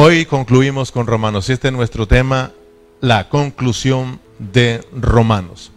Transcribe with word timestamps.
Hoy 0.00 0.26
concluimos 0.26 0.92
con 0.92 1.08
Romanos. 1.08 1.50
Este 1.50 1.66
es 1.66 1.74
nuestro 1.74 2.06
tema, 2.06 2.52
la 3.00 3.28
conclusión 3.28 4.20
de 4.38 4.80
Romanos. 4.92 5.72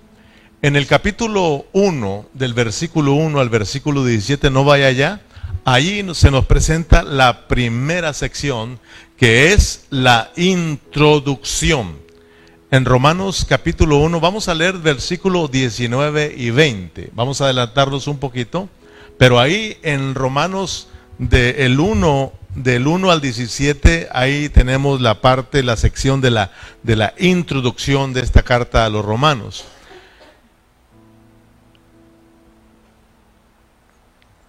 En 0.62 0.75
el 0.75 0.86
capítulo 0.86 1.66
1, 1.74 2.27
del 2.35 2.53
versículo 2.53 3.13
1 3.13 3.39
al 3.39 3.49
versículo 3.49 4.05
17, 4.05 4.51
no 4.51 4.63
vaya 4.63 4.85
allá, 4.85 5.21
ahí 5.65 6.07
se 6.13 6.29
nos 6.29 6.45
presenta 6.45 7.01
la 7.01 7.47
primera 7.47 8.13
sección, 8.13 8.79
que 9.18 9.54
es 9.54 9.88
la 9.89 10.29
introducción. 10.35 11.97
En 12.69 12.85
Romanos 12.85 13.43
capítulo 13.49 13.97
1, 13.97 14.19
vamos 14.19 14.47
a 14.49 14.53
leer 14.53 14.77
versículo 14.77 15.47
19 15.47 16.35
y 16.38 16.51
20. 16.51 17.09
Vamos 17.15 17.41
a 17.41 17.45
adelantarnos 17.45 18.05
un 18.05 18.19
poquito, 18.19 18.69
pero 19.17 19.39
ahí 19.39 19.79
en 19.81 20.13
Romanos 20.13 20.89
del 21.17 21.79
1 21.79 22.33
del 22.55 22.88
1 22.88 23.11
al 23.11 23.21
17, 23.21 24.09
ahí 24.11 24.49
tenemos 24.49 25.01
la 25.01 25.21
parte, 25.21 25.64
la 25.64 25.78
sección 25.78 26.21
de 26.21 26.32
la, 26.32 26.51
de 26.83 26.96
la 26.96 27.14
introducción 27.18 28.14
de 28.14 28.21
esta 28.21 28.43
carta 28.43 28.86
a 28.86 28.89
los 28.89 29.05
romanos. 29.05 29.65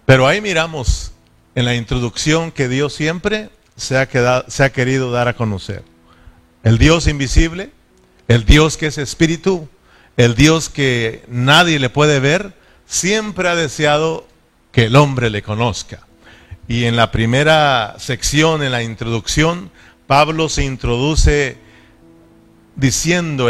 Pero 0.05 0.27
ahí 0.27 0.41
miramos 0.41 1.13
en 1.55 1.65
la 1.65 1.75
introducción 1.75 2.51
que 2.51 2.67
Dios 2.67 2.93
siempre 2.93 3.49
se 3.77 3.97
ha, 3.97 4.07
quedado, 4.07 4.45
se 4.47 4.63
ha 4.63 4.71
querido 4.71 5.11
dar 5.11 5.27
a 5.27 5.35
conocer. 5.35 5.83
El 6.63 6.77
Dios 6.77 7.07
invisible, 7.07 7.71
el 8.27 8.45
Dios 8.45 8.77
que 8.77 8.87
es 8.87 8.97
espíritu, 8.97 9.69
el 10.17 10.35
Dios 10.35 10.69
que 10.69 11.23
nadie 11.27 11.79
le 11.79 11.89
puede 11.89 12.19
ver, 12.19 12.53
siempre 12.85 13.47
ha 13.47 13.55
deseado 13.55 14.27
que 14.71 14.85
el 14.85 14.95
hombre 14.95 15.29
le 15.29 15.41
conozca. 15.41 16.05
Y 16.67 16.85
en 16.85 16.95
la 16.95 17.11
primera 17.11 17.95
sección, 17.99 18.63
en 18.63 18.71
la 18.71 18.83
introducción, 18.83 19.69
Pablo 20.07 20.49
se 20.49 20.63
introduce 20.63 21.57
diciendo, 22.75 23.49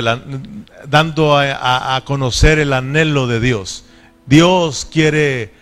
dando 0.88 1.38
a, 1.38 2.02
conocer 2.06 2.60
el 2.60 2.74
anhelo 2.74 3.28
de 3.28 3.40
Dios. 3.40 3.86
Dios 4.26 4.88
quiere 4.92 5.54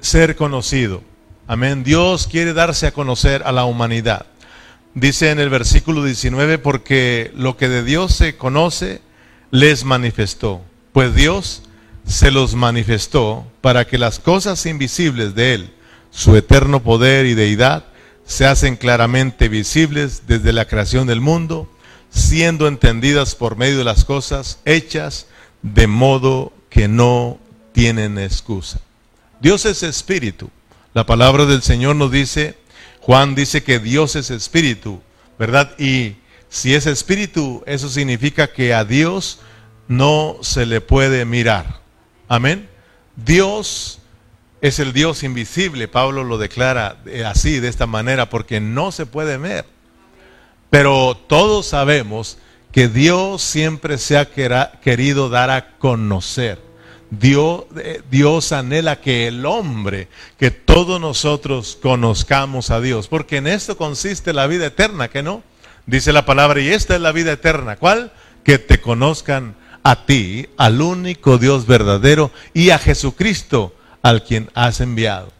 ser 0.00 0.36
conocido. 0.36 1.02
Amén. 1.46 1.82
Dios 1.82 2.26
quiere 2.26 2.52
darse 2.52 2.86
a 2.86 2.92
conocer 2.92 3.42
a 3.44 3.52
la 3.52 3.64
humanidad. 3.64 4.26
Dice 4.94 5.30
en 5.30 5.38
el 5.38 5.48
versículo 5.48 6.04
19, 6.04 6.58
porque 6.58 7.32
lo 7.34 7.56
que 7.56 7.68
de 7.68 7.82
Dios 7.82 8.14
se 8.14 8.36
conoce, 8.36 9.00
les 9.50 9.84
manifestó. 9.84 10.62
Pues 10.92 11.14
Dios 11.14 11.62
se 12.06 12.30
los 12.30 12.54
manifestó 12.54 13.46
para 13.60 13.86
que 13.86 13.98
las 13.98 14.18
cosas 14.18 14.66
invisibles 14.66 15.34
de 15.34 15.54
Él, 15.54 15.74
su 16.18 16.34
eterno 16.34 16.82
poder 16.82 17.26
y 17.26 17.34
deidad 17.34 17.84
se 18.26 18.44
hacen 18.44 18.74
claramente 18.74 19.48
visibles 19.48 20.22
desde 20.26 20.52
la 20.52 20.64
creación 20.64 21.06
del 21.06 21.20
mundo, 21.20 21.72
siendo 22.10 22.66
entendidas 22.66 23.36
por 23.36 23.54
medio 23.54 23.78
de 23.78 23.84
las 23.84 24.04
cosas 24.04 24.58
hechas, 24.64 25.28
de 25.62 25.86
modo 25.86 26.52
que 26.70 26.88
no 26.88 27.38
tienen 27.72 28.18
excusa. 28.18 28.80
Dios 29.40 29.64
es 29.64 29.84
espíritu. 29.84 30.50
La 30.92 31.06
palabra 31.06 31.46
del 31.46 31.62
Señor 31.62 31.94
nos 31.94 32.10
dice, 32.10 32.58
Juan 32.98 33.36
dice 33.36 33.62
que 33.62 33.78
Dios 33.78 34.16
es 34.16 34.30
espíritu, 34.30 35.00
¿verdad? 35.38 35.78
Y 35.78 36.16
si 36.48 36.74
es 36.74 36.86
espíritu, 36.86 37.62
eso 37.64 37.88
significa 37.88 38.48
que 38.48 38.74
a 38.74 38.84
Dios 38.84 39.38
no 39.86 40.38
se 40.40 40.66
le 40.66 40.80
puede 40.80 41.24
mirar. 41.24 41.80
Amén. 42.26 42.68
Dios 43.14 44.00
es 44.60 44.78
el 44.78 44.92
Dios 44.92 45.22
invisible. 45.22 45.88
Pablo 45.88 46.24
lo 46.24 46.38
declara 46.38 46.98
así, 47.26 47.60
de 47.60 47.68
esta 47.68 47.86
manera, 47.86 48.28
porque 48.30 48.60
no 48.60 48.92
se 48.92 49.06
puede 49.06 49.36
ver. 49.36 49.64
Pero 50.70 51.16
todos 51.16 51.66
sabemos 51.66 52.38
que 52.72 52.88
Dios 52.88 53.42
siempre 53.42 53.98
se 53.98 54.18
ha 54.18 54.26
querido 54.80 55.28
dar 55.28 55.50
a 55.50 55.78
conocer. 55.78 56.68
Dios, 57.10 57.64
eh, 57.76 58.02
Dios 58.10 58.52
anhela 58.52 59.00
que 59.00 59.28
el 59.28 59.46
hombre, 59.46 60.08
que 60.38 60.50
todos 60.50 61.00
nosotros 61.00 61.78
conozcamos 61.80 62.70
a 62.70 62.82
Dios, 62.82 63.08
porque 63.08 63.38
en 63.38 63.46
esto 63.46 63.78
consiste 63.78 64.34
la 64.34 64.46
vida 64.46 64.66
eterna, 64.66 65.08
que 65.08 65.22
no? 65.22 65.42
Dice 65.86 66.12
la 66.12 66.26
palabra, 66.26 66.60
y 66.60 66.68
esta 66.68 66.96
es 66.96 67.00
la 67.00 67.12
vida 67.12 67.32
eterna. 67.32 67.76
¿Cuál? 67.76 68.12
Que 68.44 68.58
te 68.58 68.78
conozcan 68.78 69.56
a 69.82 70.04
ti, 70.04 70.48
al 70.58 70.82
único 70.82 71.38
Dios 71.38 71.66
verdadero, 71.66 72.30
y 72.52 72.70
a 72.70 72.78
Jesucristo, 72.78 73.74
al 74.02 74.24
quien 74.24 74.50
has 74.54 74.80
enviado. 74.80 75.32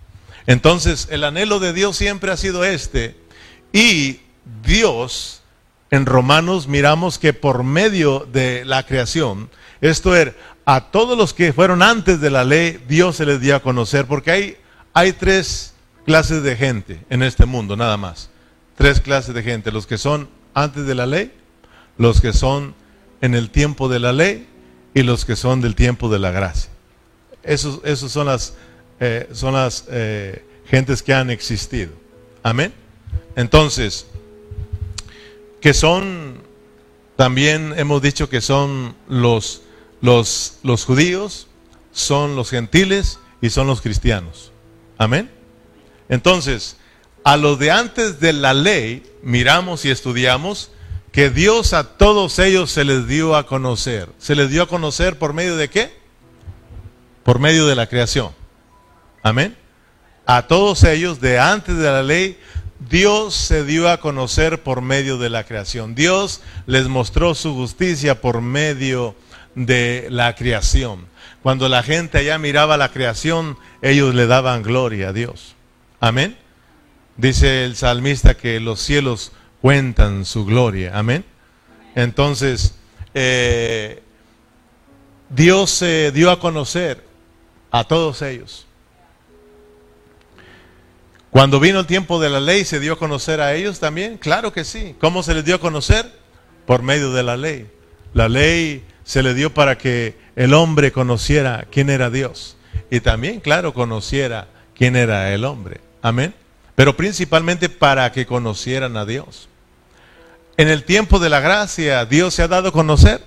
Entonces, 0.47 1.09
el 1.11 1.25
anhelo 1.25 1.61
de 1.61 1.73
Dios 1.73 1.97
siempre 1.97 2.33
ha 2.33 2.37
sido 2.37 2.65
este. 2.65 3.17
Y 3.73 4.21
Dios, 4.65 5.43
en 5.91 6.07
Romanos 6.07 6.69
miramos 6.69 7.19
que 7.19 7.33
por 7.33 7.65
medio 7.65 8.27
de 8.33 8.65
la 8.65 8.85
creación, 8.85 9.51
esto 9.81 10.17
es, 10.17 10.33
a 10.65 10.91
todos 10.91 11.17
los 11.17 11.35
que 11.35 11.53
fueron 11.53 11.83
antes 11.83 12.21
de 12.21 12.31
la 12.31 12.45
ley, 12.45 12.83
Dios 12.89 13.17
se 13.17 13.27
les 13.27 13.41
dio 13.41 13.57
a 13.57 13.61
conocer, 13.61 14.07
porque 14.07 14.31
hay, 14.31 14.57
hay 14.93 15.13
tres 15.13 15.75
clases 16.05 16.43
de 16.43 16.57
gente 16.57 17.01
en 17.11 17.23
este 17.23 17.47
mundo, 17.47 17.77
nada 17.77 17.97
más. 17.97 18.31
Tres 18.75 19.01
clases 19.01 19.35
de 19.35 19.43
gente, 19.43 19.71
los 19.71 19.87
que 19.87 19.99
son 19.99 20.29
antes 20.55 20.87
de 20.87 20.95
la 20.95 21.07
ley, 21.07 21.33
los 21.97 22.21
que 22.21 22.33
son 22.33 22.75
en 23.21 23.35
el 23.35 23.51
tiempo 23.51 23.89
de 23.89 23.99
la 23.99 24.13
ley 24.13 24.49
y 24.95 25.03
los 25.03 25.25
que 25.25 25.37
son 25.37 25.61
del 25.61 25.75
tiempo 25.75 26.09
de 26.09 26.19
la 26.19 26.31
gracia. 26.31 26.71
Esos, 27.43 27.81
esos 27.85 28.13
son 28.13 28.27
las, 28.27 28.55
eh, 29.01 29.29
son 29.33 29.55
las 29.55 29.85
eh, 29.89 30.45
gentes 30.67 31.03
que 31.03 31.15
han 31.15 31.31
existido. 31.31 31.93
Amén. 32.43 32.73
Entonces, 33.37 34.07
que 35.61 35.75
son, 35.75 36.43
también 37.17 37.75
hemos 37.77 38.03
dicho 38.03 38.29
que 38.29 38.41
son 38.41 38.95
los, 39.09 39.63
los, 40.01 40.59
los 40.63 40.85
judíos, 40.85 41.49
son 41.93 42.37
los 42.37 42.51
gentiles 42.51 43.19
y 43.41 43.51
son 43.51 43.67
los 43.67 43.81
cristianos. 43.81 44.53
Amén. 44.99 45.31
Entonces, 46.09 46.77
a 47.25 47.37
los 47.37 47.59
de 47.59 47.71
antes 47.71 48.21
de 48.21 48.33
la 48.33 48.55
ley, 48.55 49.03
miramos 49.23 49.85
y 49.85 49.91
estudiamos 49.91 50.71
que 51.13 51.31
Dios 51.31 51.73
a 51.73 51.97
todos 51.97 52.39
ellos 52.39 52.71
se 52.71 52.85
les 52.85 53.07
dio 53.07 53.35
a 53.35 53.47
conocer. 53.47 54.09
¿Se 54.19 54.35
les 54.35 54.51
dio 54.51 54.63
a 54.63 54.69
conocer 54.69 55.19
por 55.19 55.33
medio 55.33 55.57
de 55.57 55.69
qué? 55.69 55.98
Por 57.29 57.41
medio 57.41 57.67
de 57.67 57.75
la 57.75 57.87
creación. 57.87 58.31
Amén. 59.23 59.55
A 60.25 60.47
todos 60.47 60.83
ellos, 60.83 61.21
de 61.21 61.39
antes 61.39 61.77
de 61.77 61.85
la 61.85 62.03
ley, 62.03 62.39
Dios 62.89 63.35
se 63.35 63.67
dio 63.67 63.91
a 63.91 64.01
conocer 64.01 64.63
por 64.63 64.81
medio 64.81 65.19
de 65.19 65.29
la 65.29 65.45
creación. 65.45 65.95
Dios 65.95 66.41
les 66.65 66.89
mostró 66.89 67.35
su 67.35 67.53
justicia 67.53 68.23
por 68.23 68.41
medio 68.41 69.15
de 69.55 70.07
la 70.09 70.37
creación. 70.37 71.05
Cuando 71.43 71.69
la 71.69 71.83
gente 71.83 72.17
allá 72.17 72.39
miraba 72.39 72.79
la 72.79 72.93
creación, 72.93 73.59
ellos 73.83 74.15
le 74.15 74.27
daban 74.27 74.63
gloria 74.63 75.11
a 75.11 75.13
Dios. 75.13 75.55
Amén. 76.01 76.35
Dice 77.19 77.67
el 77.67 77.77
salmista 77.77 78.39
que 78.39 78.59
los 78.59 78.81
cielos 78.81 79.33
cuentan 79.61 80.25
su 80.25 80.47
gloria. 80.47 80.93
Amén. 80.97 81.27
Entonces, 81.95 82.75
eh, 83.13 84.03
Dios 85.29 85.71
se 85.71 86.11
dio 86.11 86.31
a 86.31 86.41
conocer 86.41 87.07
a 87.71 87.85
todos 87.85 88.23
ellos. 88.23 88.67
Cuando 91.31 91.61
vino 91.61 91.81
el 91.81 91.87
tiempo 91.87 92.21
de 92.21 92.31
la 92.31 92.41
ley, 92.41 92.65
¿se 92.65 92.81
dio 92.81 92.95
a 92.95 92.99
conocer 92.99 93.41
a 93.41 93.55
ellos 93.55 93.81
también? 93.81 94.17
Claro 94.17 94.53
que 94.53 94.65
sí. 94.65 94.97
¿Cómo 95.01 95.23
se 95.23 95.35
les 95.35 95.45
dio 95.45 95.57
a 95.57 95.61
conocer? 95.61 96.11
Por 96.67 96.83
medio 96.83 97.13
de 97.13 97.23
la 97.23 97.37
ley. 97.37 97.71
La 98.15 98.29
ley 98.29 98.85
se 99.05 99.23
le 99.23 99.35
dio 99.35 99.53
para 99.53 99.77
que 99.77 100.17
el 100.37 100.55
hombre 100.55 100.91
conociera 100.91 101.67
quién 101.71 101.91
era 101.91 102.11
Dios. 102.11 102.57
Y 102.91 103.01
también, 103.01 103.41
claro, 103.41 103.75
conociera 103.75 104.49
quién 104.75 104.97
era 104.97 105.33
el 105.33 105.45
hombre. 105.45 105.81
Amén. 106.01 106.35
Pero 106.75 106.97
principalmente 106.97 107.69
para 107.69 108.11
que 108.13 108.25
conocieran 108.25 108.97
a 108.97 109.05
Dios. 109.05 109.49
En 110.57 110.69
el 110.69 110.85
tiempo 110.85 111.19
de 111.19 111.29
la 111.29 111.41
gracia, 111.41 112.05
¿Dios 112.07 112.35
se 112.35 112.43
ha 112.43 112.49
dado 112.49 112.69
a 112.69 112.73
conocer? 112.73 113.23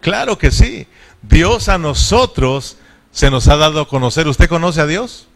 Claro 0.00 0.38
que 0.38 0.50
sí. 0.50 0.86
Dios 1.22 1.68
a 1.68 1.78
nosotros 1.78 2.76
se 3.12 3.30
nos 3.30 3.46
ha 3.48 3.56
dado 3.56 3.82
a 3.82 3.88
conocer. 3.88 4.26
¿Usted 4.26 4.48
conoce 4.48 4.80
a 4.80 4.86
Dios? 4.86 5.28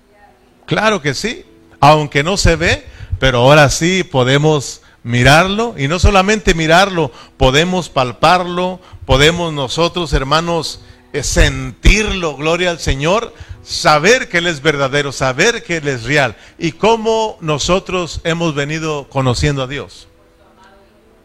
Claro 0.66 1.00
que 1.00 1.14
sí, 1.14 1.44
aunque 1.78 2.24
no 2.24 2.36
se 2.36 2.56
ve, 2.56 2.84
pero 3.20 3.38
ahora 3.38 3.70
sí 3.70 4.02
podemos 4.02 4.82
mirarlo 5.04 5.76
y 5.78 5.86
no 5.86 6.00
solamente 6.00 6.54
mirarlo, 6.54 7.12
podemos 7.36 7.88
palparlo, 7.88 8.80
podemos 9.04 9.52
nosotros, 9.52 10.12
hermanos, 10.12 10.80
eh, 11.12 11.22
sentirlo, 11.22 12.36
gloria 12.36 12.70
al 12.70 12.80
Señor, 12.80 13.32
saber 13.62 14.28
que 14.28 14.38
Él 14.38 14.48
es 14.48 14.62
verdadero, 14.62 15.12
saber 15.12 15.62
que 15.62 15.76
Él 15.76 15.86
es 15.86 16.02
real 16.02 16.36
y 16.58 16.72
cómo 16.72 17.38
nosotros 17.40 18.20
hemos 18.24 18.56
venido 18.56 19.08
conociendo 19.08 19.62
a 19.62 19.68
Dios. 19.68 20.08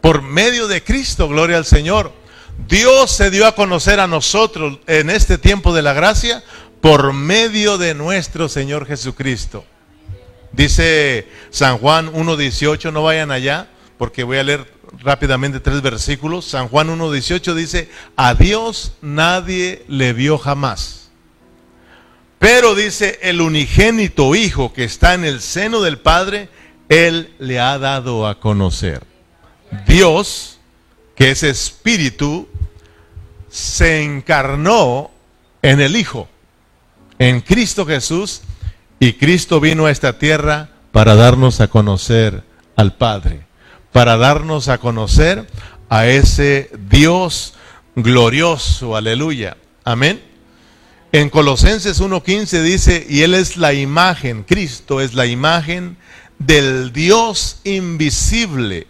Por 0.00 0.22
medio 0.22 0.68
de 0.68 0.84
Cristo, 0.84 1.28
gloria 1.28 1.56
al 1.56 1.64
Señor. 1.64 2.12
Dios 2.68 3.10
se 3.10 3.30
dio 3.30 3.46
a 3.46 3.54
conocer 3.54 4.00
a 4.00 4.06
nosotros 4.06 4.78
en 4.86 5.10
este 5.10 5.38
tiempo 5.38 5.74
de 5.74 5.82
la 5.82 5.92
gracia 5.92 6.42
por 6.80 7.12
medio 7.12 7.78
de 7.78 7.94
nuestro 7.94 8.48
Señor 8.48 8.86
Jesucristo. 8.86 9.64
Dice 10.52 11.28
San 11.50 11.78
Juan 11.78 12.12
1.18, 12.12 12.92
no 12.92 13.02
vayan 13.02 13.30
allá, 13.30 13.68
porque 13.98 14.22
voy 14.22 14.38
a 14.38 14.42
leer 14.42 14.66
rápidamente 15.00 15.60
tres 15.60 15.80
versículos. 15.80 16.44
San 16.44 16.68
Juan 16.68 16.88
1.18 16.88 17.54
dice, 17.54 17.88
a 18.16 18.34
Dios 18.34 18.92
nadie 19.00 19.84
le 19.88 20.12
vio 20.12 20.38
jamás. 20.38 21.10
Pero 22.38 22.74
dice, 22.74 23.20
el 23.22 23.40
unigénito 23.40 24.34
Hijo 24.34 24.72
que 24.72 24.84
está 24.84 25.14
en 25.14 25.24
el 25.24 25.40
seno 25.40 25.80
del 25.80 25.98
Padre, 25.98 26.48
Él 26.88 27.32
le 27.38 27.60
ha 27.60 27.78
dado 27.78 28.26
a 28.26 28.40
conocer. 28.40 29.04
Dios, 29.86 30.51
que 31.22 31.30
es 31.30 31.44
espíritu, 31.44 32.48
se 33.48 34.02
encarnó 34.02 35.12
en 35.62 35.80
el 35.80 35.94
Hijo, 35.94 36.28
en 37.20 37.42
Cristo 37.42 37.86
Jesús, 37.86 38.40
y 38.98 39.12
Cristo 39.12 39.60
vino 39.60 39.86
a 39.86 39.92
esta 39.92 40.18
tierra 40.18 40.70
para 40.90 41.14
darnos 41.14 41.60
a 41.60 41.68
conocer 41.68 42.42
al 42.74 42.96
Padre, 42.96 43.46
para 43.92 44.16
darnos 44.16 44.66
a 44.66 44.78
conocer 44.78 45.46
a 45.88 46.08
ese 46.08 46.72
Dios 46.90 47.54
glorioso, 47.94 48.96
aleluya. 48.96 49.56
Amén. 49.84 50.20
En 51.12 51.30
Colosenses 51.30 52.02
1.15 52.02 52.62
dice, 52.62 53.06
y 53.08 53.22
Él 53.22 53.34
es 53.34 53.56
la 53.56 53.74
imagen, 53.74 54.42
Cristo 54.42 55.00
es 55.00 55.14
la 55.14 55.26
imagen 55.26 55.96
del 56.40 56.92
Dios 56.92 57.60
invisible, 57.62 58.88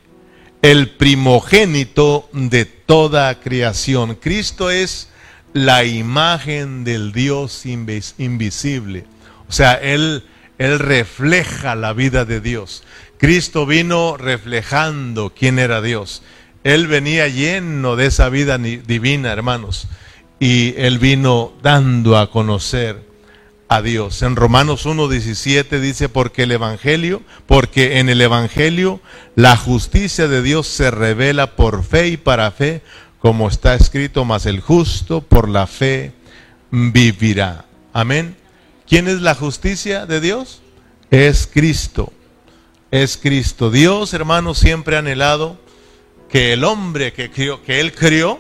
el 0.63 0.91
primogénito 0.91 2.29
de 2.33 2.65
toda 2.65 3.41
creación. 3.41 4.15
Cristo 4.15 4.71
es 4.71 5.09
la 5.53 5.85
imagen 5.85 6.85
del 6.85 7.13
Dios 7.13 7.67
invisible. 7.67 9.05
O 9.49 9.53
sea, 9.53 9.75
Él, 9.75 10.25
Él 10.59 10.79
refleja 10.79 11.75
la 11.75 11.93
vida 11.93 12.25
de 12.25 12.41
Dios. 12.41 12.85
Cristo 13.19 13.67
vino 13.67 14.17
reflejando 14.17 15.35
quién 15.37 15.59
era 15.59 15.83
Dios. 15.83 16.23
Él 16.65 16.87
venía 16.87 17.27
lleno 17.27 17.97
de 17.97 18.07
esa 18.07 18.29
vida 18.29 18.57
divina, 18.57 19.33
hermanos. 19.33 19.89
Y 20.39 20.75
Él 20.77 21.01
vino 21.01 21.53
dando 21.61 22.17
a 22.17 22.31
conocer 22.31 23.12
a 23.77 23.83
Dios. 23.83 24.23
En 24.23 24.37
Romanos 24.37 24.87
1.17 24.87 25.81
dice, 25.81 26.09
porque 26.09 26.43
el 26.43 26.53
Evangelio, 26.53 27.23
porque 27.47 28.01
en 28.01 28.09
el 28.09 28.21
Evangelio 28.21 29.01
la 29.35 29.57
justicia 29.57 30.29
de 30.29 30.43
Dios 30.43 30.67
se 30.67 30.91
revela 30.91 31.57
por 31.57 31.83
fe 31.83 32.09
y 32.09 32.17
para 32.17 32.51
fe, 32.51 32.83
como 33.19 33.49
está 33.49 33.75
escrito, 33.75 34.25
mas 34.25 34.47
el 34.47 34.61
justo 34.61 35.23
por 35.23 35.49
la 35.49 35.67
fe 35.67 36.13
vivirá. 36.71 37.65
Amén. 37.93 38.37
¿Quién 38.87 39.09
es 39.09 39.23
la 39.23 39.35
justicia 39.35 40.05
de 40.05 40.21
Dios? 40.21 40.61
Es 41.11 41.49
Cristo. 41.51 42.13
Es 42.91 43.17
Cristo. 43.17 43.71
Dios, 43.71 44.13
hermanos, 44.13 44.59
siempre 44.59 44.97
ha 44.97 44.99
anhelado 44.99 45.59
que 46.29 46.53
el 46.53 46.65
hombre 46.65 47.13
que, 47.13 47.31
crió, 47.31 47.63
que 47.63 47.81
Él 47.81 47.95
crió 47.95 48.39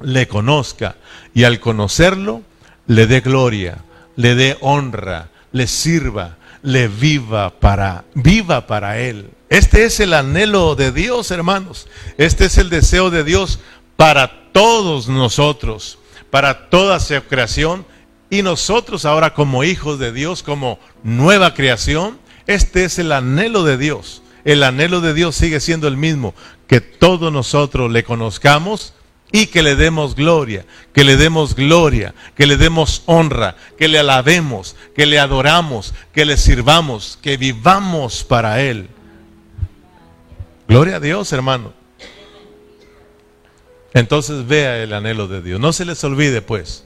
le 0.00 0.28
conozca 0.28 0.96
y 1.34 1.44
al 1.44 1.58
conocerlo 1.60 2.42
le 2.86 3.06
dé 3.06 3.20
gloria 3.20 3.84
le 4.16 4.34
dé 4.34 4.56
honra, 4.60 5.30
le 5.52 5.66
sirva, 5.66 6.36
le 6.62 6.88
viva 6.88 7.50
para, 7.58 8.04
viva 8.14 8.66
para 8.66 8.98
Él. 8.98 9.30
Este 9.48 9.84
es 9.84 10.00
el 10.00 10.14
anhelo 10.14 10.74
de 10.74 10.92
Dios, 10.92 11.30
hermanos. 11.30 11.88
Este 12.16 12.46
es 12.46 12.58
el 12.58 12.70
deseo 12.70 13.10
de 13.10 13.24
Dios 13.24 13.58
para 13.96 14.50
todos 14.52 15.08
nosotros, 15.08 15.98
para 16.30 16.70
toda 16.70 17.00
su 17.00 17.20
creación. 17.28 17.84
Y 18.30 18.42
nosotros 18.42 19.04
ahora 19.04 19.34
como 19.34 19.64
hijos 19.64 19.98
de 19.98 20.12
Dios, 20.12 20.42
como 20.42 20.78
nueva 21.02 21.52
creación, 21.52 22.18
este 22.46 22.84
es 22.84 22.98
el 22.98 23.12
anhelo 23.12 23.64
de 23.64 23.76
Dios. 23.76 24.22
El 24.44 24.62
anhelo 24.62 25.00
de 25.00 25.14
Dios 25.14 25.36
sigue 25.36 25.60
siendo 25.60 25.86
el 25.86 25.96
mismo, 25.96 26.34
que 26.66 26.80
todos 26.80 27.32
nosotros 27.32 27.92
le 27.92 28.04
conozcamos 28.04 28.94
y 29.32 29.46
que 29.46 29.62
le 29.62 29.74
demos 29.74 30.14
gloria, 30.14 30.66
que 30.92 31.04
le 31.04 31.16
demos 31.16 31.56
gloria, 31.56 32.14
que 32.36 32.46
le 32.46 32.58
demos 32.58 33.02
honra, 33.06 33.56
que 33.78 33.88
le 33.88 33.98
alabemos, 33.98 34.76
que 34.94 35.06
le 35.06 35.18
adoramos, 35.18 35.94
que 36.12 36.26
le 36.26 36.36
sirvamos, 36.36 37.18
que 37.20 37.38
vivamos 37.38 38.24
para 38.24 38.60
Él. 38.60 38.88
Gloria 40.68 40.96
a 40.96 41.00
Dios, 41.00 41.32
hermano. 41.32 41.72
Entonces 43.94 44.46
vea 44.46 44.82
el 44.82 44.92
anhelo 44.92 45.28
de 45.28 45.42
Dios. 45.42 45.58
No 45.58 45.72
se 45.72 45.86
les 45.86 46.02
olvide, 46.04 46.42
pues, 46.42 46.84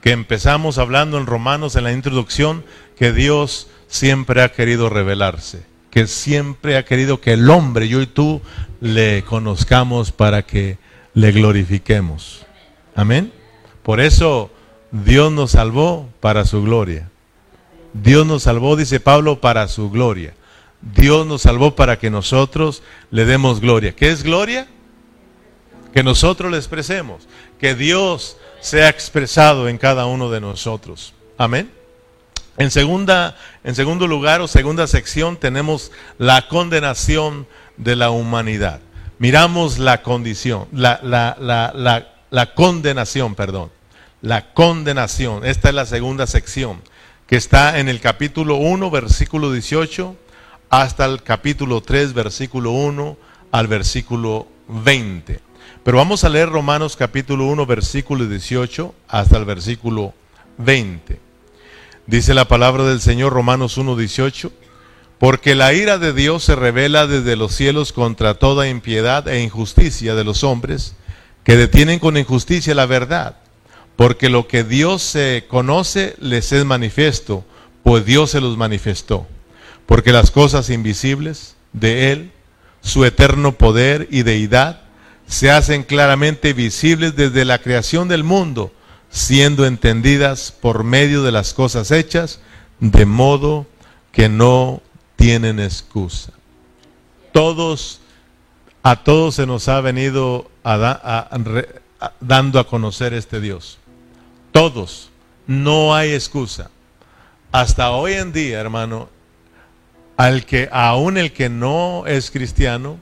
que 0.00 0.12
empezamos 0.12 0.78
hablando 0.78 1.18
en 1.18 1.26
Romanos 1.26 1.76
en 1.76 1.84
la 1.84 1.92
introducción 1.92 2.64
que 2.96 3.12
Dios 3.12 3.68
siempre 3.88 4.42
ha 4.42 4.52
querido 4.52 4.90
revelarse, 4.90 5.64
que 5.90 6.06
siempre 6.06 6.76
ha 6.76 6.84
querido 6.84 7.20
que 7.20 7.32
el 7.32 7.50
hombre, 7.50 7.88
yo 7.88 8.00
y 8.00 8.06
tú, 8.06 8.42
le 8.80 9.24
conozcamos 9.24 10.12
para 10.12 10.42
que 10.42 10.78
le 11.14 11.32
glorifiquemos. 11.32 12.44
Amén. 12.94 13.32
Por 13.82 14.00
eso 14.00 14.50
Dios 14.90 15.32
nos 15.32 15.52
salvó 15.52 16.08
para 16.20 16.44
su 16.44 16.62
gloria. 16.62 17.10
Dios 17.92 18.26
nos 18.26 18.42
salvó, 18.42 18.76
dice 18.76 19.00
Pablo, 19.00 19.40
para 19.40 19.68
su 19.68 19.90
gloria. 19.90 20.34
Dios 20.80 21.26
nos 21.26 21.42
salvó 21.42 21.76
para 21.76 21.98
que 21.98 22.10
nosotros 22.10 22.82
le 23.10 23.24
demos 23.24 23.60
gloria. 23.60 23.94
¿Qué 23.94 24.10
es 24.10 24.22
gloria? 24.22 24.66
Que 25.92 26.02
nosotros 26.02 26.50
le 26.50 26.58
expresemos. 26.58 27.28
Que 27.60 27.74
Dios 27.74 28.36
sea 28.60 28.88
expresado 28.88 29.68
en 29.68 29.78
cada 29.78 30.06
uno 30.06 30.30
de 30.30 30.40
nosotros. 30.40 31.14
Amén. 31.38 31.70
En, 32.56 32.70
segunda, 32.70 33.36
en 33.62 33.74
segundo 33.74 34.06
lugar 34.06 34.40
o 34.40 34.48
segunda 34.48 34.86
sección 34.86 35.36
tenemos 35.36 35.92
la 36.18 36.48
condenación 36.48 37.46
de 37.76 37.96
la 37.96 38.10
humanidad 38.10 38.80
miramos 39.24 39.78
la 39.78 40.02
condición, 40.02 40.66
la, 40.70 41.00
la, 41.02 42.54
condenación, 42.54 43.34
perdón. 43.34 43.70
La 44.20 44.52
condenación. 44.52 45.46
Esta 45.46 45.70
es 45.70 45.74
la 45.74 45.86
segunda 45.86 46.26
sección, 46.26 46.82
que 47.26 47.36
está 47.36 47.78
en 47.78 47.88
el 47.88 48.00
capítulo 48.00 48.56
1, 48.56 48.90
versículo 48.90 49.50
18, 49.50 50.14
hasta 50.68 51.06
el 51.06 51.22
capítulo 51.22 51.80
3, 51.80 52.12
versículo 52.12 52.72
1 52.72 53.16
al 53.50 53.66
versículo 53.66 54.46
20. 54.68 55.40
Pero 55.82 55.96
vamos 55.96 56.22
a 56.24 56.28
leer 56.28 56.50
Romanos 56.50 56.94
capítulo 56.94 57.46
1, 57.46 57.64
versículo 57.64 58.26
18 58.26 58.94
hasta 59.08 59.38
el 59.38 59.46
versículo 59.46 60.12
20. 60.58 61.18
Dice 62.06 62.34
la 62.34 62.46
palabra 62.46 62.84
del 62.84 63.00
Señor 63.00 63.32
Romanos 63.32 63.78
1, 63.78 63.96
18. 63.96 64.52
Porque 65.18 65.54
la 65.54 65.72
ira 65.72 65.98
de 65.98 66.12
Dios 66.12 66.44
se 66.44 66.56
revela 66.56 67.06
desde 67.06 67.36
los 67.36 67.54
cielos 67.54 67.92
contra 67.92 68.34
toda 68.34 68.68
impiedad 68.68 69.26
e 69.28 69.42
injusticia 69.42 70.14
de 70.14 70.24
los 70.24 70.44
hombres 70.44 70.96
que 71.44 71.56
detienen 71.56 71.98
con 71.98 72.16
injusticia 72.16 72.74
la 72.74 72.86
verdad. 72.86 73.36
Porque 73.96 74.28
lo 74.28 74.48
que 74.48 74.64
Dios 74.64 75.02
se 75.02 75.44
conoce 75.48 76.16
les 76.18 76.52
es 76.52 76.64
manifiesto, 76.64 77.44
pues 77.82 78.04
Dios 78.04 78.30
se 78.30 78.40
los 78.40 78.56
manifestó. 78.56 79.26
Porque 79.86 80.12
las 80.12 80.30
cosas 80.30 80.70
invisibles 80.70 81.54
de 81.72 82.10
Él, 82.10 82.32
su 82.80 83.04
eterno 83.04 83.52
poder 83.52 84.08
y 84.10 84.22
deidad, 84.22 84.80
se 85.26 85.50
hacen 85.50 85.84
claramente 85.84 86.52
visibles 86.52 87.14
desde 87.14 87.44
la 87.44 87.58
creación 87.58 88.08
del 88.08 88.24
mundo, 88.24 88.72
siendo 89.10 89.64
entendidas 89.64 90.52
por 90.52 90.82
medio 90.82 91.22
de 91.22 91.32
las 91.32 91.54
cosas 91.54 91.90
hechas, 91.90 92.40
de 92.80 93.06
modo 93.06 93.66
que 94.12 94.28
no 94.28 94.82
tienen 95.24 95.58
excusa. 95.58 96.34
Todos, 97.32 97.98
a 98.82 98.96
todos 98.96 99.36
se 99.36 99.46
nos 99.46 99.68
ha 99.68 99.80
venido 99.80 100.50
dando 102.20 102.60
a 102.60 102.66
conocer 102.66 103.14
este 103.14 103.40
Dios. 103.40 103.78
Todos, 104.52 105.08
no 105.46 105.94
hay 105.94 106.12
excusa. 106.12 106.70
Hasta 107.52 107.92
hoy 107.92 108.12
en 108.12 108.34
día, 108.34 108.60
hermano, 108.60 109.08
al 110.18 110.44
que 110.44 110.68
aún 110.70 111.16
el 111.16 111.32
que 111.32 111.48
no 111.48 112.04
es 112.06 112.30
cristiano 112.30 112.98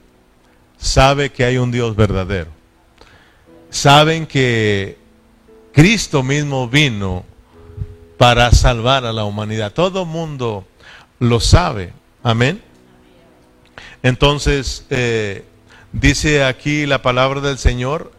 sabe 0.77 1.29
que 1.29 1.43
hay 1.43 1.57
un 1.57 1.71
Dios 1.71 1.93
verdadero. 1.93 2.51
Saben 3.69 4.27
que 4.27 4.97
Cristo 5.73 6.23
mismo 6.23 6.69
vino 6.69 7.25
para 8.17 8.49
salvar 8.51 9.03
a 9.03 9.11
la 9.11 9.25
humanidad. 9.25 9.73
Todo 9.73 10.05
mundo 10.05 10.65
lo 11.19 11.41
sabe. 11.41 11.91
Amén. 12.23 12.61
Entonces, 14.01 14.85
eh, 14.89 15.43
dice 15.91 16.45
aquí 16.45 16.85
la 16.85 17.01
palabra 17.01 17.41
del 17.41 17.57
Señor 17.57 18.13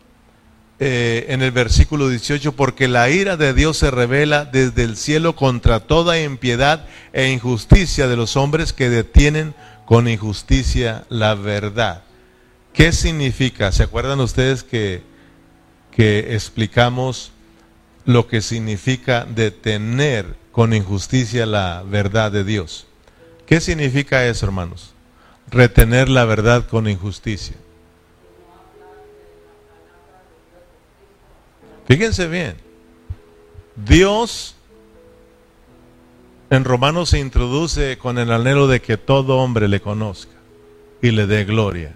eh, 0.78 1.24
en 1.30 1.40
el 1.40 1.52
versículo 1.52 2.10
18, 2.10 2.52
porque 2.52 2.86
la 2.86 3.08
ira 3.08 3.38
de 3.38 3.54
Dios 3.54 3.78
se 3.78 3.90
revela 3.90 4.44
desde 4.44 4.82
el 4.82 4.98
cielo 4.98 5.34
contra 5.34 5.80
toda 5.80 6.20
impiedad 6.20 6.86
e 7.14 7.30
injusticia 7.30 8.06
de 8.06 8.16
los 8.16 8.36
hombres 8.36 8.74
que 8.74 8.90
detienen 8.90 9.54
con 9.86 10.06
injusticia 10.06 11.06
la 11.08 11.34
verdad. 11.34 12.02
¿Qué 12.74 12.92
significa? 12.92 13.72
¿Se 13.72 13.84
acuerdan 13.84 14.20
ustedes 14.20 14.64
que, 14.64 15.02
que 15.92 16.34
explicamos 16.34 17.32
lo 18.04 18.26
que 18.26 18.42
significa 18.42 19.24
detener 19.24 20.36
con 20.52 20.74
injusticia 20.74 21.46
la 21.46 21.82
verdad 21.88 22.32
de 22.32 22.44
Dios? 22.44 22.86
¿Qué 23.46 23.60
significa 23.60 24.26
eso, 24.26 24.46
hermanos? 24.46 24.94
retener 25.50 26.08
la 26.08 26.24
verdad 26.24 26.66
con 26.66 26.88
injusticia. 26.88 27.56
Fíjense 31.86 32.26
bien, 32.28 32.56
Dios 33.76 34.56
en 36.50 36.64
Romanos 36.64 37.10
se 37.10 37.18
introduce 37.18 37.98
con 37.98 38.18
el 38.18 38.32
anhelo 38.32 38.68
de 38.68 38.80
que 38.80 38.96
todo 38.96 39.38
hombre 39.38 39.68
le 39.68 39.80
conozca 39.80 40.32
y 41.02 41.10
le 41.10 41.26
dé 41.26 41.44
gloria. 41.44 41.94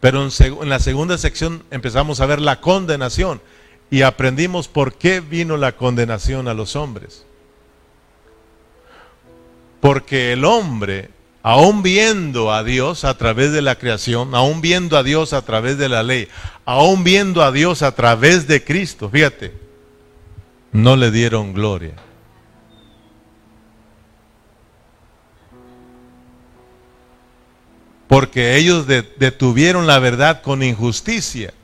Pero 0.00 0.22
en, 0.22 0.68
la 0.68 0.78
segunda 0.78 1.16
sección 1.16 1.62
empezamos 1.70 2.20
a 2.20 2.26
ver 2.26 2.40
la 2.40 2.60
condenación 2.60 3.40
y 3.90 4.02
aprendimos 4.02 4.68
por 4.68 4.94
qué 4.94 5.20
vino 5.20 5.56
la 5.56 5.72
condenación 5.72 6.48
a 6.48 6.54
los 6.54 6.76
hombres. 6.76 7.24
Porque 9.82 10.32
el 10.32 10.46
hombre, 10.46 11.10
aún 11.42 11.82
viendo 11.82 12.52
a 12.52 12.64
Dios 12.64 13.04
a 13.04 13.18
través 13.18 13.52
de 13.52 13.60
la 13.60 13.74
creación, 13.74 14.34
aún 14.34 14.62
viendo 14.62 14.96
a 14.96 15.02
Dios 15.02 15.34
a 15.34 15.42
través 15.42 15.76
de 15.76 15.90
la 15.90 16.02
ley, 16.02 16.28
aún 16.64 17.04
viendo 17.04 17.42
a 17.42 17.52
Dios 17.52 17.82
a 17.82 17.94
través 17.94 18.46
de 18.46 18.64
Cristo, 18.64 19.10
fíjate, 19.10 19.52
no 20.70 20.96
le 20.96 21.10
dieron 21.10 21.52
gloria. 21.52 21.96
porque 28.12 28.56
ellos 28.56 28.86
detuvieron 28.86 29.86
la 29.86 29.98
verdad 29.98 30.42
con 30.42 30.62
injusticia. 30.62 31.54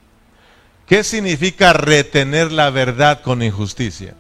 ¿Qué 0.87 1.05
significa 1.05 1.75
retener 1.75 2.51
la 2.53 2.71
verdad 2.71 3.21
con 3.21 3.43
injusticia? 3.43 4.15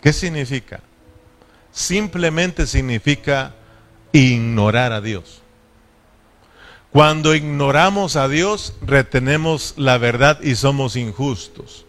¿Qué 0.00 0.14
significa? 0.14 0.80
Simplemente 1.76 2.66
significa 2.66 3.54
ignorar 4.10 4.92
a 4.92 5.02
Dios. 5.02 5.42
Cuando 6.90 7.34
ignoramos 7.34 8.16
a 8.16 8.28
Dios, 8.28 8.72
retenemos 8.80 9.74
la 9.76 9.98
verdad 9.98 10.40
y 10.40 10.54
somos 10.54 10.96
injustos. 10.96 11.84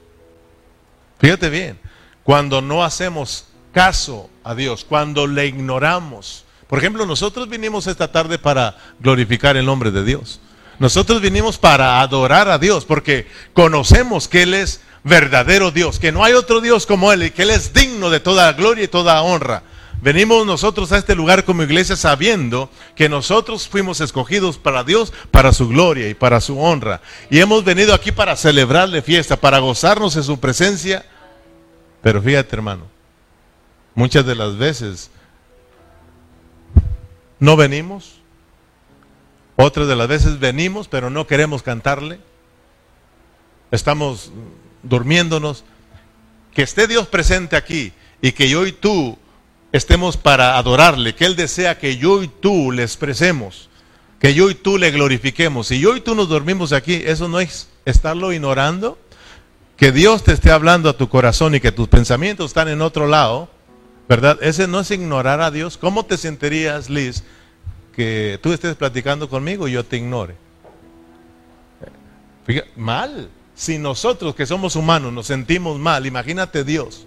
Fíjate 1.20 1.50
bien, 1.50 1.79
cuando 2.24 2.62
no 2.62 2.84
hacemos 2.84 3.46
caso 3.72 4.29
a 4.44 4.56
Dios, 4.56 4.84
cuando 4.84 5.25
le 5.25 5.48
ignoramos, 5.48 6.44
por 6.67 6.79
ejemplo, 6.79 7.06
nosotros 7.06 7.48
vinimos 7.48 7.88
esta 7.88 8.12
tarde 8.12 8.38
para 8.38 8.77
glorificar 9.00 9.56
el 9.56 9.65
nombre 9.65 9.91
de 9.91 10.03
Dios. 10.03 10.41
Nosotros 10.79 11.22
vinimos 11.22 11.58
para 11.58 12.01
adorar 12.01 12.50
a 12.50 12.58
Dios 12.58 12.84
porque 12.84 13.25
conocemos 13.53 14.27
que 14.27 14.41
Él 14.41 14.53
es 14.53 14.82
verdadero 15.06 15.72
Dios, 15.72 15.98
que 15.98 16.12
no 16.12 16.25
hay 16.25 16.34
otro 16.34 16.60
Dios 16.60 16.86
como 16.86 17.13
Él 17.13 17.24
y 17.24 17.32
que 17.32 17.44
Él 17.44 17.51
es 17.51 17.72
digno 17.72 18.10
de 18.10 18.20
toda 18.20 18.51
gloria 18.51 18.84
y 18.84 18.89
toda 18.89 19.22
honra. 19.22 19.63
Venimos 20.01 20.46
nosotros 20.46 20.92
a 20.92 20.98
este 20.98 21.16
lugar 21.16 21.44
como 21.44 21.63
iglesia 21.63 21.96
sabiendo 21.96 22.70
que 22.96 23.10
nosotros 23.10 23.68
fuimos 23.68 24.00
escogidos 24.00 24.58
para 24.58 24.84
Dios, 24.84 25.12
para 25.32 25.51
su 25.54 25.68
gloria 25.68 26.08
y 26.08 26.13
para 26.13 26.39
su 26.39 26.60
honra. 26.60 27.01
Y 27.32 27.39
hemos 27.39 27.63
venido 27.63 27.94
aquí 27.94 28.12
para 28.12 28.36
celebrarle 28.36 29.01
fiesta, 29.01 29.38
para 29.38 29.58
gozarnos 29.60 30.16
en 30.16 30.24
su 30.24 30.39
presencia. 30.39 31.04
Pero 32.04 32.22
fíjate 32.22 32.56
hermano, 32.56 32.84
muchas 33.96 34.25
de 34.25 34.36
las 34.36 34.56
veces 34.58 35.10
no 37.39 37.56
venimos. 37.56 38.18
Otras 39.56 39.88
de 39.88 39.96
las 39.96 40.08
veces 40.08 40.39
venimos, 40.39 40.88
pero 40.88 41.10
no 41.10 41.25
queremos 41.25 41.63
cantarle. 41.63 42.20
Estamos 43.72 44.32
durmiéndonos. 44.84 45.63
Que 46.54 46.62
esté 46.62 46.88
Dios 46.88 47.08
presente 47.08 47.56
aquí 47.56 47.94
y 48.22 48.32
que 48.32 48.50
yo 48.50 48.66
y 48.66 48.72
tú 48.72 49.18
estemos 49.72 50.18
para 50.18 50.58
adorarle, 50.58 51.16
que 51.16 51.26
Él 51.26 51.36
desea 51.36 51.78
que 51.78 51.98
yo 51.98 52.24
y 52.24 52.28
tú 52.28 52.72
le 52.72 52.84
expresemos, 52.84 53.70
que 54.20 54.34
yo 54.34 54.50
y 54.50 54.56
tú 54.56 54.78
le 54.78 54.92
glorifiquemos. 54.92 55.68
Si 55.68 55.80
yo 55.80 55.96
y 55.96 56.02
tú 56.02 56.16
nos 56.16 56.30
dormimos 56.30 56.74
aquí, 56.74 57.02
eso 57.06 57.28
no 57.28 57.40
es 57.40 57.68
estarlo 57.86 58.34
ignorando. 58.34 58.98
Que 59.76 59.92
Dios 59.92 60.24
te 60.24 60.32
esté 60.32 60.52
hablando 60.52 60.90
a 60.90 60.98
tu 60.98 61.08
corazón 61.08 61.54
y 61.54 61.60
que 61.60 61.72
tus 61.72 61.88
pensamientos 61.88 62.48
están 62.48 62.68
en 62.68 62.82
otro 62.82 63.06
lado 63.06 63.50
¿Verdad? 64.08 64.38
Ese 64.42 64.68
no 64.68 64.80
es 64.80 64.92
ignorar 64.92 65.42
a 65.42 65.52
Dios. 65.52 65.78
¿Cómo 65.78 66.06
te 66.06 66.18
sentirías, 66.18 66.90
Liz, 66.90 67.24
que 67.96 68.40
tú 68.42 68.54
estés 68.54 68.76
platicando 68.76 69.30
conmigo 69.30 69.68
y 69.68 69.74
yo 69.74 69.86
te 69.86 69.98
ignore? 69.98 70.36
mal. 72.78 73.30
Si 73.56 73.78
nosotros 73.78 74.36
que 74.36 74.46
somos 74.46 74.76
humanos 74.76 75.12
nos 75.12 75.26
sentimos 75.28 75.80
mal, 75.80 76.06
imagínate 76.06 76.64
Dios. 76.64 77.07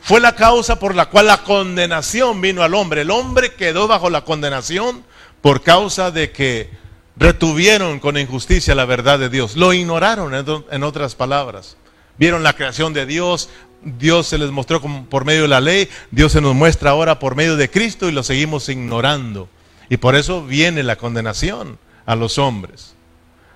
Fue 0.00 0.20
la 0.20 0.36
causa 0.36 0.78
por 0.78 0.94
la 0.94 1.06
cual 1.06 1.26
la 1.26 1.42
condenación 1.42 2.40
vino 2.40 2.62
al 2.62 2.74
hombre. 2.74 3.02
El 3.02 3.10
hombre 3.10 3.54
quedó 3.54 3.88
bajo 3.88 4.10
la 4.10 4.24
condenación 4.24 5.04
por 5.40 5.62
causa 5.62 6.10
de 6.10 6.30
que 6.30 6.70
retuvieron 7.16 7.98
con 7.98 8.18
injusticia 8.18 8.74
la 8.74 8.84
verdad 8.84 9.18
de 9.18 9.28
Dios. 9.28 9.56
Lo 9.56 9.72
ignoraron, 9.72 10.34
en 10.70 10.82
otras 10.82 11.14
palabras. 11.14 11.76
Vieron 12.18 12.42
la 12.42 12.54
creación 12.54 12.92
de 12.92 13.04
Dios, 13.04 13.50
Dios 13.82 14.26
se 14.26 14.38
les 14.38 14.50
mostró 14.50 14.80
por 14.80 15.24
medio 15.24 15.42
de 15.42 15.48
la 15.48 15.60
ley, 15.60 15.88
Dios 16.10 16.32
se 16.32 16.40
nos 16.40 16.54
muestra 16.54 16.90
ahora 16.90 17.18
por 17.18 17.34
medio 17.34 17.56
de 17.56 17.70
Cristo 17.70 18.08
y 18.08 18.12
lo 18.12 18.22
seguimos 18.22 18.68
ignorando. 18.68 19.48
Y 19.88 19.98
por 19.98 20.16
eso 20.16 20.44
viene 20.44 20.82
la 20.82 20.96
condenación 20.96 21.78
a 22.06 22.16
los 22.16 22.38
hombres. 22.38 22.94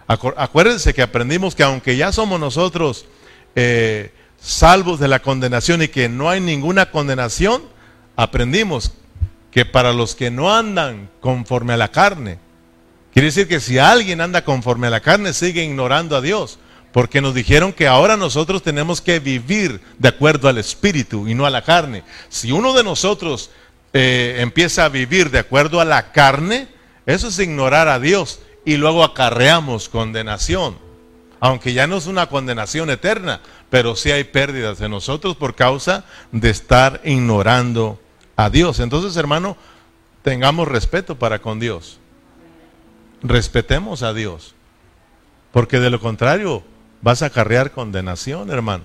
Acuérdense 0.06 0.92
que 0.92 1.02
aprendimos 1.02 1.54
que 1.54 1.62
aunque 1.62 1.96
ya 1.96 2.10
somos 2.12 2.40
nosotros 2.40 3.06
eh, 3.54 4.12
salvos 4.40 4.98
de 4.98 5.08
la 5.08 5.20
condenación 5.20 5.82
y 5.82 5.88
que 5.88 6.08
no 6.08 6.30
hay 6.30 6.40
ninguna 6.40 6.90
condenación, 6.90 7.62
aprendimos 8.16 8.92
que 9.50 9.64
para 9.64 9.92
los 9.92 10.14
que 10.14 10.30
no 10.30 10.54
andan 10.54 11.10
conforme 11.20 11.72
a 11.74 11.76
la 11.76 11.88
carne, 11.88 12.38
quiere 13.12 13.26
decir 13.26 13.48
que 13.48 13.60
si 13.60 13.78
alguien 13.78 14.20
anda 14.20 14.44
conforme 14.44 14.86
a 14.86 14.90
la 14.90 15.00
carne, 15.00 15.32
sigue 15.32 15.64
ignorando 15.64 16.16
a 16.16 16.20
Dios. 16.20 16.58
Porque 16.92 17.20
nos 17.20 17.34
dijeron 17.34 17.72
que 17.72 17.86
ahora 17.86 18.16
nosotros 18.16 18.64
tenemos 18.64 19.00
que 19.00 19.20
vivir 19.20 19.80
de 19.98 20.08
acuerdo 20.08 20.48
al 20.48 20.58
espíritu 20.58 21.28
y 21.28 21.34
no 21.34 21.46
a 21.46 21.50
la 21.50 21.62
carne. 21.62 22.02
Si 22.28 22.50
uno 22.50 22.72
de 22.72 22.82
nosotros 22.82 23.50
eh, 23.92 24.38
empieza 24.40 24.86
a 24.86 24.88
vivir 24.88 25.30
de 25.30 25.38
acuerdo 25.38 25.80
a 25.80 25.84
la 25.84 26.10
carne, 26.10 26.66
eso 27.06 27.28
es 27.28 27.38
ignorar 27.38 27.86
a 27.86 28.00
Dios 28.00 28.40
y 28.64 28.76
luego 28.76 29.04
acarreamos 29.04 29.88
condenación. 29.88 30.89
Aunque 31.40 31.72
ya 31.72 31.86
no 31.86 31.96
es 31.96 32.06
una 32.06 32.26
condenación 32.26 32.90
eterna, 32.90 33.40
pero 33.70 33.96
sí 33.96 34.10
hay 34.10 34.24
pérdidas 34.24 34.80
en 34.80 34.90
nosotros 34.90 35.36
por 35.36 35.54
causa 35.54 36.04
de 36.32 36.50
estar 36.50 37.00
ignorando 37.02 37.98
a 38.36 38.50
Dios. 38.50 38.78
Entonces, 38.78 39.16
hermano, 39.16 39.56
tengamos 40.22 40.68
respeto 40.68 41.18
para 41.18 41.40
con 41.40 41.58
Dios. 41.58 41.98
Respetemos 43.22 44.02
a 44.02 44.12
Dios. 44.12 44.54
Porque 45.52 45.80
de 45.80 45.90
lo 45.90 46.00
contrario, 46.00 46.62
vas 47.02 47.22
a 47.22 47.26
acarrear 47.26 47.72
condenación, 47.72 48.50
hermano. 48.50 48.84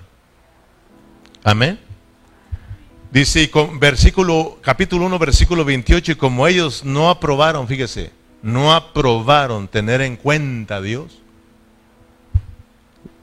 Amén. 1.44 1.78
Dice 3.10 3.50
versículo, 3.78 4.58
capítulo 4.62 5.06
1, 5.06 5.18
versículo 5.18 5.64
28, 5.64 6.12
y 6.12 6.14
como 6.16 6.46
ellos 6.46 6.84
no 6.84 7.08
aprobaron, 7.08 7.68
fíjese, 7.68 8.12
no 8.42 8.74
aprobaron 8.74 9.68
tener 9.68 10.00
en 10.00 10.16
cuenta 10.16 10.76
a 10.76 10.80
Dios, 10.80 11.18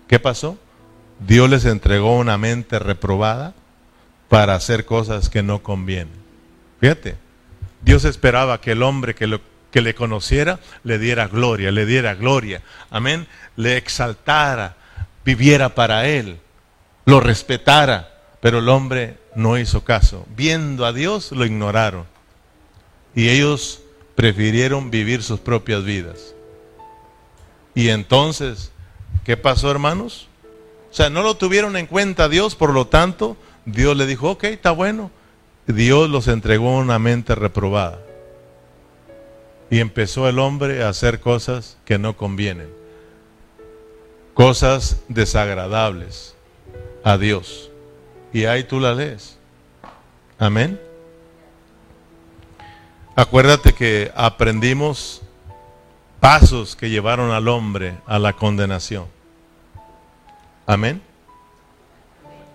¿qué 0.07 0.19
pasó? 0.19 0.57
Dios 1.19 1.49
les 1.49 1.65
entregó 1.65 2.17
una 2.17 2.37
mente 2.37 2.79
reprobada 2.79 3.53
para 4.29 4.55
hacer 4.55 4.85
cosas 4.85 5.29
que 5.29 5.43
no 5.43 5.63
convienen. 5.63 6.23
Fíjate, 6.79 7.15
Dios 7.81 8.03
esperaba 8.05 8.59
que 8.59 8.71
el 8.71 8.83
hombre 8.83 9.15
que, 9.15 9.27
lo, 9.27 9.41
que 9.71 9.81
le 9.81 9.95
conociera 9.95 10.59
le 10.83 10.99
diera 10.99 11.27
gloria, 11.27 11.71
le 11.71 11.85
diera 11.85 12.15
gloria, 12.15 12.61
amén, 12.89 13.27
le 13.55 13.77
exaltara, 13.77 14.75
viviera 15.23 15.75
para 15.75 16.07
él, 16.07 16.39
lo 17.05 17.19
respetara, 17.19 18.09
pero 18.41 18.59
el 18.59 18.67
hombre 18.67 19.17
no 19.35 19.57
hizo 19.57 19.85
caso. 19.85 20.25
Viendo 20.35 20.85
a 20.85 20.91
Dios, 20.91 21.31
lo 21.31 21.45
ignoraron. 21.45 22.05
Y 23.15 23.29
ellos 23.29 23.81
prefirieron 24.15 24.91
vivir 24.91 25.23
sus 25.23 25.39
propias 25.39 25.85
vidas. 25.85 26.35
Y 27.73 27.89
entonces, 27.89 28.72
¿qué 29.23 29.37
pasó, 29.37 29.71
hermanos? 29.71 30.27
O 30.91 30.93
sea, 30.93 31.09
no 31.09 31.23
lo 31.23 31.35
tuvieron 31.35 31.75
en 31.75 31.87
cuenta 31.87 32.29
Dios, 32.29 32.55
por 32.55 32.73
lo 32.73 32.87
tanto, 32.87 33.37
Dios 33.65 33.97
le 33.97 34.05
dijo, 34.05 34.31
ok, 34.31 34.43
está 34.45 34.71
bueno. 34.71 35.11
Dios 35.65 36.09
los 36.09 36.27
entregó 36.27 36.77
una 36.77 36.99
mente 36.99 37.35
reprobada. 37.35 37.99
Y 39.69 39.79
empezó 39.79 40.27
el 40.27 40.39
hombre 40.39 40.83
a 40.83 40.89
hacer 40.89 41.19
cosas 41.19 41.77
que 41.85 41.97
no 41.97 42.15
convienen 42.15 42.83
cosas 44.33 45.01
desagradables 45.07 46.35
a 47.03 47.17
Dios. 47.17 47.69
Y 48.31 48.45
ahí 48.45 48.63
tú 48.63 48.79
la 48.79 48.93
lees. 48.93 49.37
Amén. 50.39 50.79
Acuérdate 53.15 53.73
que 53.73 54.11
aprendimos 54.15 55.21
pasos 56.19 56.75
que 56.75 56.89
llevaron 56.89 57.31
al 57.31 57.47
hombre 57.47 57.97
a 58.07 58.17
la 58.17 58.33
condenación. 58.33 59.05
Amén. 60.65 61.01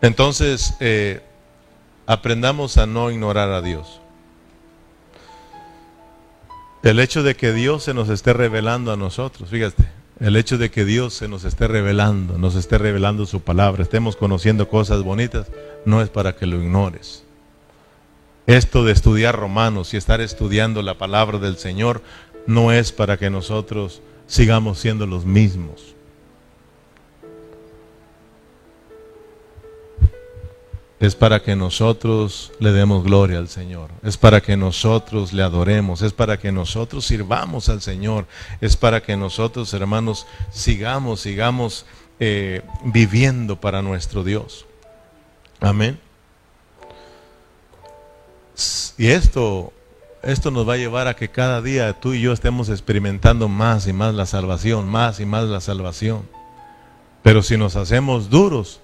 Entonces, 0.01 0.75
eh, 0.81 1.23
aprendamos 2.07 2.79
a 2.79 2.87
no 2.87 3.11
ignorar 3.11 3.51
a 3.51 3.61
Dios. 3.61 4.01
El 6.83 7.01
hecho 7.01 7.23
de 7.23 7.35
que 7.37 7.53
Dios 7.53 7.83
se 7.83 7.95
nos 7.95 8.09
esté 8.09 8.33
revelando 8.33 8.93
a 8.93 8.97
nosotros, 8.97 9.51
fíjate, 9.51 9.85
el 10.21 10.37
hecho 10.37 10.59
de 10.59 10.71
que 10.71 10.85
Dios 10.85 11.15
se 11.15 11.29
nos 11.29 11.45
esté 11.45 11.69
revelando, 11.69 12.39
nos 12.39 12.55
esté 12.55 12.79
revelando 12.79 13.27
su 13.27 13.41
palabra, 13.41 13.83
estemos 13.83 14.17
conociendo 14.17 14.69
cosas 14.69 15.03
bonitas, 15.03 15.49
no 15.85 16.01
es 16.01 16.09
para 16.09 16.35
que 16.35 16.47
lo 16.47 16.63
ignores. 16.63 17.25
Esto 18.47 18.85
de 18.85 18.93
estudiar 18.93 19.37
romanos 19.37 19.93
y 19.93 19.97
estar 19.97 20.21
estudiando 20.21 20.81
la 20.83 20.97
palabra 20.97 21.39
del 21.39 21.59
Señor 21.59 22.03
no 22.47 22.73
es 22.73 22.93
para 22.93 23.19
que 23.19 23.29
nosotros 23.29 24.01
sigamos 24.27 24.79
siendo 24.79 25.07
los 25.07 25.27
mismos. 25.27 25.95
Es 31.01 31.15
para 31.15 31.43
que 31.43 31.55
nosotros 31.55 32.53
le 32.59 32.73
demos 32.73 33.05
gloria 33.05 33.39
al 33.39 33.49
Señor, 33.49 33.91
es 34.03 34.17
para 34.17 34.41
que 34.41 34.57
nosotros 34.57 35.33
le 35.33 35.43
adoremos, 35.43 36.03
es 36.03 36.13
para 36.13 36.39
que 36.39 36.51
nosotros 36.51 37.07
sirvamos 37.07 37.69
al 37.69 37.81
Señor, 37.81 38.27
es 38.61 38.77
para 38.77 39.01
que 39.01 39.17
nosotros, 39.17 39.73
hermanos, 39.75 40.27
sigamos, 40.51 41.21
sigamos 41.21 41.87
eh, 42.19 42.63
viviendo 42.85 43.61
para 43.61 43.81
nuestro 43.81 44.25
Dios. 44.25 44.67
Amén. 45.61 46.01
Y 48.97 49.07
esto, 49.07 49.73
esto 50.25 50.51
nos 50.51 50.69
va 50.69 50.75
a 50.75 50.79
llevar 50.79 51.07
a 51.07 51.15
que 51.15 51.29
cada 51.29 51.63
día 51.63 51.93
tú 51.93 52.13
y 52.13 52.21
yo 52.21 52.33
estemos 52.33 52.69
experimentando 52.71 53.49
más 53.49 53.87
y 53.87 53.93
más 53.93 54.15
la 54.15 54.27
salvación, 54.27 54.89
más 54.89 55.21
y 55.21 55.27
más 55.27 55.45
la 55.45 55.61
salvación. 55.61 56.29
Pero 57.23 57.45
si 57.45 57.57
nos 57.57 57.77
hacemos 57.77 58.31
duros, 58.31 58.81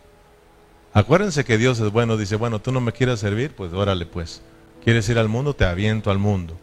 Acuérdense 0.94 1.44
que 1.44 1.58
Dios 1.58 1.80
es 1.80 1.90
bueno, 1.90 2.16
dice, 2.16 2.36
bueno, 2.36 2.60
tú 2.60 2.70
no 2.70 2.80
me 2.80 2.92
quieres 2.92 3.18
servir, 3.18 3.52
pues 3.56 3.72
órale 3.72 4.06
pues. 4.06 4.40
¿Quieres 4.84 5.08
ir 5.08 5.18
al 5.18 5.28
mundo? 5.28 5.52
Te 5.52 5.64
aviento 5.64 6.08
al 6.08 6.20
mundo. 6.20 6.56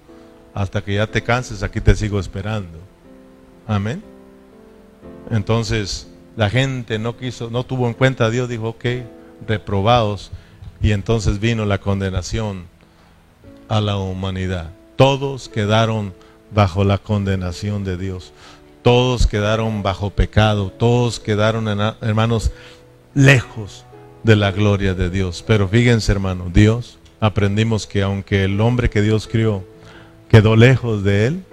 Hasta 0.54 0.82
que 0.82 0.96
ya 0.96 1.06
te 1.06 1.22
canses, 1.22 1.64
aquí 1.64 1.82
te 1.82 1.94
sigo 1.96 2.18
esperando. 2.18 2.80
Amén. 3.68 4.02
Entonces, 5.30 6.08
la 6.38 6.50
gente 6.50 6.98
no 6.98 7.18
quiso, 7.18 7.50
no 7.50 7.66
tuvo 7.66 7.88
en 7.88 7.94
cuenta 7.94 8.26
a 8.26 8.30
Dios, 8.30 8.48
dijo, 8.48 8.70
ok, 8.70 8.86
reprobados. 9.46 10.32
Y 10.82 10.94
entonces 10.94 11.42
vino 11.42 11.66
la 11.66 11.80
condenación 11.80 12.68
a 13.68 13.82
la 13.82 13.98
humanidad. 13.98 14.72
Todos 14.96 15.50
quedaron 15.50 16.14
bajo 16.56 16.86
la 16.86 17.00
condenación 17.00 17.84
de 17.84 17.98
Dios. 17.98 18.32
Todos 18.82 19.28
quedaron 19.28 19.84
bajo 19.84 20.10
pecado. 20.10 20.72
Todos 20.72 21.20
quedaron, 21.20 21.68
hermanos, 22.02 22.52
lejos 23.14 23.84
de 24.24 24.36
la 24.36 24.52
gloria 24.52 24.94
de 24.94 25.10
Dios. 25.10 25.44
Pero 25.46 25.68
fíjense, 25.68 26.12
hermano, 26.12 26.50
Dios, 26.54 26.98
aprendimos 27.20 27.88
que 27.88 28.02
aunque 28.02 28.44
el 28.44 28.60
hombre 28.62 28.90
que 28.90 29.02
Dios 29.02 29.28
crió 29.28 29.64
quedó 30.30 30.56
lejos 30.56 31.04
de 31.04 31.28
él, 31.28 31.44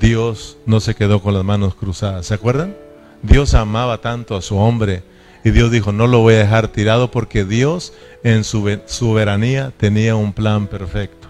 Dios 0.00 0.56
no 0.66 0.80
se 0.80 0.94
quedó 0.94 1.20
con 1.22 1.34
las 1.34 1.44
manos 1.44 1.74
cruzadas. 1.74 2.26
¿Se 2.26 2.34
acuerdan? 2.34 2.76
Dios 3.22 3.54
amaba 3.54 4.00
tanto 4.00 4.36
a 4.36 4.42
su 4.42 4.56
hombre 4.56 5.02
y 5.44 5.50
Dios 5.50 5.70
dijo, 5.70 5.92
no 5.92 6.06
lo 6.06 6.20
voy 6.20 6.34
a 6.34 6.38
dejar 6.38 6.68
tirado 6.68 7.10
porque 7.10 7.44
Dios 7.44 7.92
en 8.22 8.44
su 8.44 8.78
soberanía 8.86 9.72
tenía 9.76 10.16
un 10.16 10.32
plan 10.32 10.66
perfecto. 10.66 11.28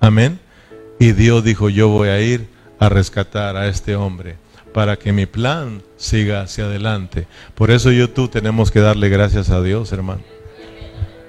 Amén. 0.00 0.38
Y 0.98 1.12
Dios 1.12 1.44
dijo, 1.44 1.68
yo 1.68 1.88
voy 1.88 2.08
a 2.08 2.20
ir 2.20 2.48
a 2.78 2.88
rescatar 2.88 3.56
a 3.56 3.68
este 3.68 3.96
hombre 3.96 4.36
para 4.78 4.96
que 4.96 5.12
mi 5.12 5.26
plan 5.26 5.82
siga 5.96 6.42
hacia 6.42 6.66
adelante. 6.66 7.26
Por 7.56 7.72
eso 7.72 7.90
yo 7.90 8.10
tú 8.10 8.28
tenemos 8.28 8.70
que 8.70 8.78
darle 8.78 9.08
gracias 9.08 9.50
a 9.50 9.60
Dios, 9.60 9.90
hermano. 9.90 10.22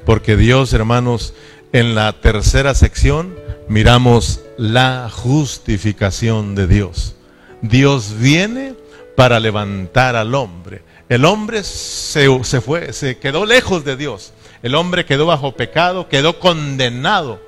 Porque 0.06 0.38
Dios, 0.38 0.72
hermanos, 0.72 1.34
en 1.74 1.96
la 1.96 2.14
tercera 2.14 2.76
sección 2.76 3.36
miramos 3.68 4.42
la 4.60 5.10
justificación 5.12 6.54
de 6.54 6.68
Dios. 6.68 7.16
Dios 7.64 8.20
viene 8.20 8.76
para 9.16 9.40
levantar 9.40 10.16
al 10.16 10.36
hombre. 10.36 10.84
El 11.10 11.26
hombre 11.26 11.64
se, 11.64 12.28
se, 12.44 12.62
fue, 12.62 12.94
se 12.94 13.18
quedó 13.18 13.48
lejos 13.48 13.84
de 13.84 13.98
Dios. 13.98 14.32
El 14.62 14.76
hombre 14.76 15.06
quedó 15.06 15.26
bajo 15.26 15.56
pecado, 15.56 16.08
quedó 16.08 16.38
condenado. 16.38 17.42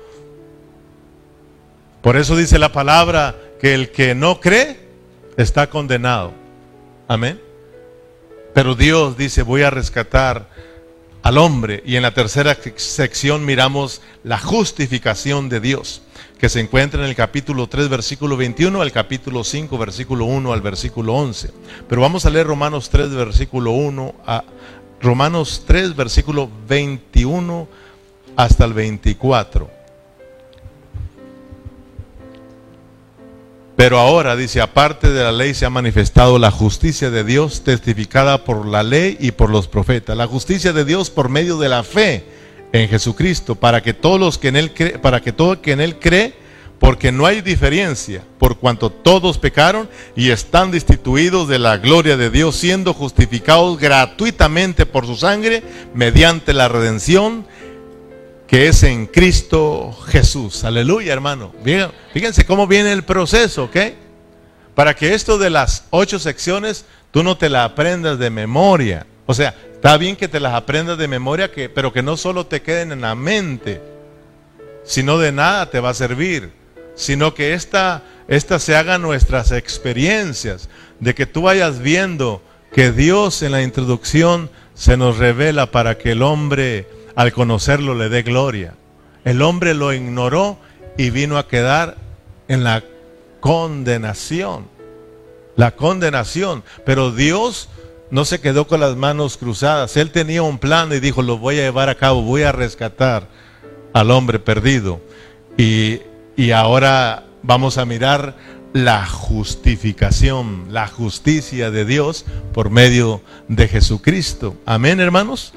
Por 2.00 2.16
eso 2.16 2.34
dice 2.34 2.58
la 2.58 2.72
palabra 2.72 3.36
que 3.60 3.74
el 3.74 3.92
que 3.92 4.16
no 4.16 4.40
cree 4.40 4.81
está 5.36 5.68
condenado. 5.68 6.32
Amén. 7.08 7.40
Pero 8.54 8.74
Dios 8.74 9.16
dice, 9.16 9.42
voy 9.42 9.62
a 9.62 9.70
rescatar 9.70 10.48
al 11.22 11.38
hombre. 11.38 11.82
Y 11.86 11.96
en 11.96 12.02
la 12.02 12.14
tercera 12.14 12.56
sección 12.76 13.44
miramos 13.44 14.02
la 14.24 14.38
justificación 14.38 15.48
de 15.48 15.60
Dios, 15.60 16.02
que 16.38 16.48
se 16.48 16.60
encuentra 16.60 17.02
en 17.02 17.08
el 17.08 17.14
capítulo 17.14 17.68
3, 17.68 17.88
versículo 17.88 18.36
21, 18.36 18.82
al 18.82 18.92
capítulo 18.92 19.44
5, 19.44 19.78
versículo 19.78 20.24
1 20.26 20.52
al 20.52 20.60
versículo 20.60 21.14
11. 21.14 21.50
Pero 21.88 22.02
vamos 22.02 22.26
a 22.26 22.30
leer 22.30 22.46
Romanos 22.46 22.90
3, 22.90 23.10
versículo 23.10 23.70
1 23.70 24.14
a 24.26 24.44
Romanos 25.00 25.64
3, 25.66 25.96
versículo 25.96 26.50
21 26.68 27.68
hasta 28.36 28.64
el 28.64 28.72
24. 28.72 29.81
Pero 33.82 33.98
ahora, 33.98 34.36
dice, 34.36 34.60
aparte 34.60 35.10
de 35.10 35.24
la 35.24 35.32
ley 35.32 35.54
se 35.54 35.66
ha 35.66 35.68
manifestado 35.68 36.38
la 36.38 36.52
justicia 36.52 37.10
de 37.10 37.24
Dios 37.24 37.64
testificada 37.64 38.44
por 38.44 38.64
la 38.64 38.84
ley 38.84 39.16
y 39.18 39.32
por 39.32 39.50
los 39.50 39.66
profetas. 39.66 40.16
La 40.16 40.28
justicia 40.28 40.72
de 40.72 40.84
Dios 40.84 41.10
por 41.10 41.28
medio 41.28 41.58
de 41.58 41.68
la 41.68 41.82
fe 41.82 42.24
en 42.72 42.88
Jesucristo, 42.88 43.56
para 43.56 43.82
que 43.82 43.92
todos 43.92 44.20
los 44.20 44.38
que 44.38 44.46
en 44.46 44.54
él 44.54 44.72
cree, 44.72 45.00
para 45.00 45.20
que 45.20 45.32
todo 45.32 45.60
que 45.60 45.72
en 45.72 45.80
él 45.80 45.98
cree, 45.98 46.32
porque 46.78 47.10
no 47.10 47.26
hay 47.26 47.40
diferencia, 47.40 48.22
por 48.38 48.58
cuanto 48.58 48.88
todos 48.88 49.38
pecaron 49.38 49.88
y 50.14 50.30
están 50.30 50.70
destituidos 50.70 51.48
de 51.48 51.58
la 51.58 51.78
gloria 51.78 52.16
de 52.16 52.30
Dios, 52.30 52.54
siendo 52.54 52.94
justificados 52.94 53.80
gratuitamente 53.80 54.86
por 54.86 55.06
su 55.06 55.16
sangre 55.16 55.64
mediante 55.92 56.52
la 56.52 56.68
redención 56.68 57.46
que 58.52 58.68
es 58.68 58.82
en 58.82 59.06
Cristo 59.06 59.96
Jesús. 60.08 60.62
Aleluya, 60.64 61.14
hermano. 61.14 61.54
Fíjense 62.12 62.44
cómo 62.44 62.66
viene 62.66 62.92
el 62.92 63.02
proceso, 63.02 63.64
¿ok? 63.64 63.76
Para 64.74 64.94
que 64.94 65.14
esto 65.14 65.38
de 65.38 65.48
las 65.48 65.86
ocho 65.88 66.18
secciones 66.18 66.84
tú 67.12 67.22
no 67.22 67.38
te 67.38 67.48
la 67.48 67.64
aprendas 67.64 68.18
de 68.18 68.28
memoria. 68.28 69.06
O 69.24 69.32
sea, 69.32 69.54
está 69.72 69.96
bien 69.96 70.16
que 70.16 70.28
te 70.28 70.38
las 70.38 70.52
aprendas 70.52 70.98
de 70.98 71.08
memoria, 71.08 71.50
que, 71.50 71.70
pero 71.70 71.94
que 71.94 72.02
no 72.02 72.18
solo 72.18 72.44
te 72.44 72.60
queden 72.60 72.92
en 72.92 73.00
la 73.00 73.14
mente, 73.14 73.80
sino 74.84 75.16
de 75.16 75.32
nada 75.32 75.70
te 75.70 75.80
va 75.80 75.88
a 75.88 75.94
servir, 75.94 76.52
sino 76.94 77.32
que 77.32 77.54
esta, 77.54 78.02
esta 78.28 78.58
se 78.58 78.76
hagan 78.76 79.00
nuestras 79.00 79.50
experiencias, 79.50 80.68
de 81.00 81.14
que 81.14 81.24
tú 81.24 81.40
vayas 81.40 81.78
viendo 81.78 82.42
que 82.74 82.92
Dios 82.92 83.40
en 83.40 83.52
la 83.52 83.62
introducción 83.62 84.50
se 84.74 84.98
nos 84.98 85.16
revela 85.16 85.70
para 85.70 85.96
que 85.96 86.12
el 86.12 86.20
hombre 86.20 86.86
al 87.14 87.32
conocerlo 87.32 87.94
le 87.94 88.08
dé 88.08 88.22
gloria. 88.22 88.74
El 89.24 89.42
hombre 89.42 89.74
lo 89.74 89.92
ignoró 89.92 90.58
y 90.96 91.10
vino 91.10 91.38
a 91.38 91.48
quedar 91.48 91.96
en 92.48 92.64
la 92.64 92.82
condenación. 93.40 94.66
La 95.56 95.72
condenación. 95.72 96.64
Pero 96.84 97.12
Dios 97.12 97.68
no 98.10 98.24
se 98.24 98.40
quedó 98.40 98.66
con 98.66 98.80
las 98.80 98.96
manos 98.96 99.36
cruzadas. 99.36 99.96
Él 99.96 100.10
tenía 100.10 100.42
un 100.42 100.58
plan 100.58 100.92
y 100.92 101.00
dijo, 101.00 101.22
lo 101.22 101.38
voy 101.38 101.58
a 101.58 101.62
llevar 101.62 101.88
a 101.88 101.94
cabo, 101.94 102.22
voy 102.22 102.42
a 102.42 102.52
rescatar 102.52 103.28
al 103.92 104.10
hombre 104.10 104.38
perdido. 104.38 105.00
Y, 105.56 106.00
y 106.36 106.50
ahora 106.50 107.24
vamos 107.42 107.78
a 107.78 107.84
mirar 107.84 108.36
la 108.72 109.06
justificación, 109.06 110.66
la 110.70 110.88
justicia 110.88 111.70
de 111.70 111.84
Dios 111.84 112.24
por 112.52 112.70
medio 112.70 113.20
de 113.48 113.68
Jesucristo. 113.68 114.56
Amén, 114.64 115.00
hermanos. 115.00 115.52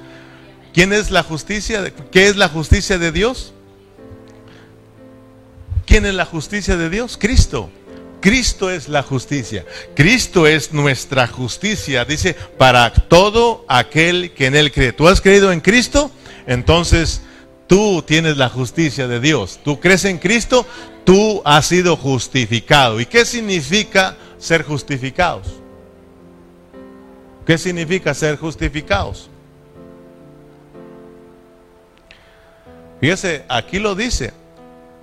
¿Quién 0.76 0.92
es 0.92 1.10
la 1.10 1.24
justicia? 1.24 1.90
¿Qué 2.12 2.28
es 2.28 2.36
la 2.36 2.50
justicia 2.50 2.98
de 2.98 3.14
Dios? 3.14 3.54
¿Quién 5.86 6.06
es 6.06 6.14
la 6.14 6.26
justicia 6.26 6.76
de 6.76 6.90
Dios? 6.90 7.18
Cristo. 7.18 7.70
Cristo 8.20 8.70
es 8.70 8.90
la 8.90 9.02
justicia. 9.02 9.64
Cristo 9.96 10.46
es 10.48 10.74
nuestra 10.74 11.28
justicia. 11.28 12.04
Dice, 12.04 12.34
para 12.34 12.92
todo 12.92 13.64
aquel 13.70 14.34
que 14.34 14.48
en 14.48 14.56
Él 14.58 14.74
cree. 14.74 14.92
¿Tú 14.92 15.08
has 15.08 15.22
creído 15.22 15.54
en 15.54 15.62
Cristo? 15.62 16.12
Entonces 16.46 17.22
tú 17.68 18.04
tienes 18.06 18.36
la 18.36 18.50
justicia 18.50 19.08
de 19.08 19.22
Dios. 19.22 19.62
Tú 19.64 19.80
crees 19.80 20.04
en 20.04 20.18
Cristo, 20.18 20.68
tú 21.06 21.42
has 21.46 21.68
sido 21.68 21.96
justificado. 21.96 23.00
¿Y 23.00 23.06
qué 23.06 23.24
significa 23.24 24.18
ser 24.38 24.64
justificados? 24.64 25.48
¿Qué 27.46 27.58
significa 27.58 28.14
ser 28.14 28.36
justificados? 28.36 29.30
Fíjese, 33.00 33.44
aquí 33.50 33.80
lo 33.80 33.96
dice. 33.96 34.34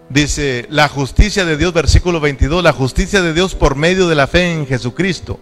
Dice, 0.09 0.67
la 0.69 0.89
justicia 0.89 1.45
de 1.45 1.57
Dios, 1.57 1.73
versículo 1.73 2.21
22, 2.21 2.63
la 2.63 2.73
justicia 2.73 3.23
de 3.23 3.33
Dios 3.33 3.55
por 3.55 3.77
medio 3.77 4.09
de 4.09 4.15
la 4.15 4.27
fe 4.27 4.53
en 4.53 4.67
Jesucristo, 4.67 5.41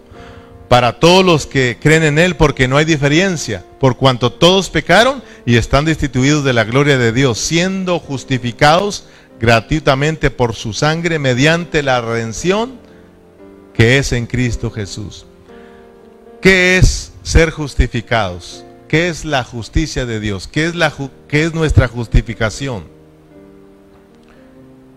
para 0.69 0.99
todos 0.99 1.25
los 1.25 1.45
que 1.45 1.77
creen 1.81 2.03
en 2.03 2.19
Él, 2.19 2.37
porque 2.37 2.69
no 2.69 2.77
hay 2.77 2.85
diferencia, 2.85 3.65
por 3.79 3.97
cuanto 3.97 4.31
todos 4.31 4.69
pecaron 4.69 5.21
y 5.45 5.57
están 5.57 5.83
destituidos 5.83 6.45
de 6.45 6.53
la 6.53 6.63
gloria 6.63 6.97
de 6.97 7.11
Dios, 7.11 7.37
siendo 7.39 7.99
justificados 7.99 9.05
gratuitamente 9.41 10.29
por 10.29 10.55
su 10.55 10.71
sangre 10.71 11.19
mediante 11.19 11.83
la 11.83 11.99
redención 11.99 12.79
que 13.73 13.97
es 13.97 14.13
en 14.13 14.27
Cristo 14.27 14.69
Jesús. 14.71 15.25
¿Qué 16.41 16.77
es 16.77 17.11
ser 17.23 17.51
justificados? 17.51 18.63
¿Qué 18.91 19.07
es 19.07 19.23
la 19.23 19.45
justicia 19.45 20.05
de 20.05 20.19
Dios? 20.19 20.49
¿Qué 20.49 20.65
es, 20.65 21.53
nuestra 21.53 21.87
justificación? 21.87 22.83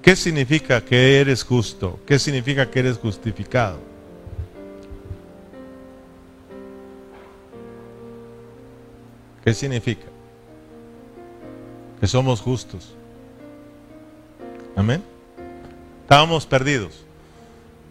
¿Qué 0.02 0.16
significa 0.16 0.84
que 0.84 1.20
eres 1.20 1.44
justo? 1.44 2.00
¿Qué 2.04 2.18
significa 2.18 2.68
que 2.68 2.80
eres 2.80 2.98
justificado? 2.98 3.78
¿Qué 9.44 9.54
significa? 9.54 10.06
Que 12.00 12.08
somos 12.08 12.40
justos. 12.40 12.96
Amén. 14.74 15.04
Estábamos 16.02 16.46
perdidos. 16.46 17.04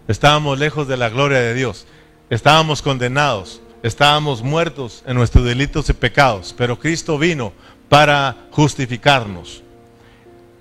Estábamos 0.10 0.60
lejos 0.60 0.86
de 0.90 0.98
la 0.98 1.08
gloria 1.08 1.40
de 1.40 1.54
Dios. 1.54 1.86
Estábamos 2.30 2.82
condenados. 2.82 3.62
Estábamos 3.84 4.42
muertos 4.42 5.04
en 5.06 5.18
nuestros 5.18 5.44
delitos 5.44 5.90
y 5.90 5.94
pecados. 5.94 6.56
Pero 6.58 6.80
Cristo 6.80 7.20
vino 7.20 7.52
para 7.90 8.48
justificarnos. 8.52 9.62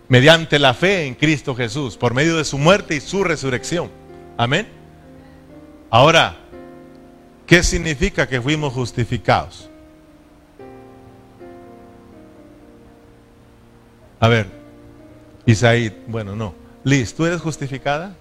Mediante 0.08 0.58
la 0.58 0.74
fe 0.74 1.06
en 1.06 1.14
Cristo 1.14 1.54
Jesús. 1.54 1.96
Por 1.96 2.14
medio 2.14 2.36
de 2.36 2.44
su 2.44 2.58
muerte 2.58 2.96
y 2.96 3.00
su 3.00 3.22
resurrección. 3.22 3.90
Amén. 4.36 4.66
Ahora, 5.88 6.36
¿qué 7.46 7.62
significa 7.62 8.28
que 8.28 8.42
fuimos 8.42 8.72
justificados? 8.72 9.70
A 14.18 14.26
ver, 14.26 14.46
Isaí, 15.46 15.96
bueno, 16.08 16.34
no. 16.34 16.54
Liz, 16.82 17.14
¿tú 17.14 17.24
eres 17.24 17.40
justificada? 17.40 18.16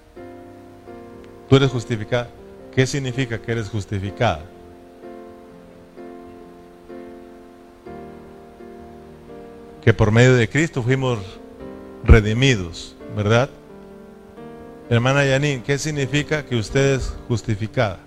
¿Tú 1.49 1.55
eres 1.55 1.71
justificada? 1.71 2.29
¿Qué 2.73 2.85
significa 2.85 3.41
que 3.41 3.51
eres 3.51 3.67
justificada? 3.67 4.50
Que 9.81 9.93
por 9.93 10.11
medio 10.11 10.35
de 10.35 10.47
Cristo 10.47 10.83
fuimos 10.83 11.19
redimidos, 12.03 12.95
¿verdad? 13.15 13.49
Hermana 14.89 15.25
Yanin, 15.25 15.61
¿qué 15.63 15.77
significa 15.77 16.45
que 16.45 16.55
usted 16.55 16.95
es 16.95 17.13
justificada? 17.27 17.99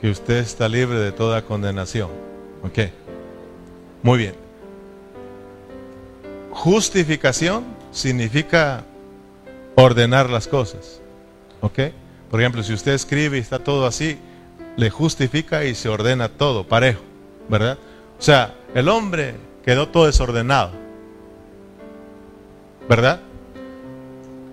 Que 0.00 0.10
usted 0.10 0.36
está 0.36 0.68
libre 0.68 0.98
de 0.98 1.12
toda 1.12 1.42
condenación. 1.42 2.10
¿Ok? 2.62 2.78
Muy 4.02 4.18
bien. 4.18 4.34
Justificación 6.50 7.64
significa 7.90 8.84
ordenar 9.74 10.30
las 10.30 10.46
cosas. 10.46 11.00
¿Ok? 11.60 11.80
Por 12.30 12.40
ejemplo, 12.40 12.62
si 12.62 12.72
usted 12.72 12.92
escribe 12.92 13.36
y 13.36 13.40
está 13.40 13.58
todo 13.58 13.86
así, 13.86 14.18
le 14.76 14.90
justifica 14.90 15.64
y 15.64 15.74
se 15.74 15.88
ordena 15.88 16.28
todo, 16.28 16.66
parejo, 16.66 17.00
¿verdad? 17.48 17.78
O 18.18 18.22
sea, 18.22 18.54
el 18.74 18.88
hombre 18.88 19.34
quedó 19.64 19.88
todo 19.88 20.06
desordenado, 20.06 20.70
¿verdad? 22.88 23.20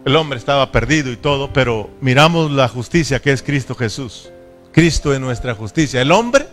El 0.05 0.15
hombre 0.15 0.37
estaba 0.37 0.71
perdido 0.71 1.11
y 1.11 1.17
todo, 1.17 1.53
pero 1.53 1.89
miramos 2.01 2.51
la 2.51 2.67
justicia 2.67 3.21
que 3.21 3.31
es 3.31 3.41
Cristo 3.41 3.73
Jesús. 3.75 4.29
Cristo 4.73 5.13
es 5.13 5.19
nuestra 5.19 5.55
justicia. 5.55 6.01
El 6.01 6.11
hombre 6.11 6.47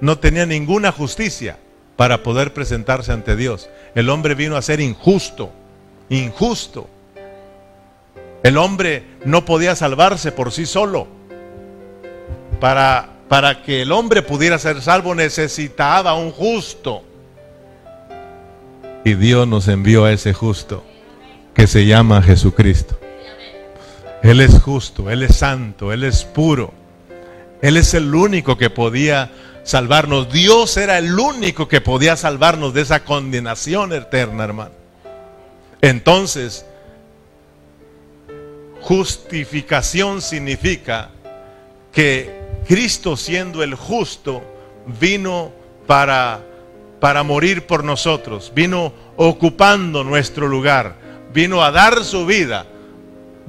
no 0.00 0.18
tenía 0.18 0.46
ninguna 0.46 0.90
justicia 0.90 1.58
para 1.96 2.24
poder 2.24 2.52
presentarse 2.52 3.12
ante 3.12 3.36
Dios. 3.36 3.68
El 3.94 4.08
hombre 4.08 4.34
vino 4.34 4.56
a 4.56 4.62
ser 4.62 4.80
injusto, 4.80 5.52
injusto. 6.08 6.88
El 8.42 8.56
hombre 8.56 9.04
no 9.24 9.44
podía 9.44 9.76
salvarse 9.76 10.32
por 10.32 10.50
sí 10.50 10.66
solo. 10.66 11.06
Para, 12.62 13.08
para 13.26 13.60
que 13.60 13.82
el 13.82 13.90
hombre 13.90 14.22
pudiera 14.22 14.56
ser 14.56 14.80
salvo 14.82 15.16
necesitaba 15.16 16.14
un 16.14 16.30
justo. 16.30 17.02
Y 19.04 19.14
Dios 19.14 19.48
nos 19.48 19.66
envió 19.66 20.04
a 20.04 20.12
ese 20.12 20.32
justo 20.32 20.84
que 21.54 21.66
se 21.66 21.86
llama 21.86 22.22
Jesucristo. 22.22 22.96
Él 24.22 24.40
es 24.40 24.60
justo, 24.60 25.10
Él 25.10 25.24
es 25.24 25.34
santo, 25.34 25.92
Él 25.92 26.04
es 26.04 26.22
puro. 26.22 26.72
Él 27.62 27.76
es 27.76 27.94
el 27.94 28.14
único 28.14 28.56
que 28.56 28.70
podía 28.70 29.32
salvarnos. 29.64 30.32
Dios 30.32 30.76
era 30.76 30.98
el 30.98 31.18
único 31.18 31.66
que 31.66 31.80
podía 31.80 32.14
salvarnos 32.14 32.74
de 32.74 32.82
esa 32.82 33.02
condenación 33.02 33.92
eterna, 33.92 34.44
hermano. 34.44 34.70
Entonces, 35.80 36.64
justificación 38.82 40.22
significa 40.22 41.10
que 41.90 42.41
Cristo 42.66 43.16
siendo 43.16 43.62
el 43.62 43.74
justo 43.74 44.42
vino 45.00 45.52
para 45.86 46.40
para 47.00 47.24
morir 47.24 47.66
por 47.66 47.82
nosotros, 47.82 48.52
vino 48.54 48.92
ocupando 49.16 50.04
nuestro 50.04 50.46
lugar, 50.46 50.94
vino 51.34 51.64
a 51.64 51.72
dar 51.72 52.04
su 52.04 52.26
vida, 52.26 52.64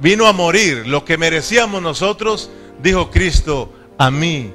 vino 0.00 0.26
a 0.26 0.32
morir 0.32 0.88
lo 0.88 1.04
que 1.04 1.18
merecíamos 1.18 1.80
nosotros, 1.80 2.50
dijo 2.82 3.12
Cristo, 3.12 3.72
a 3.96 4.10
mí 4.10 4.52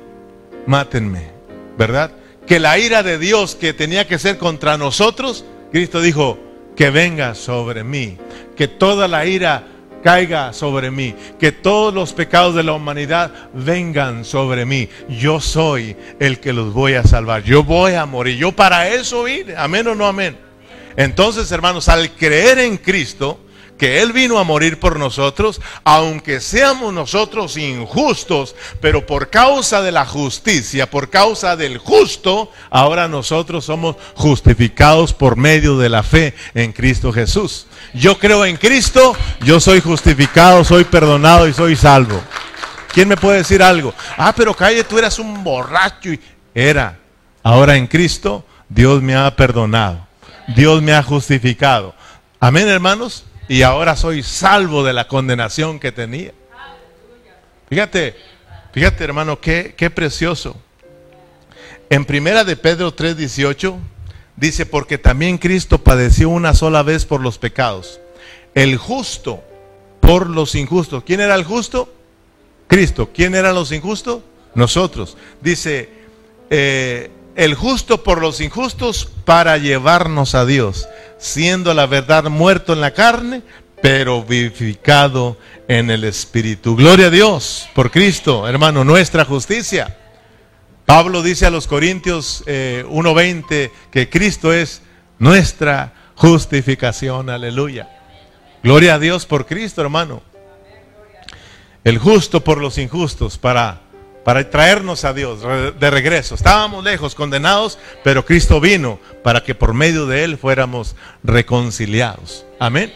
mátenme. 0.68 1.40
¿verdad? 1.80 2.12
Que 2.46 2.60
la 2.60 2.78
ira 2.78 3.04
de 3.04 3.18
Dios 3.18 3.56
que 3.56 3.74
tenía 3.74 4.06
que 4.06 4.20
ser 4.20 4.38
contra 4.38 4.78
nosotros, 4.78 5.46
Cristo 5.72 6.02
dijo, 6.02 6.38
que 6.76 6.90
venga 6.90 7.36
sobre 7.36 7.86
mí, 7.86 8.18
que 8.58 8.68
toda 8.68 9.08
la 9.08 9.26
ira 9.26 9.66
caiga 10.04 10.54
sobre 10.54 10.92
mí, 10.92 11.16
que 11.40 11.52
todos 11.52 11.94
los 11.94 12.14
pecados 12.14 12.56
de 12.56 12.64
la 12.64 12.74
humanidad 12.74 13.32
vengan 13.54 14.26
sobre 14.26 14.66
mí. 14.66 14.90
Yo 15.10 15.40
soy 15.40 15.96
el 16.20 16.40
que 16.40 16.54
los 16.54 16.74
voy 16.74 16.94
a 16.94 17.04
salvar, 17.04 17.44
yo 17.44 17.64
voy 17.64 17.94
a 17.94 18.06
morir, 18.06 18.38
yo 18.38 18.52
para 18.52 18.90
eso 18.90 19.24
vine, 19.24 19.56
amén 19.56 19.88
o 19.88 19.96
no 19.96 20.06
amén. 20.06 20.38
Entonces, 20.96 21.52
hermanos, 21.52 21.88
al 21.88 22.12
creer 22.12 22.60
en 22.60 22.78
Cristo, 22.78 23.40
que 23.80 24.02
Él 24.02 24.12
vino 24.12 24.38
a 24.38 24.44
morir 24.44 24.80
por 24.80 25.00
nosotros, 25.00 25.60
aunque 25.86 26.42
seamos 26.42 26.94
nosotros 26.94 27.58
injustos, 27.58 28.56
pero 28.82 29.06
por 29.06 29.30
causa 29.30 29.82
de 29.82 29.94
la 29.94 30.06
justicia, 30.06 30.90
por 30.90 31.10
causa 31.10 31.56
del 31.56 31.80
justo, 31.80 32.52
ahora 32.70 33.08
nosotros 33.08 33.66
somos 33.66 33.96
justificados 34.16 35.14
por 35.14 35.38
medio 35.38 35.78
de 35.78 35.90
la 35.90 36.04
fe 36.04 36.36
en 36.54 36.74
Cristo 36.74 37.12
Jesús. 37.14 37.66
Yo 37.94 38.20
creo 38.20 38.46
en 38.46 38.58
Cristo, 38.58 39.16
yo 39.42 39.60
soy 39.62 39.80
justificado, 39.80 40.64
soy 40.64 40.84
perdonado 40.84 41.48
y 41.48 41.54
soy 41.54 41.76
salvo. 41.76 42.22
¿Quién 42.94 43.08
me 43.08 43.18
puede 43.18 43.38
decir 43.38 43.64
algo? 43.64 43.94
Ah, 44.18 44.34
pero 44.36 44.54
calle, 44.54 44.84
tú 44.84 45.00
eras 45.00 45.18
un 45.20 45.42
borracho 45.42 46.12
y 46.12 46.20
era. 46.54 47.00
Ahora 47.42 47.78
en 47.78 47.88
Cristo, 47.88 48.46
Dios 48.68 49.02
me 49.02 49.16
ha 49.16 49.34
perdonado. 49.36 50.06
Dios 50.54 50.82
me 50.82 50.92
ha 50.92 51.02
justificado. 51.02 51.96
Amén, 52.42 52.68
hermanos 52.68 53.24
y 53.50 53.64
ahora 53.64 53.96
soy 53.96 54.22
salvo 54.22 54.84
de 54.84 54.94
la 54.94 55.08
condenación 55.08 55.80
que 55.80 55.92
tenía. 55.92 56.32
Fíjate, 57.68 58.16
fíjate 58.72 59.04
hermano, 59.04 59.42
qué, 59.42 59.74
qué 59.76 59.90
precioso. 59.90 60.56
En 61.90 62.06
primera 62.06 62.44
de 62.44 62.56
Pedro 62.56 62.96
3:18 62.96 63.76
dice, 64.36 64.68
porque 64.68 65.00
también 65.00 65.40
Cristo 65.40 65.80
padeció 65.80 66.30
una 66.30 66.54
sola 66.54 66.84
vez 66.84 67.06
por 67.06 67.22
los 67.22 67.40
pecados. 67.40 68.00
El 68.54 68.78
justo 68.78 69.44
por 70.00 70.30
los 70.30 70.54
injustos. 70.54 71.04
¿Quién 71.04 71.20
era 71.20 71.34
el 71.34 71.44
justo? 71.44 71.92
Cristo. 72.68 73.10
¿Quién 73.12 73.34
eran 73.34 73.56
los 73.56 73.72
injustos? 73.72 74.22
Nosotros. 74.54 75.18
Dice, 75.42 75.90
eh, 76.52 77.10
el 77.36 77.56
justo 77.56 78.04
por 78.04 78.22
los 78.22 78.42
injustos 78.42 79.10
para 79.26 79.58
llevarnos 79.58 80.36
a 80.36 80.46
Dios 80.46 80.88
siendo 81.20 81.74
la 81.74 81.86
verdad 81.86 82.24
muerto 82.24 82.74
en 82.74 82.82
la 82.82 82.92
carne, 82.92 83.44
pero 83.82 84.24
vivificado 84.24 85.38
en 85.68 85.92
el 85.92 86.04
Espíritu. 86.04 86.76
Gloria 86.76 87.08
a 87.08 87.12
Dios 87.12 87.70
por 87.76 87.92
Cristo, 87.92 88.48
hermano, 88.48 88.84
nuestra 88.84 89.26
justicia. 89.26 89.96
Pablo 90.86 91.22
dice 91.22 91.46
a 91.46 91.52
los 91.52 91.68
Corintios 91.68 92.44
1.20 92.48 93.46
eh, 93.50 93.72
que 93.92 94.10
Cristo 94.10 94.52
es 94.52 94.82
nuestra 95.20 95.94
justificación, 96.16 97.30
aleluya. 97.30 97.88
Gloria 98.64 98.96
a 98.96 99.00
Dios 99.00 99.26
por 99.26 99.46
Cristo, 99.46 99.82
hermano. 99.82 100.24
El 101.84 101.98
justo 101.98 102.44
por 102.44 102.60
los 102.60 102.78
injustos 102.78 103.38
para 103.38 103.82
para 104.24 104.50
traernos 104.50 105.06
a 105.06 105.14
Dios 105.14 105.40
de 105.80 105.90
regreso. 105.90 106.36
Estábamos 106.36 106.84
lejos, 106.84 107.16
condenados, 107.16 107.78
pero 108.04 108.26
Cristo 108.26 108.60
vino 108.60 109.00
para 109.24 109.44
que 109.44 109.56
por 109.56 109.74
medio 109.74 110.06
de 110.06 110.24
Él 110.24 110.38
fuéramos 110.38 110.96
reconciliados. 111.24 112.46
Amén. 112.60 112.94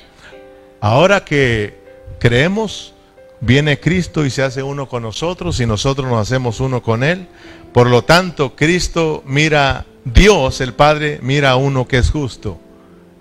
Ahora 0.79 1.23
que 1.23 1.77
creemos, 2.19 2.93
viene 3.39 3.79
Cristo 3.79 4.25
y 4.25 4.29
se 4.29 4.43
hace 4.43 4.63
uno 4.63 4.88
con 4.88 5.03
nosotros 5.03 5.59
y 5.59 5.65
nosotros 5.65 6.09
nos 6.09 6.19
hacemos 6.19 6.59
uno 6.59 6.81
con 6.81 7.03
Él. 7.03 7.27
Por 7.73 7.89
lo 7.89 8.03
tanto, 8.03 8.55
Cristo 8.55 9.23
mira, 9.25 9.86
Dios, 10.05 10.62
el 10.62 10.73
Padre, 10.73 11.19
mira 11.21 11.51
a 11.51 11.55
uno 11.55 11.88
que 11.88 11.97
es 11.97 12.12
justo 12.12 12.59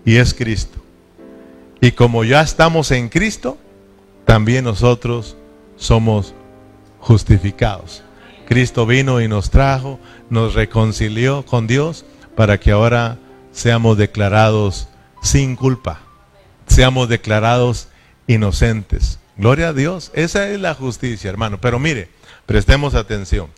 y 0.05 0.17
es 0.17 0.35
Cristo. 0.35 0.79
Y 1.81 1.93
como 1.93 2.25
ya 2.25 2.43
estamos 2.43 2.91
en 2.91 3.09
Cristo, 3.09 3.59
también 4.25 4.65
nosotros 4.65 5.37
somos 5.77 6.35
justificados. 7.03 8.03
Cristo 8.49 8.87
vino 8.87 9.21
y 9.21 9.29
nos 9.29 9.51
trajo, 9.51 9.99
nos 10.31 10.55
reconcilió 10.55 11.45
con 11.45 11.67
Dios 11.67 12.05
para 12.37 12.59
que 12.59 12.71
ahora 12.71 13.19
seamos 13.51 13.99
declarados 13.99 14.89
sin 15.23 15.57
culpa, 15.57 16.01
seamos 16.67 17.09
declarados 17.09 17.89
inocentes. 18.27 19.19
Gloria 19.37 19.69
a 19.69 19.73
Dios, 19.73 20.11
esa 20.15 20.49
es 20.49 20.61
la 20.61 20.75
justicia, 20.75 21.29
hermano. 21.29 21.61
Pero 21.61 21.79
mire, 21.79 22.09
prestemos 22.47 22.95
atención. 22.95 23.49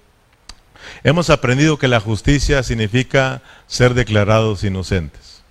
Hemos 1.02 1.30
aprendido 1.30 1.78
que 1.78 1.88
la 1.88 2.00
justicia 2.00 2.62
significa 2.62 3.42
ser 3.66 3.94
declarados 3.94 4.64
inocentes. 4.64 5.42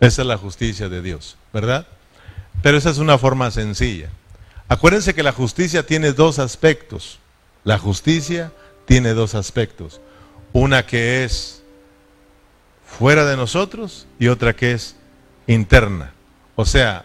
Esa 0.00 0.22
es 0.22 0.28
la 0.28 0.36
justicia 0.36 0.88
de 0.88 1.02
Dios, 1.02 1.36
¿verdad? 1.52 1.86
Pero 2.62 2.78
esa 2.78 2.90
es 2.90 2.98
una 2.98 3.18
forma 3.18 3.50
sencilla. 3.50 4.10
Acuérdense 4.68 5.14
que 5.14 5.22
la 5.22 5.32
justicia 5.32 5.86
tiene 5.86 6.12
dos 6.12 6.38
aspectos. 6.38 7.18
La 7.64 7.78
justicia 7.78 8.52
tiene 8.84 9.14
dos 9.14 9.34
aspectos. 9.34 10.00
Una 10.52 10.86
que 10.86 11.24
es 11.24 11.62
fuera 12.86 13.24
de 13.24 13.36
nosotros 13.36 14.06
y 14.18 14.28
otra 14.28 14.54
que 14.54 14.72
es 14.72 14.96
interna. 15.46 16.12
O 16.56 16.64
sea, 16.64 17.04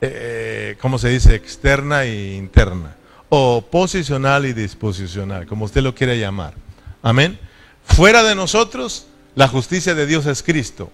eh, 0.00 0.76
¿cómo 0.80 0.98
se 0.98 1.08
dice? 1.08 1.34
Externa 1.34 2.04
e 2.04 2.34
interna. 2.36 2.96
O 3.28 3.62
posicional 3.62 4.46
y 4.46 4.52
disposicional, 4.52 5.46
como 5.46 5.64
usted 5.64 5.82
lo 5.82 5.94
quiere 5.94 6.18
llamar. 6.18 6.54
Amén. 7.02 7.38
Fuera 7.84 8.22
de 8.22 8.34
nosotros, 8.34 9.06
la 9.34 9.48
justicia 9.48 9.94
de 9.94 10.06
Dios 10.06 10.26
es 10.26 10.42
Cristo. 10.42 10.90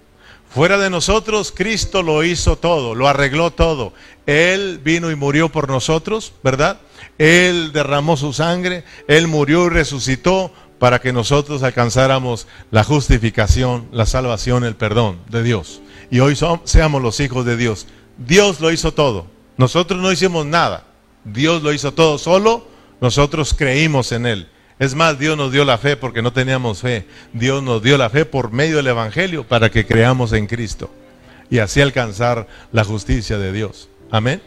Fuera 0.51 0.79
de 0.79 0.91
nosotros, 0.91 1.53
Cristo 1.55 2.03
lo 2.03 2.25
hizo 2.25 2.57
todo, 2.57 2.95
lo 2.95 3.09
arregló 3.09 3.51
todo. 3.51 3.93
Él 4.27 4.81
vino 4.83 5.11
y 5.11 5.17
murió 5.17 5.51
por 5.51 5.69
nosotros, 5.69 6.33
¿verdad? 6.43 6.81
Él 7.19 7.73
derramó 7.73 8.17
su 8.17 8.33
sangre, 8.33 8.85
Él 9.09 9.29
murió 9.29 9.67
y 9.67 9.71
resucitó 9.71 10.53
para 10.79 11.01
que 11.01 11.13
nosotros 11.13 11.63
alcanzáramos 11.63 12.47
la 12.71 12.85
justificación, 12.85 13.89
la 13.93 14.07
salvación, 14.07 14.65
el 14.65 14.77
perdón 14.77 15.19
de 15.29 15.43
Dios. 15.43 15.81
Y 16.11 16.21
hoy 16.21 16.37
seamos 16.65 17.03
los 17.03 17.21
hijos 17.21 17.45
de 17.45 17.57
Dios. 17.57 17.87
Dios 18.19 18.61
lo 18.61 18.71
hizo 18.71 18.93
todo. 18.93 19.27
Nosotros 19.57 20.01
no 20.01 20.13
hicimos 20.13 20.47
nada. 20.47 20.85
Dios 21.25 21.63
lo 21.63 21.73
hizo 21.73 21.93
todo 21.93 22.19
solo. 22.19 22.67
Nosotros 23.01 23.55
creímos 23.55 24.13
en 24.13 24.27
Él. 24.27 24.49
Es 24.79 24.95
más, 24.95 25.19
Dios 25.19 25.37
nos 25.37 25.53
dio 25.53 25.65
la 25.65 25.79
fe 25.79 25.97
porque 25.97 26.21
no 26.21 26.33
teníamos 26.33 26.81
fe. 26.81 27.07
Dios 27.33 27.63
nos 27.63 27.83
dio 27.83 27.97
la 27.97 28.11
fe 28.11 28.25
por 28.25 28.53
medio 28.53 28.77
del 28.77 28.89
Evangelio 28.89 29.45
para 29.45 29.71
que 29.71 29.87
creamos 29.87 30.33
en 30.33 30.47
Cristo 30.47 30.91
y 31.49 31.59
así 31.59 31.81
alcanzar 31.81 32.47
la 32.73 32.85
justicia 32.85 33.39
de 33.39 33.53
Dios. 33.53 33.89
Amén. 34.11 34.43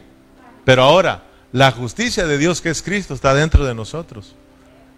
Pero 0.66 0.84
ahora, 0.84 1.24
la 1.52 1.72
justicia 1.72 2.28
de 2.28 2.38
Dios 2.38 2.62
que 2.62 2.70
es 2.70 2.84
Cristo 2.84 3.14
está 3.14 3.34
dentro 3.34 3.66
de 3.66 3.74
nosotros. 3.74 4.36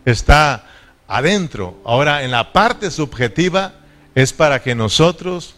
Está 0.03 0.65
adentro. 1.07 1.79
Ahora, 1.85 2.23
en 2.23 2.31
la 2.31 2.51
parte 2.51 2.91
subjetiva 2.91 3.73
es 4.15 4.33
para 4.33 4.61
que 4.61 4.75
nosotros 4.75 5.55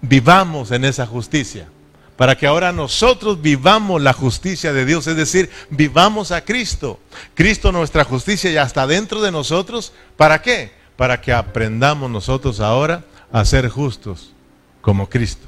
vivamos 0.00 0.72
en 0.72 0.84
esa 0.84 1.06
justicia 1.06 1.68
para 2.16 2.36
que 2.36 2.46
ahora 2.46 2.72
nosotros 2.72 3.42
vivamos 3.42 4.00
la 4.00 4.12
justicia 4.12 4.72
de 4.72 4.84
Dios, 4.84 5.06
es 5.06 5.16
decir, 5.16 5.50
vivamos 5.70 6.30
a 6.30 6.44
Cristo. 6.44 7.00
Cristo 7.34 7.72
nuestra 7.72 8.04
justicia 8.04 8.50
ya 8.50 8.62
está 8.62 8.86
dentro 8.86 9.20
de 9.20 9.32
nosotros. 9.32 9.92
¿Para 10.16 10.40
qué? 10.40 10.72
Para 10.96 11.20
que 11.20 11.32
aprendamos 11.32 12.10
nosotros 12.10 12.60
ahora 12.60 13.04
a 13.32 13.44
ser 13.44 13.68
justos 13.68 14.32
como 14.80 15.08
Cristo. 15.08 15.46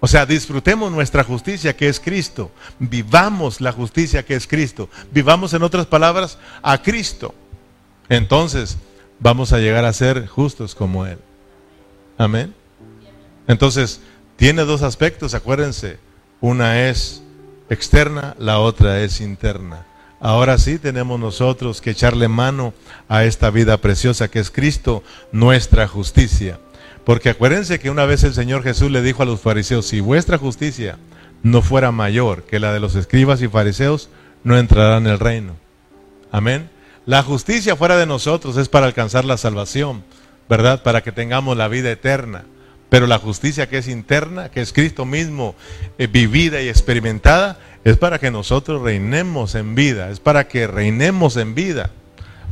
O 0.00 0.06
sea, 0.06 0.26
disfrutemos 0.26 0.92
nuestra 0.92 1.24
justicia 1.24 1.76
que 1.76 1.88
es 1.88 1.98
Cristo. 2.00 2.50
Vivamos 2.78 3.60
la 3.60 3.72
justicia 3.72 4.22
que 4.22 4.34
es 4.34 4.46
Cristo. 4.46 4.88
Vivamos 5.10 5.54
en 5.54 5.62
otras 5.62 5.86
palabras 5.86 6.38
a 6.62 6.80
Cristo. 6.82 7.34
Entonces 8.08 8.76
vamos 9.18 9.52
a 9.52 9.58
llegar 9.58 9.84
a 9.84 9.92
ser 9.92 10.26
justos 10.26 10.74
como 10.74 11.06
Él. 11.06 11.18
Amén. 12.18 12.54
Entonces, 13.46 14.00
tiene 14.36 14.64
dos 14.64 14.82
aspectos, 14.82 15.34
acuérdense. 15.34 15.98
Una 16.40 16.88
es 16.88 17.22
externa, 17.70 18.34
la 18.38 18.58
otra 18.58 19.00
es 19.00 19.20
interna. 19.20 19.86
Ahora 20.20 20.58
sí 20.58 20.78
tenemos 20.78 21.20
nosotros 21.20 21.80
que 21.80 21.90
echarle 21.90 22.28
mano 22.28 22.72
a 23.08 23.24
esta 23.24 23.50
vida 23.50 23.76
preciosa 23.78 24.28
que 24.28 24.40
es 24.40 24.50
Cristo, 24.50 25.02
nuestra 25.32 25.86
justicia. 25.86 26.58
Porque 27.04 27.30
acuérdense 27.30 27.78
que 27.78 27.90
una 27.90 28.06
vez 28.06 28.24
el 28.24 28.32
Señor 28.32 28.62
Jesús 28.62 28.90
le 28.90 29.02
dijo 29.02 29.22
a 29.22 29.26
los 29.26 29.40
fariseos, 29.40 29.86
si 29.86 30.00
vuestra 30.00 30.38
justicia 30.38 30.98
no 31.42 31.60
fuera 31.60 31.92
mayor 31.92 32.44
que 32.44 32.58
la 32.58 32.72
de 32.72 32.80
los 32.80 32.94
escribas 32.94 33.42
y 33.42 33.48
fariseos, 33.48 34.08
no 34.42 34.56
entrarán 34.56 35.06
en 35.06 35.12
el 35.12 35.18
reino. 35.18 35.56
Amén. 36.32 36.70
La 37.06 37.22
justicia 37.22 37.76
fuera 37.76 37.98
de 37.98 38.06
nosotros 38.06 38.56
es 38.56 38.70
para 38.70 38.86
alcanzar 38.86 39.26
la 39.26 39.36
salvación, 39.36 40.04
¿verdad? 40.48 40.82
Para 40.82 41.02
que 41.02 41.12
tengamos 41.12 41.56
la 41.56 41.68
vida 41.68 41.90
eterna. 41.90 42.46
Pero 42.94 43.08
la 43.08 43.18
justicia 43.18 43.68
que 43.68 43.78
es 43.78 43.88
interna, 43.88 44.52
que 44.52 44.60
es 44.60 44.72
Cristo 44.72 45.04
mismo, 45.04 45.56
eh, 45.98 46.06
vivida 46.06 46.62
y 46.62 46.68
experimentada, 46.68 47.58
es 47.82 47.96
para 47.96 48.20
que 48.20 48.30
nosotros 48.30 48.82
reinemos 48.82 49.56
en 49.56 49.74
vida, 49.74 50.10
es 50.10 50.20
para 50.20 50.46
que 50.46 50.68
reinemos 50.68 51.36
en 51.36 51.56
vida. 51.56 51.90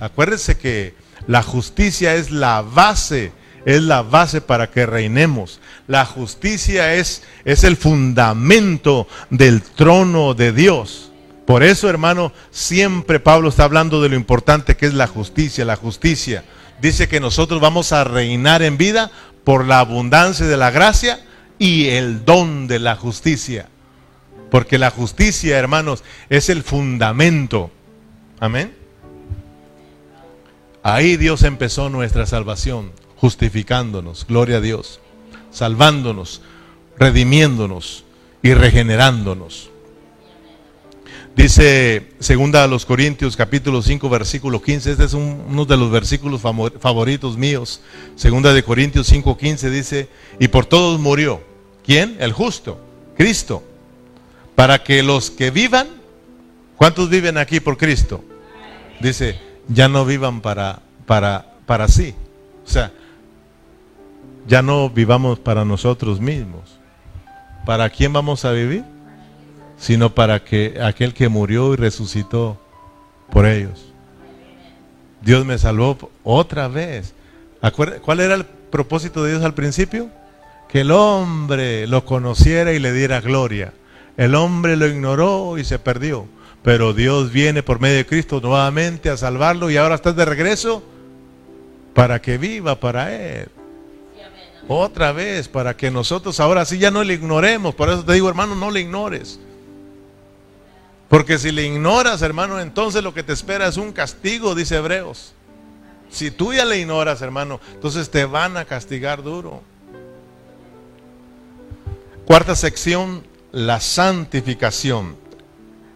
Acuérdense 0.00 0.58
que 0.58 0.96
la 1.28 1.44
justicia 1.44 2.16
es 2.16 2.32
la 2.32 2.60
base, 2.60 3.30
es 3.66 3.82
la 3.82 4.02
base 4.02 4.40
para 4.40 4.68
que 4.68 4.84
reinemos. 4.84 5.60
La 5.86 6.04
justicia 6.04 6.92
es, 6.94 7.22
es 7.44 7.62
el 7.62 7.76
fundamento 7.76 9.06
del 9.30 9.62
trono 9.62 10.34
de 10.34 10.50
Dios. 10.50 11.12
Por 11.46 11.62
eso, 11.62 11.88
hermano, 11.88 12.32
siempre 12.50 13.20
Pablo 13.20 13.50
está 13.50 13.62
hablando 13.62 14.02
de 14.02 14.08
lo 14.08 14.16
importante 14.16 14.76
que 14.76 14.86
es 14.86 14.94
la 14.94 15.06
justicia, 15.06 15.64
la 15.64 15.76
justicia. 15.76 16.42
Dice 16.80 17.06
que 17.06 17.20
nosotros 17.20 17.60
vamos 17.60 17.92
a 17.92 18.02
reinar 18.02 18.60
en 18.60 18.76
vida 18.76 19.12
por 19.44 19.66
la 19.66 19.80
abundancia 19.80 20.46
de 20.46 20.56
la 20.56 20.70
gracia 20.70 21.20
y 21.58 21.88
el 21.88 22.24
don 22.24 22.66
de 22.68 22.78
la 22.78 22.96
justicia. 22.96 23.68
Porque 24.50 24.78
la 24.78 24.90
justicia, 24.90 25.58
hermanos, 25.58 26.04
es 26.28 26.48
el 26.48 26.62
fundamento. 26.62 27.70
Amén. 28.38 28.74
Ahí 30.82 31.16
Dios 31.16 31.44
empezó 31.44 31.88
nuestra 31.88 32.26
salvación, 32.26 32.92
justificándonos, 33.16 34.26
gloria 34.26 34.56
a 34.56 34.60
Dios, 34.60 35.00
salvándonos, 35.50 36.42
redimiéndonos 36.98 38.04
y 38.42 38.54
regenerándonos. 38.54 39.71
Dice 41.34 42.12
segunda 42.18 42.62
a 42.62 42.66
los 42.66 42.84
Corintios 42.84 43.36
capítulo 43.36 43.80
5 43.80 44.08
versículo 44.10 44.60
15, 44.60 44.92
este 44.92 45.04
es 45.04 45.14
uno 45.14 45.64
de 45.64 45.76
los 45.78 45.90
versículos 45.90 46.42
favoritos 46.42 47.38
míos. 47.38 47.80
Segunda 48.16 48.52
de 48.52 48.62
Corintios 48.62 49.06
5 49.06 49.38
15 49.38 49.70
dice, 49.70 50.08
y 50.38 50.48
por 50.48 50.66
todos 50.66 51.00
murió. 51.00 51.42
¿Quién? 51.84 52.16
El 52.20 52.32
justo, 52.32 52.78
Cristo. 53.16 53.62
Para 54.54 54.82
que 54.82 55.02
los 55.02 55.30
que 55.30 55.50
vivan, 55.50 55.88
¿cuántos 56.76 57.08
viven 57.08 57.38
aquí 57.38 57.60
por 57.60 57.78
Cristo? 57.78 58.22
Dice, 59.00 59.40
ya 59.68 59.88
no 59.88 60.04
vivan 60.04 60.42
para, 60.42 60.82
para, 61.06 61.54
para 61.64 61.88
sí. 61.88 62.14
O 62.64 62.68
sea, 62.68 62.92
ya 64.46 64.60
no 64.60 64.90
vivamos 64.90 65.38
para 65.38 65.64
nosotros 65.64 66.20
mismos. 66.20 66.78
¿Para 67.64 67.88
quién 67.88 68.12
vamos 68.12 68.44
a 68.44 68.52
vivir? 68.52 68.84
Sino 69.82 70.14
para 70.14 70.44
que 70.44 70.78
aquel 70.80 71.12
que 71.12 71.28
murió 71.28 71.72
y 71.72 71.76
resucitó 71.76 72.56
por 73.32 73.46
ellos. 73.46 73.92
Dios 75.22 75.44
me 75.44 75.58
salvó 75.58 75.98
otra 76.22 76.68
vez. 76.68 77.14
¿Cuál 78.02 78.20
era 78.20 78.36
el 78.36 78.44
propósito 78.44 79.24
de 79.24 79.32
Dios 79.32 79.42
al 79.42 79.54
principio? 79.54 80.08
Que 80.68 80.82
el 80.82 80.92
hombre 80.92 81.88
lo 81.88 82.04
conociera 82.04 82.72
y 82.72 82.78
le 82.78 82.92
diera 82.92 83.20
gloria. 83.20 83.72
El 84.16 84.36
hombre 84.36 84.76
lo 84.76 84.86
ignoró 84.86 85.58
y 85.58 85.64
se 85.64 85.80
perdió. 85.80 86.26
Pero 86.62 86.92
Dios 86.92 87.32
viene 87.32 87.64
por 87.64 87.80
medio 87.80 87.96
de 87.96 88.06
Cristo 88.06 88.40
nuevamente 88.40 89.10
a 89.10 89.16
salvarlo 89.16 89.68
y 89.68 89.78
ahora 89.78 89.96
está 89.96 90.12
de 90.12 90.24
regreso 90.24 90.80
para 91.92 92.22
que 92.22 92.38
viva 92.38 92.78
para 92.78 93.12
Él. 93.12 93.48
Otra 94.68 95.10
vez, 95.10 95.48
para 95.48 95.76
que 95.76 95.90
nosotros 95.90 96.38
ahora 96.38 96.64
sí 96.64 96.78
ya 96.78 96.92
no 96.92 97.02
le 97.02 97.14
ignoremos. 97.14 97.74
Por 97.74 97.88
eso 97.88 98.04
te 98.04 98.12
digo, 98.12 98.28
hermano, 98.28 98.54
no 98.54 98.70
le 98.70 98.78
ignores. 98.78 99.40
Porque 101.12 101.38
si 101.38 101.52
le 101.52 101.66
ignoras, 101.66 102.22
hermano, 102.22 102.58
entonces 102.58 103.04
lo 103.04 103.12
que 103.12 103.22
te 103.22 103.34
espera 103.34 103.68
es 103.68 103.76
un 103.76 103.92
castigo, 103.92 104.54
dice 104.54 104.76
Hebreos. 104.76 105.34
Si 106.10 106.30
tú 106.30 106.54
ya 106.54 106.64
le 106.64 106.78
ignoras, 106.78 107.20
hermano, 107.20 107.60
entonces 107.74 108.08
te 108.08 108.24
van 108.24 108.56
a 108.56 108.64
castigar 108.64 109.22
duro. 109.22 109.60
Cuarta 112.24 112.56
sección, 112.56 113.24
la 113.50 113.78
santificación. 113.78 115.14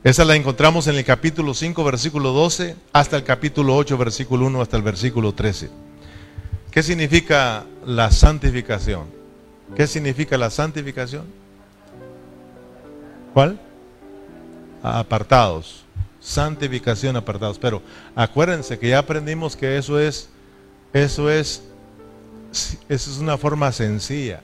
Esa 0.05 0.27
la 0.27 0.37
encontramos 0.37 0.87
en 0.87 0.97
el 0.97 1.05
capítulo 1.07 1.55
5, 1.55 1.83
versículo 1.83 2.33
12, 2.33 2.77
hasta 2.93 3.17
el 3.17 3.25
capítulo 3.25 3.75
8, 3.75 3.97
versículo 3.97 4.45
1, 4.45 4.61
hasta 4.61 4.77
el 4.77 4.83
versículo 4.83 5.33
13. 5.33 5.71
¿Qué 6.71 6.83
significa 6.83 7.65
la 7.87 8.11
santificación? 8.11 9.07
¿Qué 9.75 9.87
significa 9.87 10.37
la 10.37 10.51
santificación? 10.51 11.25
¿Cuál? 13.33 13.59
Apartados. 14.87 15.85
Santificación 16.21 17.17
apartados. 17.17 17.59
Pero 17.59 17.83
acuérdense 18.15 18.79
que 18.79 18.89
ya 18.89 18.99
aprendimos 18.99 19.57
que 19.57 19.77
eso 19.77 19.99
es, 19.99 20.29
eso 20.93 21.31
es, 21.31 21.63
eso 22.89 23.11
es 23.11 23.19
una 23.19 23.39
forma 23.39 23.71
sencilla. 23.73 24.41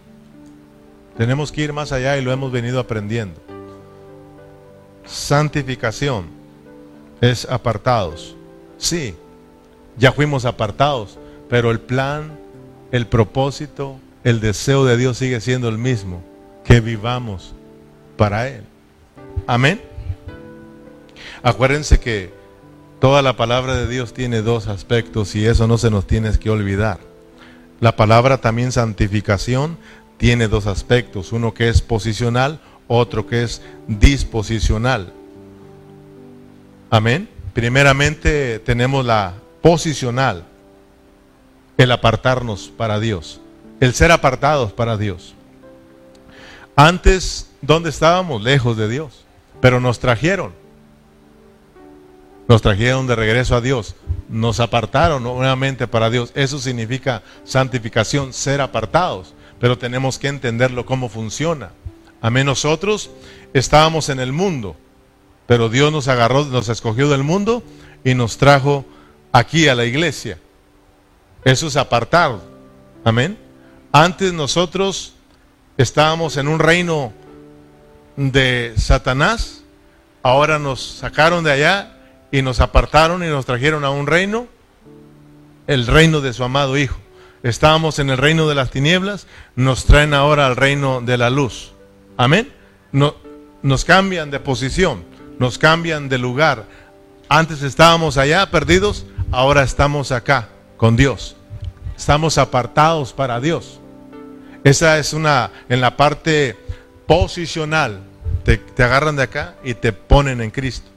Tenemos 1.17 1.53
que 1.53 1.63
ir 1.63 1.73
más 1.73 1.93
allá 1.93 2.17
y 2.17 2.23
lo 2.23 2.33
hemos 2.33 2.51
venido 2.51 2.81
aprendiendo. 2.81 3.41
Santificación 5.05 6.27
es 7.21 7.45
apartados. 7.45 8.37
Sí, 8.79 9.15
ya 9.97 10.13
fuimos 10.13 10.45
apartados, 10.45 11.19
pero 11.49 11.71
el 11.71 11.81
plan, 11.81 12.39
el 12.91 13.07
propósito, 13.07 13.99
el 14.25 14.41
deseo 14.41 14.85
de 14.85 14.97
Dios 14.97 15.19
sigue 15.19 15.41
siendo 15.41 15.69
el 15.69 15.79
mismo, 15.79 16.23
que 16.65 16.81
vivamos 16.81 17.55
para 18.17 18.49
Él. 18.49 18.65
Amén. 19.47 19.92
Acuérdense 21.43 21.99
que 21.99 22.33
toda 23.01 23.21
la 23.21 23.37
palabra 23.37 23.75
de 23.75 23.89
Dios 23.89 24.15
tiene 24.15 24.43
dos 24.43 24.69
aspectos 24.69 25.35
y 25.35 25.45
eso 25.45 25.67
no 25.67 25.77
se 25.77 25.91
nos 25.91 26.07
tiene 26.07 26.31
que 26.39 26.51
olvidar. 26.51 27.01
La 27.81 27.97
palabra 27.97 28.39
también 28.39 28.71
santificación 28.71 29.77
tiene 30.19 30.47
dos 30.47 30.69
aspectos, 30.69 31.33
uno 31.33 31.53
que 31.53 31.69
es 31.69 31.83
posicional, 31.83 32.61
otro 32.87 33.27
que 33.27 33.43
es 33.43 33.61
disposicional. 33.89 35.13
Amén. 36.91 37.29
Primeramente 37.55 38.61
tenemos 38.61 39.05
la 39.05 39.35
posicional, 39.63 40.45
el 41.77 41.91
apartarnos 41.91 42.73
para 42.77 43.01
Dios, 43.01 43.41
el 43.81 43.95
ser 43.95 44.13
apartados 44.13 44.73
para 44.73 44.97
Dios. 44.97 45.35
Antes, 46.77 47.51
¿dónde 47.61 47.91
estábamos? 47.91 48.43
Lejos 48.43 48.77
de 48.77 48.89
Dios, 48.89 49.25
pero 49.61 49.81
nos 49.81 49.99
trajeron. 49.99 50.53
Nos 52.49 52.61
trajeron 52.61 53.07
de 53.07 53.15
regreso 53.15 53.55
a 53.55 53.61
Dios, 53.61 53.95
nos 54.29 54.61
apartaron 54.61 55.23
nuevamente 55.23 55.87
para 55.87 56.11
Dios. 56.11 56.33
Eso 56.35 56.59
significa 56.59 57.23
santificación, 57.45 58.33
ser 58.33 58.61
apartados, 58.61 59.35
pero 59.61 59.79
tenemos 59.79 60.19
que 60.19 60.29
entenderlo 60.29 60.85
cómo 60.85 61.09
funciona. 61.09 61.71
Amén, 62.21 62.47
nosotros 62.47 63.11
estábamos 63.53 64.09
en 64.09 64.21
el 64.21 64.33
mundo, 64.33 64.77
pero 65.47 65.69
Dios 65.69 65.93
nos 65.93 66.09
agarró, 66.09 66.45
nos 66.45 66.69
escogió 66.69 67.09
del 67.09 67.23
mundo 67.23 67.63
y 68.05 68.15
nos 68.15 68.39
trajo 68.39 68.85
aquí 69.33 69.69
a 69.69 69.75
la 69.75 69.85
iglesia. 69.85 70.39
Eso 71.45 71.67
es 71.67 71.77
apartado. 71.77 72.43
Amén. 73.05 73.39
Antes 73.93 74.33
nosotros 74.33 75.15
estábamos 75.77 76.37
en 76.37 76.49
un 76.49 76.59
reino 76.59 77.13
de 78.17 78.75
Satanás, 78.77 79.63
ahora 80.23 80.59
nos 80.59 80.81
sacaron 80.81 81.45
de 81.45 81.53
allá 81.53 81.92
y 82.33 82.41
nos 82.41 82.61
apartaron 82.61 83.23
y 83.23 83.29
nos 83.29 83.45
trajeron 83.47 83.85
a 83.85 83.91
un 83.91 84.07
reino, 84.07 84.49
el 85.67 85.87
reino 85.87 86.21
de 86.21 86.33
su 86.33 86.43
amado 86.43 86.77
Hijo. 86.77 86.97
Estábamos 87.43 87.99
en 87.99 88.09
el 88.09 88.17
reino 88.17 88.49
de 88.49 88.55
las 88.55 88.71
tinieblas, 88.71 89.27
nos 89.55 89.85
traen 89.85 90.15
ahora 90.15 90.47
al 90.47 90.57
reino 90.57 91.03
de 91.03 91.19
la 91.19 91.29
luz. 91.29 91.73
Amén. 92.17 92.51
No, 92.91 93.15
nos 93.63 93.85
cambian 93.85 94.31
de 94.31 94.41
posición, 94.41 95.05
nos 95.39 95.59
cambian 95.59 96.09
de 96.09 96.19
lugar. 96.19 96.65
Antes 97.29 97.63
estábamos 97.63 98.17
allá 98.17 98.51
perdidos, 98.51 99.05
ahora 99.31 99.63
estamos 99.63 100.11
acá 100.11 100.49
con 100.79 100.97
Dios. 100.97 101.37
Estamos 101.97 102.39
apartados 102.39 103.13
para 103.13 103.41
Dios. 103.41 103.79
Esa 104.65 104.99
es 104.99 105.13
una, 105.13 105.51
en 105.69 105.81
la 105.81 105.97
parte 105.97 106.57
posicional, 107.07 108.01
te, 108.45 108.57
te 108.57 108.83
agarran 108.85 109.17
de 109.17 109.25
acá 109.25 109.57
y 109.65 109.75
te 109.75 109.93
ponen 109.93 110.41
en 110.41 110.51
Cristo. 110.51 110.92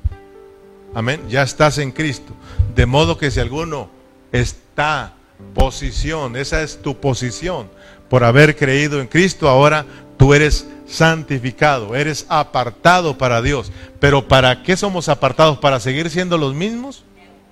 Amén. 0.96 1.22
Ya 1.28 1.44
estás 1.44 1.78
en 1.78 1.92
Cristo. 1.92 2.34
De 2.74 2.86
modo 2.86 3.18
que 3.18 3.30
si 3.30 3.42
alguno 3.42 3.90
está 4.32 5.14
posición, 5.54 6.38
esa 6.38 6.64
es 6.64 6.82
tu 6.82 6.96
posición, 6.96 7.70
por 8.10 8.24
haber 8.24 8.56
creído 8.56 9.02
en 9.02 9.08
Cristo, 9.08 9.50
ahora 9.50 9.86
tú 10.18 10.34
eres 10.34 10.66
santificado, 10.88 11.96
eres 11.96 12.26
apartado 12.30 13.18
para 13.18 13.42
Dios. 13.42 13.74
Pero 14.00 14.26
¿para 14.26 14.64
qué 14.64 14.78
somos 14.78 15.10
apartados? 15.10 15.58
¿Para 15.58 15.82
seguir 15.82 16.10
siendo 16.10 16.38
los 16.38 16.54
mismos? 16.54 17.04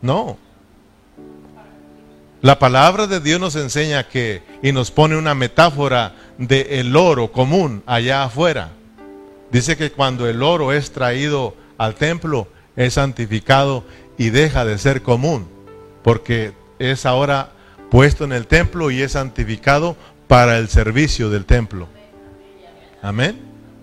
No. 0.01 0.37
La 2.41 2.59
palabra 2.59 3.07
de 3.07 3.19
Dios 3.19 3.41
nos 3.41 3.57
enseña 3.57 4.07
que, 4.07 4.41
y 4.61 4.71
nos 4.71 4.89
pone 4.89 5.17
una 5.17 5.35
metáfora 5.35 6.15
de 6.37 6.79
el 6.79 6.95
oro 6.95 7.31
común 7.33 7.83
allá 7.85 8.23
afuera. 8.23 8.71
Dice 9.51 9.75
que 9.75 9.91
cuando 9.91 10.29
el 10.29 10.41
oro 10.41 10.71
es 10.71 10.91
traído 10.91 11.55
al 11.77 11.95
templo, 11.95 12.47
es 12.75 12.95
santificado 12.95 13.83
y 14.17 14.29
deja 14.29 14.65
de 14.65 14.77
ser 14.77 15.01
común, 15.01 15.47
porque 16.03 16.53
es 16.79 17.05
ahora 17.05 17.51
puesto 17.89 18.23
en 18.23 18.31
el 18.31 18.47
templo 18.47 18.91
y 18.91 19.01
es 19.01 19.13
santificado 19.13 19.95
para 20.27 20.57
el 20.57 20.69
servicio 20.69 21.29
del 21.29 21.45
templo. 21.45 21.87
Amén. 23.01 23.39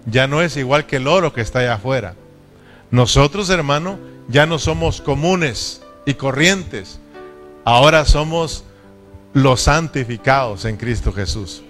Ya 0.06 0.26
no 0.26 0.42
es 0.42 0.56
igual 0.56 0.86
que 0.86 0.96
el 0.96 1.06
oro 1.06 1.32
que 1.32 1.42
está 1.42 1.60
allá 1.60 1.74
afuera. 1.74 2.14
Nosotros, 2.90 3.50
hermano, 3.50 3.98
ya 4.28 4.46
no 4.46 4.58
somos 4.58 5.00
comunes 5.00 5.82
y 6.06 6.14
corrientes. 6.14 6.98
Ahora 7.64 8.04
somos 8.04 8.64
los 9.32 9.60
santificados 9.60 10.64
en 10.64 10.76
Cristo 10.76 11.12
Jesús. 11.12 11.62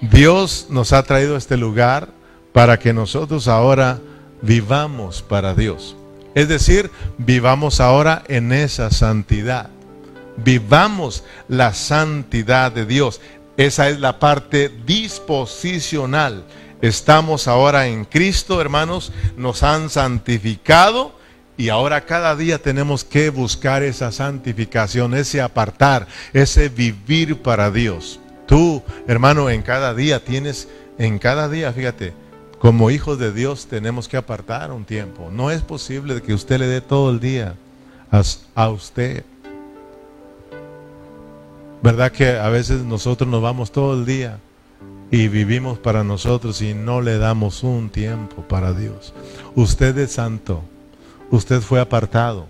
Dios 0.00 0.66
nos 0.70 0.92
ha 0.92 1.02
traído 1.02 1.34
a 1.34 1.38
este 1.38 1.56
lugar 1.56 2.08
para 2.52 2.78
que 2.78 2.92
nosotros 2.92 3.48
ahora 3.48 4.00
vivamos 4.40 5.22
para 5.22 5.54
Dios. 5.54 5.96
Es 6.34 6.48
decir, 6.48 6.90
vivamos 7.18 7.80
ahora 7.80 8.22
en 8.28 8.52
esa 8.52 8.90
santidad. 8.90 9.68
Vivamos 10.36 11.24
la 11.48 11.74
santidad 11.74 12.72
de 12.72 12.86
Dios. 12.86 13.20
Esa 13.56 13.88
es 13.90 14.00
la 14.00 14.18
parte 14.18 14.70
disposicional. 14.86 16.44
Estamos 16.80 17.46
ahora 17.48 17.86
en 17.86 18.04
Cristo, 18.04 18.60
hermanos, 18.60 19.12
nos 19.36 19.62
han 19.62 19.88
santificado 19.88 21.14
y 21.56 21.68
ahora 21.68 22.06
cada 22.06 22.34
día 22.34 22.58
tenemos 22.58 23.04
que 23.04 23.30
buscar 23.30 23.82
esa 23.82 24.10
santificación, 24.10 25.14
ese 25.14 25.40
apartar, 25.40 26.08
ese 26.32 26.70
vivir 26.70 27.40
para 27.40 27.70
Dios. 27.70 28.18
Tú, 28.46 28.82
hermano, 29.06 29.48
en 29.48 29.62
cada 29.62 29.94
día 29.94 30.24
tienes, 30.24 30.66
en 30.98 31.18
cada 31.18 31.48
día, 31.48 31.72
fíjate, 31.72 32.14
como 32.62 32.92
hijos 32.92 33.18
de 33.18 33.32
Dios 33.32 33.66
tenemos 33.66 34.06
que 34.06 34.16
apartar 34.16 34.70
un 34.70 34.84
tiempo. 34.84 35.30
No 35.32 35.50
es 35.50 35.62
posible 35.62 36.22
que 36.22 36.32
usted 36.32 36.60
le 36.60 36.68
dé 36.68 36.80
todo 36.80 37.10
el 37.10 37.18
día 37.18 37.56
a, 38.12 38.22
a 38.54 38.68
usted. 38.68 39.24
¿Verdad 41.82 42.12
que 42.12 42.38
a 42.38 42.48
veces 42.50 42.84
nosotros 42.84 43.28
nos 43.28 43.42
vamos 43.42 43.72
todo 43.72 43.94
el 43.94 44.06
día? 44.06 44.38
y 45.10 45.28
vivimos 45.28 45.78
para 45.78 46.04
nosotros 46.04 46.62
y 46.62 46.72
no 46.72 47.02
le 47.02 47.18
damos 47.18 47.62
un 47.64 47.90
tiempo 47.90 48.40
para 48.48 48.72
Dios. 48.72 49.12
Usted 49.54 49.98
es 49.98 50.12
santo, 50.12 50.62
usted 51.30 51.60
fue 51.60 51.80
apartado, 51.80 52.46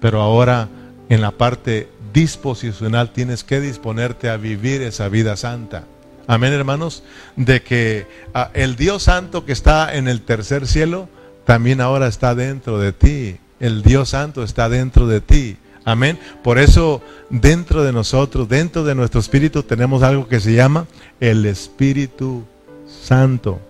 pero 0.00 0.20
ahora 0.20 0.68
en 1.08 1.20
la 1.20 1.30
parte 1.30 1.88
disposicional 2.12 3.12
tienes 3.12 3.44
que 3.44 3.60
disponerte 3.60 4.28
a 4.28 4.36
vivir 4.38 4.82
esa 4.82 5.08
vida 5.08 5.36
santa. 5.36 5.84
Amén, 6.30 6.52
hermanos, 6.52 7.02
de 7.34 7.60
que 7.60 8.06
ah, 8.34 8.52
el 8.54 8.76
Dios 8.76 9.02
santo 9.02 9.44
que 9.44 9.50
está 9.50 9.96
en 9.96 10.06
el 10.06 10.20
tercer 10.20 10.68
cielo 10.68 11.08
también 11.44 11.80
ahora 11.80 12.06
está 12.06 12.36
dentro 12.36 12.78
de 12.78 12.92
ti. 12.92 13.38
El 13.58 13.82
Dios 13.82 14.10
santo 14.10 14.44
está 14.44 14.68
dentro 14.68 15.08
de 15.08 15.20
ti. 15.20 15.56
Amén. 15.84 16.20
Por 16.44 16.60
eso 16.60 17.02
dentro 17.30 17.82
de 17.82 17.92
nosotros, 17.92 18.48
dentro 18.48 18.84
de 18.84 18.94
nuestro 18.94 19.18
espíritu, 19.18 19.64
tenemos 19.64 20.04
algo 20.04 20.28
que 20.28 20.38
se 20.38 20.52
llama 20.54 20.86
el 21.18 21.44
Espíritu 21.46 22.44
Santo. 22.86 23.60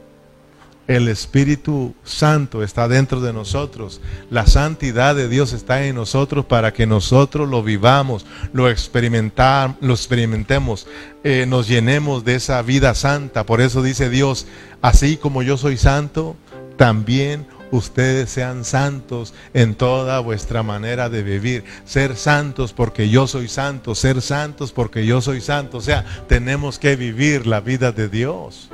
El 0.91 1.07
Espíritu 1.07 1.95
Santo 2.03 2.65
está 2.65 2.89
dentro 2.89 3.21
de 3.21 3.33
nosotros. 3.33 4.01
La 4.29 4.49
santidad 4.49 5.15
de 5.15 5.29
Dios 5.29 5.53
está 5.53 5.85
en 5.85 5.95
nosotros 5.95 6.47
para 6.47 6.73
que 6.73 6.85
nosotros 6.85 7.49
lo 7.49 7.63
vivamos, 7.63 8.27
lo, 8.53 8.65
lo 8.65 8.71
experimentemos, 8.71 10.89
eh, 11.23 11.47
nos 11.47 11.69
llenemos 11.69 12.25
de 12.25 12.35
esa 12.35 12.61
vida 12.63 12.97
santa. 12.97 13.47
Por 13.47 13.61
eso 13.61 13.85
dice 13.85 14.11
Dios, 14.11 14.49
así 14.83 15.17
como 15.17 15.45
yo 15.45 15.57
soy 15.57 15.77
santo, 15.77 16.35
también 16.77 17.47
ustedes 17.71 18.29
sean 18.29 18.65
santos 18.65 19.33
en 19.55 19.77
toda 19.77 20.19
vuestra 20.19 20.65
manera 20.65 21.09
de 21.09 21.23
vivir. 21.23 21.63
Ser 21.85 22.17
santos 22.17 22.73
porque 22.73 23.09
yo 23.09 23.29
soy 23.29 23.47
santo, 23.47 23.95
ser 23.95 24.21
santos 24.21 24.73
porque 24.73 25.07
yo 25.07 25.21
soy 25.21 25.41
santo. 25.41 25.77
O 25.77 25.83
sea, 25.83 26.05
tenemos 26.27 26.81
que 26.81 26.97
vivir 26.97 27.47
la 27.47 27.61
vida 27.61 27.93
de 27.93 28.09
Dios. 28.09 28.71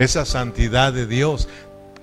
Esa 0.00 0.24
santidad 0.24 0.92
de 0.92 1.06
Dios. 1.06 1.48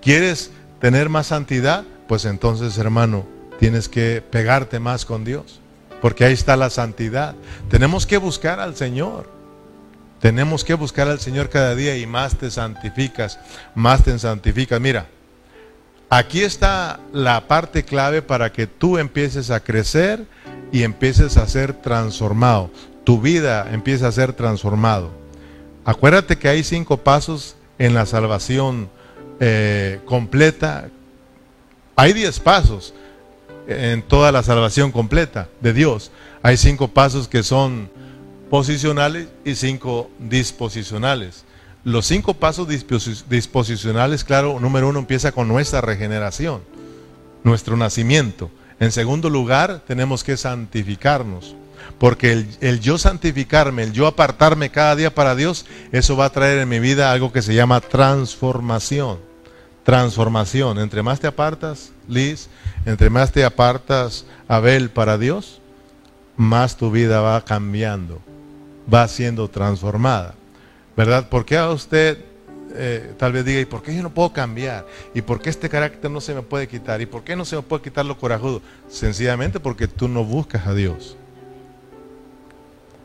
¿Quieres 0.01 0.51
tener 0.79 1.09
más 1.09 1.27
santidad? 1.27 1.83
pues 2.07 2.25
entonces, 2.25 2.77
hermano, 2.77 3.25
tienes 3.59 3.89
que 3.89 4.21
pegarte 4.21 4.79
más 4.79 5.05
con 5.05 5.23
Dios, 5.23 5.59
porque 6.01 6.25
ahí 6.25 6.33
está 6.33 6.55
la 6.55 6.69
santidad. 6.69 7.35
Tenemos 7.69 8.05
que 8.05 8.17
buscar 8.17 8.59
al 8.59 8.75
Señor. 8.75 9.29
Tenemos 10.19 10.63
que 10.63 10.73
buscar 10.73 11.07
al 11.07 11.19
Señor 11.19 11.49
cada 11.49 11.75
día 11.75 11.95
y 11.97 12.07
más 12.07 12.37
te 12.37 12.49
santificas, 12.49 13.39
más 13.75 14.03
te 14.03 14.17
santificas. 14.17 14.81
Mira, 14.81 15.05
aquí 16.09 16.41
está 16.41 16.99
la 17.13 17.47
parte 17.47 17.83
clave 17.83 18.23
para 18.23 18.51
que 18.51 18.65
tú 18.65 18.97
empieces 18.97 19.51
a 19.51 19.59
crecer 19.59 20.25
y 20.71 20.81
empieces 20.81 21.37
a 21.37 21.47
ser 21.47 21.73
transformado. 21.73 22.71
Tu 23.03 23.21
vida 23.21 23.67
empieza 23.71 24.07
a 24.07 24.11
ser 24.11 24.33
transformado. 24.33 25.11
Acuérdate 25.85 26.37
que 26.37 26.49
hay 26.49 26.63
cinco 26.63 26.97
pasos 26.97 27.57
en 27.80 27.93
la 27.93 28.05
salvación 28.05 28.89
eh, 29.39 29.99
completa. 30.05 30.89
Hay 31.95 32.13
diez 32.13 32.39
pasos 32.39 32.93
en 33.67 34.01
toda 34.01 34.32
la 34.32 34.43
salvación 34.43 34.91
completa 34.91 35.49
de 35.61 35.73
Dios. 35.73 36.11
Hay 36.41 36.57
cinco 36.57 36.88
pasos 36.88 37.28
que 37.28 37.43
son 37.43 37.89
posicionales 38.49 39.28
y 39.43 39.55
cinco 39.55 40.09
disposicionales. 40.19 41.43
Los 41.84 42.05
cinco 42.05 42.34
pasos 42.34 42.67
disposicionales, 42.67 44.23
claro, 44.23 44.59
número 44.59 44.89
uno 44.89 44.99
empieza 44.99 45.32
con 45.32 45.47
nuestra 45.47 45.82
regeneración, 45.82 46.61
nuestro 47.43 47.78
nacimiento. 47.78 48.51
En 48.80 48.91
segundo 48.91 49.30
lugar, 49.30 49.82
tenemos 49.88 50.23
que 50.23 50.38
santificarnos. 50.38 51.55
Porque 51.97 52.45
el, 52.61 52.79
yo 52.79 52.97
santificarme, 52.97 53.83
el 53.83 53.93
yo 53.93 54.07
apartarme 54.07 54.69
cada 54.69 54.95
día 54.95 55.13
para 55.13 55.35
Dios, 55.35 55.65
eso 55.91 56.15
va 56.15 56.25
a 56.25 56.31
traer 56.31 56.59
en 56.59 56.69
mi 56.69 56.79
vida 56.79 57.11
algo 57.11 57.31
que 57.31 57.41
se 57.41 57.53
llama 57.53 57.81
transformación. 57.81 59.19
Transformación. 59.83 60.79
Entre 60.79 61.01
más 61.01 61.19
te 61.19 61.27
apartas, 61.27 61.91
Liz, 62.07 62.49
entre 62.85 63.09
más 63.09 63.31
te 63.31 63.43
apartas, 63.43 64.25
Abel, 64.47 64.89
para 64.89 65.17
Dios, 65.17 65.61
más 66.35 66.77
tu 66.77 66.91
vida 66.91 67.21
va 67.21 67.43
cambiando 67.43 68.21
va 68.91 69.07
siendo 69.07 69.49
transformada. 69.49 70.35
¿Verdad? 70.95 71.29
¿Por 71.29 71.45
qué 71.45 71.57
a 71.57 71.69
usted 71.69 72.17
eh, 72.73 73.13
tal 73.17 73.31
vez 73.31 73.45
diga, 73.45 73.59
¿y 73.59 73.65
por 73.65 73.83
qué 73.83 73.95
yo 73.95 74.01
no 74.01 74.13
puedo 74.13 74.33
cambiar? 74.33 74.85
¿Y 75.13 75.21
por 75.21 75.41
qué 75.41 75.49
este 75.49 75.69
carácter 75.69 76.09
no 76.09 76.21
se 76.21 76.33
me 76.33 76.41
puede 76.41 76.67
quitar? 76.67 77.01
¿Y 77.01 77.05
por 77.05 77.23
qué 77.23 77.35
no 77.35 77.45
se 77.45 77.55
me 77.55 77.61
puede 77.61 77.83
quitar 77.83 78.05
lo 78.05 78.17
corajudo? 78.17 78.61
Sencillamente 78.88 79.59
porque 79.59 79.88
tú 79.88 80.07
no 80.07 80.23
buscas 80.23 80.65
a 80.65 80.73
Dios. 80.73 81.17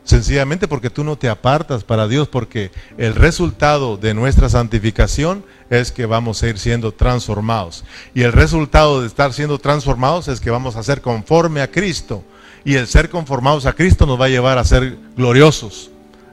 Sencillamente 0.03 0.67
porque 0.67 0.89
tú 0.89 1.03
no 1.03 1.17
te 1.17 1.29
apartas 1.29 1.85
para 1.85 2.07
Dios, 2.09 2.27
porque 2.27 2.71
el 2.97 3.15
resultado 3.15 3.95
de 3.95 4.13
nuestra 4.13 4.49
santificación 4.49 5.45
es 5.69 5.93
que 5.93 6.05
vamos 6.05 6.43
a 6.43 6.49
ir 6.49 6.59
siendo 6.59 6.91
transformados. 6.91 7.85
Y 8.13 8.23
el 8.23 8.33
resultado 8.33 9.01
de 9.01 9.07
estar 9.07 9.31
siendo 9.31 9.59
transformados 9.59 10.27
es 10.27 10.41
que 10.41 10.51
vamos 10.51 10.75
a 10.75 10.83
ser 10.83 11.01
conforme 11.01 11.61
a 11.61 11.71
Cristo. 11.71 12.23
Y 12.65 12.75
el 12.75 12.87
ser 12.87 13.09
conformados 13.09 13.65
a 13.65 13.73
Cristo 13.73 14.05
nos 14.05 14.19
va 14.19 14.25
a 14.25 14.29
llevar 14.29 14.57
a 14.57 14.65
ser 14.65 14.97
gloriosos, 15.15 15.89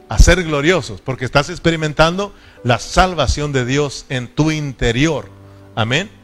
a 0.08 0.18
ser 0.18 0.42
gloriosos, 0.42 1.00
porque 1.00 1.24
estás 1.24 1.48
experimentando 1.48 2.32
la 2.64 2.78
salvación 2.78 3.52
de 3.52 3.64
Dios 3.64 4.04
en 4.08 4.28
tu 4.28 4.50
interior. 4.50 5.28
Amén. 5.76 6.19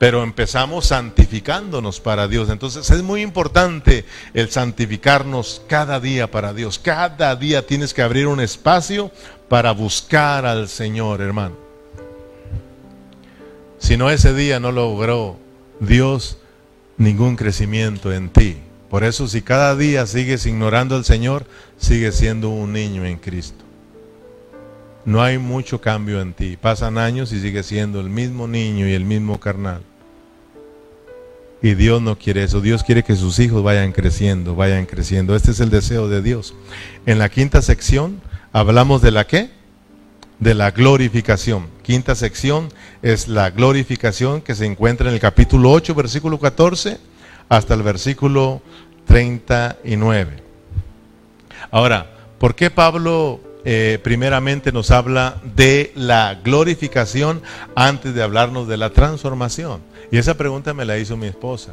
Pero 0.00 0.22
empezamos 0.22 0.86
santificándonos 0.86 2.00
para 2.00 2.26
Dios. 2.26 2.48
Entonces 2.48 2.88
es 2.88 3.02
muy 3.02 3.20
importante 3.20 4.06
el 4.32 4.48
santificarnos 4.48 5.60
cada 5.68 6.00
día 6.00 6.30
para 6.30 6.54
Dios. 6.54 6.78
Cada 6.78 7.36
día 7.36 7.66
tienes 7.66 7.92
que 7.92 8.00
abrir 8.00 8.26
un 8.26 8.40
espacio 8.40 9.10
para 9.50 9.72
buscar 9.72 10.46
al 10.46 10.70
Señor, 10.70 11.20
hermano. 11.20 11.54
Si 13.78 13.98
no 13.98 14.08
ese 14.08 14.32
día 14.32 14.58
no 14.58 14.72
logró 14.72 15.36
Dios 15.80 16.38
ningún 16.96 17.36
crecimiento 17.36 18.10
en 18.10 18.30
ti. 18.30 18.56
Por 18.88 19.04
eso 19.04 19.28
si 19.28 19.42
cada 19.42 19.76
día 19.76 20.06
sigues 20.06 20.46
ignorando 20.46 20.96
al 20.96 21.04
Señor, 21.04 21.44
sigues 21.76 22.14
siendo 22.14 22.48
un 22.48 22.72
niño 22.72 23.04
en 23.04 23.18
Cristo. 23.18 23.66
No 25.04 25.22
hay 25.22 25.36
mucho 25.36 25.78
cambio 25.78 26.22
en 26.22 26.32
ti. 26.32 26.56
Pasan 26.56 26.96
años 26.96 27.32
y 27.32 27.40
sigues 27.42 27.66
siendo 27.66 28.00
el 28.00 28.08
mismo 28.08 28.48
niño 28.48 28.88
y 28.88 28.94
el 28.94 29.04
mismo 29.04 29.38
carnal. 29.38 29.82
Y 31.62 31.74
Dios 31.74 32.00
no 32.00 32.16
quiere 32.16 32.44
eso. 32.44 32.60
Dios 32.60 32.84
quiere 32.84 33.02
que 33.02 33.16
sus 33.16 33.38
hijos 33.38 33.62
vayan 33.62 33.92
creciendo, 33.92 34.54
vayan 34.54 34.86
creciendo. 34.86 35.36
Este 35.36 35.50
es 35.50 35.60
el 35.60 35.70
deseo 35.70 36.08
de 36.08 36.22
Dios. 36.22 36.54
En 37.06 37.18
la 37.18 37.28
quinta 37.28 37.60
sección 37.60 38.20
hablamos 38.52 39.02
de 39.02 39.10
la 39.10 39.26
qué? 39.26 39.50
De 40.38 40.54
la 40.54 40.70
glorificación. 40.70 41.66
Quinta 41.82 42.14
sección 42.14 42.68
es 43.02 43.28
la 43.28 43.50
glorificación 43.50 44.40
que 44.40 44.54
se 44.54 44.64
encuentra 44.64 45.08
en 45.08 45.14
el 45.14 45.20
capítulo 45.20 45.70
8, 45.70 45.94
versículo 45.94 46.38
14 46.38 46.98
hasta 47.50 47.74
el 47.74 47.82
versículo 47.82 48.62
39. 49.06 50.42
Ahora, 51.70 52.10
¿por 52.38 52.54
qué 52.54 52.70
Pablo 52.70 53.40
eh, 53.64 53.98
primeramente 54.02 54.72
nos 54.72 54.90
habla 54.90 55.42
de 55.56 55.92
la 55.94 56.40
glorificación 56.42 57.42
antes 57.74 58.14
de 58.14 58.22
hablarnos 58.22 58.66
de 58.66 58.78
la 58.78 58.90
transformación? 58.90 59.89
Y 60.10 60.18
esa 60.18 60.36
pregunta 60.36 60.74
me 60.74 60.84
la 60.84 60.98
hizo 60.98 61.16
mi 61.16 61.26
esposa, 61.26 61.72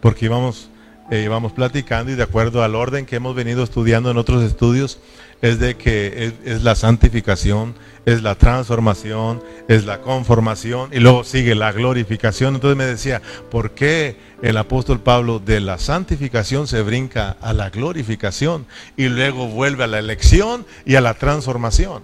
porque 0.00 0.26
íbamos, 0.26 0.70
eh, 1.10 1.22
íbamos 1.24 1.52
platicando 1.52 2.10
y 2.10 2.14
de 2.14 2.22
acuerdo 2.22 2.62
al 2.62 2.74
orden 2.74 3.04
que 3.04 3.16
hemos 3.16 3.34
venido 3.34 3.62
estudiando 3.62 4.10
en 4.10 4.16
otros 4.16 4.42
estudios, 4.42 4.98
es 5.42 5.58
de 5.58 5.76
que 5.76 6.32
es, 6.44 6.62
la 6.62 6.74
santificación, 6.74 7.74
es 8.06 8.22
la 8.22 8.36
transformación, 8.36 9.42
es 9.68 9.84
la 9.84 10.00
conformación 10.00 10.90
y 10.92 11.00
luego 11.00 11.24
sigue 11.24 11.54
la 11.54 11.72
glorificación. 11.72 12.54
Entonces 12.54 12.76
me 12.76 12.86
decía, 12.86 13.20
¿por 13.50 13.72
qué 13.72 14.16
el 14.40 14.56
apóstol 14.56 15.00
Pablo 15.00 15.38
de 15.38 15.60
la 15.60 15.78
santificación 15.78 16.66
se 16.66 16.80
brinca 16.82 17.36
a 17.42 17.52
la 17.52 17.68
glorificación 17.68 18.66
y 18.96 19.08
luego 19.08 19.48
vuelve 19.48 19.84
a 19.84 19.88
la 19.88 19.98
elección 19.98 20.64
y 20.86 20.94
a 20.94 21.02
la 21.02 21.14
transformación? 21.14 22.02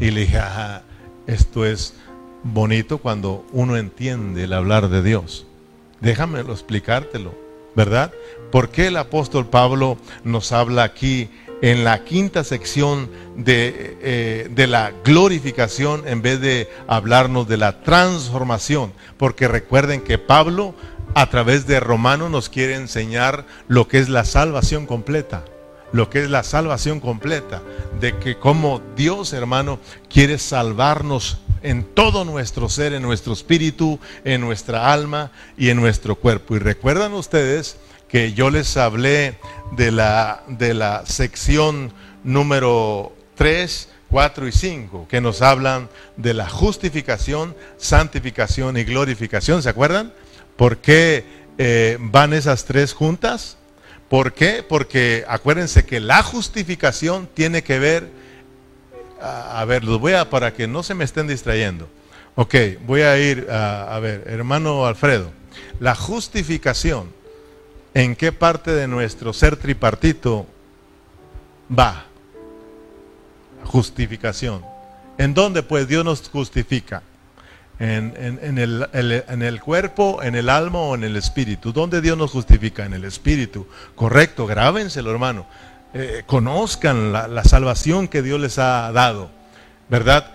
Y 0.00 0.10
le 0.10 0.22
dije, 0.22 0.40
esto 1.28 1.64
es 1.64 1.94
bonito 2.44 2.98
cuando 2.98 3.44
uno 3.52 3.76
entiende 3.76 4.44
el 4.44 4.52
hablar 4.52 4.88
de 4.88 5.02
Dios. 5.02 5.46
Déjamelo 6.00 6.52
explicártelo, 6.52 7.34
¿verdad? 7.76 8.12
¿Por 8.50 8.70
qué 8.70 8.88
el 8.88 8.96
apóstol 8.96 9.46
Pablo 9.46 9.96
nos 10.24 10.52
habla 10.52 10.82
aquí 10.82 11.30
en 11.62 11.84
la 11.84 12.04
quinta 12.04 12.42
sección 12.42 13.08
de, 13.36 13.96
eh, 14.02 14.48
de, 14.50 14.66
la 14.66 14.92
glorificación 15.04 16.02
en 16.06 16.20
vez 16.20 16.40
de 16.40 16.68
hablarnos 16.88 17.46
de 17.46 17.56
la 17.56 17.82
transformación. 17.82 18.92
Porque 19.16 19.46
recuerden 19.46 20.00
que 20.00 20.18
Pablo 20.18 20.74
a 21.14 21.30
través 21.30 21.66
de 21.68 21.78
Romano 21.78 22.28
nos 22.28 22.48
quiere 22.48 22.74
enseñar 22.74 23.46
lo 23.68 23.86
que 23.86 23.98
es 23.98 24.08
la 24.08 24.24
salvación 24.24 24.86
completa. 24.86 25.44
Lo 25.92 26.10
que 26.10 26.24
es 26.24 26.30
la 26.30 26.42
salvación 26.42 26.98
completa. 26.98 27.62
De 28.00 28.18
que 28.18 28.36
como 28.36 28.82
Dios 28.96 29.32
hermano 29.32 29.78
quiere 30.10 30.38
salvarnos 30.38 31.38
en 31.62 31.84
todo 31.84 32.24
nuestro 32.24 32.68
ser, 32.68 32.92
en 32.92 33.02
nuestro 33.02 33.32
espíritu, 33.32 33.98
en 34.24 34.40
nuestra 34.40 34.92
alma 34.92 35.30
y 35.56 35.70
en 35.70 35.76
nuestro 35.78 36.16
cuerpo. 36.16 36.56
Y 36.56 36.58
recuerdan 36.58 37.12
ustedes 37.12 37.76
que 38.08 38.32
yo 38.32 38.50
les 38.50 38.76
hablé 38.76 39.38
de 39.72 39.90
la, 39.90 40.42
de 40.46 40.74
la 40.74 41.04
sección 41.06 41.92
número 42.24 43.12
3, 43.36 43.88
4 44.10 44.46
y 44.46 44.52
5, 44.52 45.06
que 45.08 45.20
nos 45.20 45.40
hablan 45.40 45.88
de 46.16 46.34
la 46.34 46.48
justificación, 46.48 47.56
santificación 47.78 48.76
y 48.76 48.84
glorificación. 48.84 49.62
¿Se 49.62 49.70
acuerdan? 49.70 50.12
¿Por 50.56 50.78
qué 50.78 51.24
eh, 51.56 51.96
van 51.98 52.34
esas 52.34 52.66
tres 52.66 52.92
juntas? 52.92 53.56
¿Por 54.10 54.34
qué? 54.34 54.62
Porque 54.62 55.24
acuérdense 55.26 55.86
que 55.86 55.98
la 55.98 56.22
justificación 56.22 57.28
tiene 57.32 57.62
que 57.62 57.78
ver, 57.78 58.10
a, 59.22 59.64
ver, 59.64 59.84
los 59.84 60.00
voy 60.00 60.14
a, 60.14 60.28
para 60.28 60.52
que 60.52 60.66
no 60.66 60.82
se 60.82 60.94
me 60.94 61.04
estén 61.04 61.26
distrayendo. 61.26 61.88
Ok, 62.34 62.54
voy 62.86 63.02
a 63.02 63.18
ir, 63.18 63.46
a, 63.50 63.98
ver, 64.00 64.24
hermano 64.26 64.86
Alfredo, 64.86 65.30
la 65.80 65.94
justificación 65.94 67.12
en 67.94 68.16
qué 68.16 68.32
parte 68.32 68.72
de 68.72 68.88
nuestro 68.88 69.32
ser 69.32 69.56
tripartito 69.56 70.46
va. 71.70 72.06
Justificación. 73.64 74.64
¿En 75.18 75.34
dónde 75.34 75.62
pues 75.62 75.86
Dios 75.86 76.04
nos 76.04 76.28
justifica? 76.28 77.02
En, 77.78 78.14
el, 78.58 78.88
en, 78.92 79.42
el, 79.42 79.60
cuerpo, 79.60 80.22
en 80.22 80.36
el 80.36 80.48
alma 80.48 80.78
o 80.78 80.94
en 80.94 81.04
el 81.04 81.16
espíritu. 81.16 81.72
¿Dónde 81.72 82.00
Dios 82.00 82.16
nos 82.16 82.30
justifica? 82.30 82.86
En 82.86 82.94
el 82.94 83.04
espíritu. 83.04 83.66
Correcto, 83.96 84.46
grábenselo 84.46 85.10
hermano. 85.10 85.46
Eh, 85.94 86.22
conozcan 86.26 87.12
la, 87.12 87.44
salvación 87.44 88.08
que 88.08 88.22
Dios 88.22 88.40
les 88.40 88.58
ha 88.58 88.90
dado. 88.92 89.30
¿Verdad? 89.88 90.30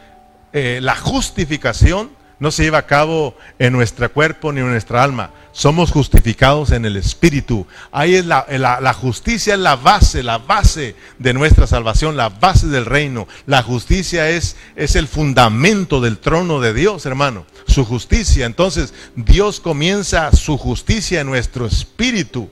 Eh, 0.54 0.80
la 0.82 0.96
justificación 0.96 2.12
no 2.40 2.52
se 2.52 2.64
lleva 2.64 2.78
a 2.78 2.86
cabo 2.86 3.36
en 3.58 3.74
nuestro 3.74 4.12
cuerpo 4.12 4.54
ni 4.54 4.60
en 4.60 4.70
nuestra 4.70 5.04
alma. 5.04 5.32
Somos 5.52 5.92
justificados 5.92 6.72
en 6.72 6.86
el 6.86 6.96
Espíritu. 6.96 7.66
Ahí 7.92 8.14
es 8.14 8.26
la, 8.28 8.46
la, 8.48 8.94
justicia 8.94 9.56
es 9.56 9.60
la 9.60 9.76
base, 9.76 10.22
la 10.22 10.38
base 10.38 10.96
de 11.18 11.34
nuestra 11.34 11.66
salvación, 11.66 12.16
la 12.16 12.30
base 12.30 12.68
del 12.68 12.86
reino. 12.86 13.28
La 13.48 13.64
justicia 13.64 14.30
es, 14.30 14.56
es 14.76 14.96
el 14.96 15.08
fundamento 15.08 16.00
del 16.00 16.20
trono 16.20 16.60
de 16.60 16.76
Dios, 16.76 17.08
hermano. 17.08 17.46
Su 17.66 17.84
justicia. 17.84 18.46
Entonces 18.46 18.94
Dios 19.16 19.60
comienza 19.60 20.32
su 20.32 20.60
justicia 20.60 21.22
en 21.22 21.28
nuestro 21.28 21.66
espíritu. 21.66 22.52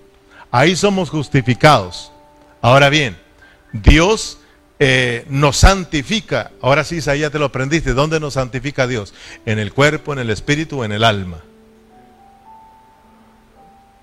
Ahí 0.49 0.75
somos 0.75 1.11
justificados. 1.11 2.11
Ahora 2.65 2.89
bien, 2.89 3.15
Dios 3.73 4.39
eh, 4.79 5.23
nos 5.29 5.57
santifica. 5.57 6.49
Ahora 6.63 6.83
sí, 6.83 6.99
ya 6.99 7.29
te 7.29 7.37
lo 7.37 7.45
aprendiste. 7.45 7.93
¿Dónde 7.93 8.19
nos 8.19 8.33
santifica 8.33 8.87
Dios? 8.87 9.13
En 9.45 9.59
el 9.59 9.71
cuerpo, 9.71 10.13
en 10.13 10.17
el 10.17 10.31
espíritu, 10.31 10.83
en 10.83 10.91
el 10.91 11.03
alma. 11.03 11.43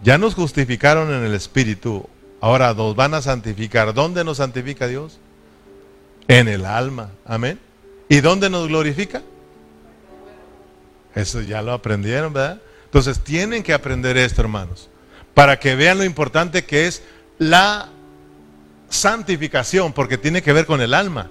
Ya 0.00 0.16
nos 0.16 0.36
justificaron 0.36 1.12
en 1.12 1.24
el 1.24 1.34
espíritu. 1.34 2.08
Ahora 2.40 2.72
nos 2.72 2.94
van 2.94 3.14
a 3.14 3.20
santificar. 3.20 3.94
¿Dónde 3.94 4.22
nos 4.22 4.36
santifica 4.36 4.86
Dios? 4.86 5.18
En 6.28 6.46
el 6.46 6.64
alma. 6.64 7.10
Amén. 7.26 7.58
¿Y 8.08 8.20
dónde 8.20 8.48
nos 8.48 8.68
glorifica? 8.68 9.22
Eso 11.16 11.40
ya 11.40 11.62
lo 11.62 11.72
aprendieron, 11.72 12.32
¿verdad? 12.32 12.62
Entonces 12.84 13.18
tienen 13.18 13.64
que 13.64 13.72
aprender 13.74 14.16
esto, 14.16 14.40
hermanos, 14.40 14.88
para 15.34 15.58
que 15.58 15.74
vean 15.74 15.98
lo 15.98 16.04
importante 16.04 16.64
que 16.64 16.86
es 16.86 17.02
la 17.38 17.88
santificación, 18.93 19.93
porque 19.93 20.18
tiene 20.18 20.43
que 20.43 20.53
ver 20.53 20.66
con 20.66 20.80
el 20.80 20.95
alma. 20.95 21.30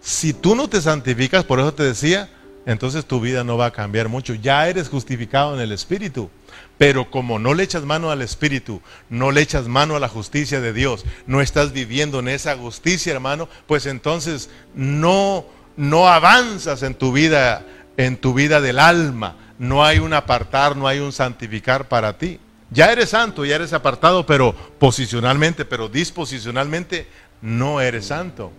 Si 0.00 0.32
tú 0.32 0.54
no 0.54 0.68
te 0.68 0.80
santificas, 0.80 1.44
por 1.44 1.58
eso 1.58 1.74
te 1.74 1.82
decía, 1.82 2.30
entonces 2.66 3.06
tu 3.06 3.20
vida 3.20 3.42
no 3.42 3.56
va 3.56 3.66
a 3.66 3.72
cambiar 3.72 4.08
mucho. 4.08 4.34
Ya 4.34 4.68
eres 4.68 4.88
justificado 4.88 5.54
en 5.54 5.60
el 5.60 5.72
Espíritu. 5.72 6.30
Pero 6.78 7.10
como 7.10 7.38
no 7.38 7.54
le 7.54 7.62
echas 7.62 7.84
mano 7.84 8.10
al 8.10 8.22
Espíritu, 8.22 8.80
no 9.08 9.30
le 9.30 9.42
echas 9.42 9.66
mano 9.66 9.96
a 9.96 10.00
la 10.00 10.08
justicia 10.08 10.60
de 10.60 10.72
Dios, 10.72 11.04
no 11.26 11.40
estás 11.40 11.72
viviendo 11.72 12.20
en 12.20 12.28
esa 12.28 12.56
justicia, 12.56 13.12
hermano, 13.12 13.48
pues 13.66 13.86
entonces 13.86 14.48
no, 14.74 15.44
no 15.76 16.08
avanzas 16.08 16.82
en 16.82 16.94
tu 16.94 17.12
vida, 17.12 17.66
en 17.96 18.16
tu 18.16 18.32
vida 18.34 18.60
del 18.60 18.78
alma. 18.78 19.36
No 19.58 19.84
hay 19.84 19.98
un 19.98 20.14
apartar, 20.14 20.76
no 20.76 20.86
hay 20.86 21.00
un 21.00 21.12
santificar 21.12 21.88
para 21.88 22.16
ti. 22.16 22.40
Ya 22.70 22.92
eres 22.92 23.10
santo, 23.10 23.44
ya 23.44 23.56
eres 23.56 23.72
apartado, 23.72 24.24
pero 24.24 24.54
posicionalmente, 24.78 25.64
pero 25.64 25.88
disposicionalmente 25.88 27.06
no 27.42 27.80
eres 27.80 28.06
santo. 28.06 28.52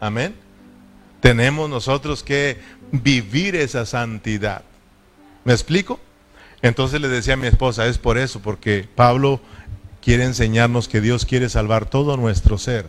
Amén. 0.00 0.34
Tenemos 1.20 1.70
nosotros 1.70 2.22
que 2.22 2.58
vivir 2.92 3.56
esa 3.56 3.86
santidad. 3.86 4.62
¿Me 5.44 5.52
explico? 5.52 5.98
Entonces 6.62 7.00
le 7.00 7.08
decía 7.08 7.34
a 7.34 7.38
mi 7.38 7.46
esposa, 7.46 7.86
es 7.86 7.98
por 7.98 8.18
eso, 8.18 8.40
porque 8.40 8.86
Pablo 8.94 9.40
quiere 10.02 10.24
enseñarnos 10.24 10.88
que 10.88 11.00
Dios 11.00 11.24
quiere 11.24 11.48
salvar 11.48 11.88
todo 11.88 12.16
nuestro 12.16 12.58
ser, 12.58 12.86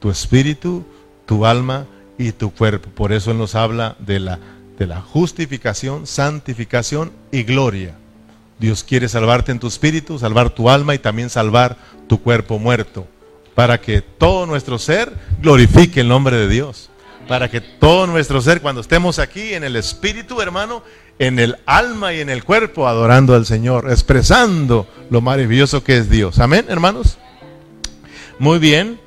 tu 0.00 0.10
espíritu, 0.10 0.84
tu 1.26 1.46
alma 1.46 1.86
y 2.18 2.32
tu 2.32 2.52
cuerpo. 2.52 2.90
Por 2.90 3.12
eso 3.12 3.30
Él 3.30 3.38
nos 3.38 3.54
habla 3.54 3.96
de 4.00 4.18
la, 4.18 4.38
de 4.78 4.86
la 4.86 5.00
justificación, 5.00 6.06
santificación 6.06 7.12
y 7.30 7.44
gloria. 7.44 7.99
Dios 8.60 8.84
quiere 8.84 9.08
salvarte 9.08 9.52
en 9.52 9.58
tu 9.58 9.66
espíritu, 9.68 10.18
salvar 10.18 10.50
tu 10.50 10.68
alma 10.68 10.94
y 10.94 10.98
también 10.98 11.30
salvar 11.30 11.78
tu 12.06 12.20
cuerpo 12.20 12.58
muerto, 12.58 13.08
para 13.54 13.80
que 13.80 14.02
todo 14.02 14.44
nuestro 14.44 14.78
ser 14.78 15.10
glorifique 15.40 16.02
el 16.02 16.08
nombre 16.08 16.36
de 16.36 16.46
Dios. 16.46 16.90
Para 17.26 17.48
que 17.48 17.60
todo 17.60 18.06
nuestro 18.06 18.40
ser, 18.42 18.60
cuando 18.60 18.80
estemos 18.80 19.18
aquí 19.18 19.54
en 19.54 19.64
el 19.64 19.76
espíritu, 19.76 20.42
hermano, 20.42 20.82
en 21.18 21.38
el 21.38 21.56
alma 21.64 22.12
y 22.12 22.20
en 22.20 22.28
el 22.28 22.44
cuerpo, 22.44 22.88
adorando 22.88 23.34
al 23.34 23.46
Señor, 23.46 23.88
expresando 23.88 24.86
lo 25.10 25.20
maravilloso 25.20 25.84
que 25.84 25.96
es 25.96 26.10
Dios. 26.10 26.38
Amén, 26.38 26.66
hermanos. 26.68 27.18
Muy 28.38 28.58
bien. 28.58 29.00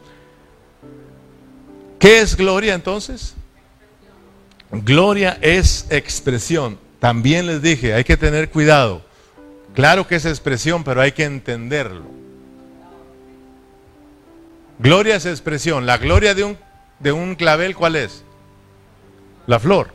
¿Qué 1.99 2.21
es 2.21 2.37
gloria 2.37 2.73
entonces? 2.73 3.35
Gloria 4.71 5.37
es 5.41 5.85
expresión. 5.89 6.79
También 6.99 7.45
les 7.45 7.61
dije, 7.61 7.93
hay 7.93 8.03
que 8.03 8.15
tener 8.15 8.49
cuidado 8.49 9.03
Claro 9.73 10.07
que 10.07 10.15
es 10.15 10.25
expresión, 10.25 10.83
pero 10.83 11.01
hay 11.01 11.11
que 11.13 11.23
entenderlo. 11.23 12.05
Gloria 14.79 15.15
es 15.15 15.25
expresión. 15.25 15.85
La 15.85 15.97
gloria 15.97 16.35
de 16.35 16.43
un, 16.43 16.57
de 16.99 17.11
un 17.11 17.35
clavel, 17.35 17.75
¿cuál 17.75 17.95
es? 17.95 18.23
La 19.47 19.59
flor. 19.59 19.93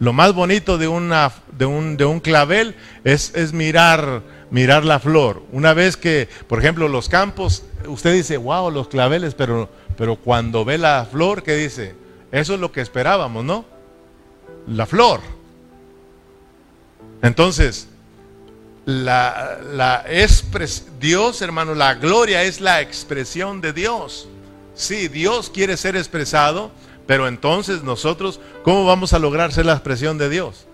Lo 0.00 0.12
más 0.12 0.34
bonito 0.34 0.78
de, 0.78 0.88
una, 0.88 1.32
de, 1.52 1.66
un, 1.66 1.96
de 1.96 2.04
un 2.04 2.20
clavel 2.20 2.74
es, 3.04 3.32
es 3.34 3.52
mirar, 3.52 4.22
mirar 4.50 4.84
la 4.84 4.98
flor. 4.98 5.42
Una 5.52 5.72
vez 5.74 5.96
que, 5.96 6.28
por 6.48 6.58
ejemplo, 6.58 6.88
los 6.88 7.08
campos, 7.08 7.64
usted 7.86 8.12
dice, 8.12 8.36
wow, 8.36 8.70
los 8.70 8.88
claveles, 8.88 9.34
pero, 9.34 9.68
pero 9.96 10.16
cuando 10.16 10.64
ve 10.64 10.78
la 10.78 11.06
flor, 11.10 11.42
¿qué 11.42 11.54
dice? 11.54 11.94
Eso 12.32 12.54
es 12.54 12.60
lo 12.60 12.72
que 12.72 12.80
esperábamos, 12.80 13.44
¿no? 13.44 13.64
La 14.66 14.86
flor. 14.86 15.20
Entonces, 17.22 17.88
la, 18.86 19.58
la 19.72 20.04
Dios, 21.00 21.42
hermano, 21.42 21.74
la 21.74 21.94
gloria 21.94 22.42
es 22.42 22.60
la 22.60 22.80
expresión 22.80 23.60
de 23.60 23.72
Dios. 23.72 24.28
Sí, 24.74 25.08
Dios 25.08 25.50
quiere 25.50 25.76
ser 25.76 25.96
expresado, 25.96 26.70
pero 27.06 27.28
entonces 27.28 27.82
nosotros, 27.82 28.40
¿cómo 28.62 28.84
vamos 28.84 29.12
a 29.12 29.18
lograr 29.18 29.52
ser 29.52 29.66
la 29.66 29.72
expresión 29.72 30.18
de 30.18 30.28
Dios? 30.28 30.66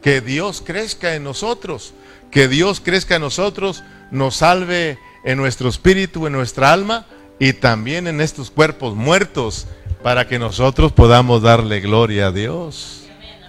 Que 0.00 0.20
Dios 0.20 0.62
crezca 0.64 1.14
en 1.14 1.24
nosotros, 1.24 1.94
que 2.30 2.48
Dios 2.48 2.80
crezca 2.80 3.16
en 3.16 3.22
nosotros, 3.22 3.82
nos 4.10 4.36
salve 4.36 4.98
en 5.24 5.38
nuestro 5.38 5.68
espíritu, 5.68 6.26
en 6.26 6.32
nuestra 6.32 6.72
alma 6.72 7.06
y 7.38 7.52
también 7.52 8.06
en 8.06 8.20
estos 8.20 8.50
cuerpos 8.50 8.94
muertos, 8.94 9.66
para 10.02 10.26
que 10.26 10.38
nosotros 10.38 10.90
podamos 10.90 11.42
darle 11.42 11.80
gloria 11.80 12.28
a 12.28 12.32
Dios 12.32 13.01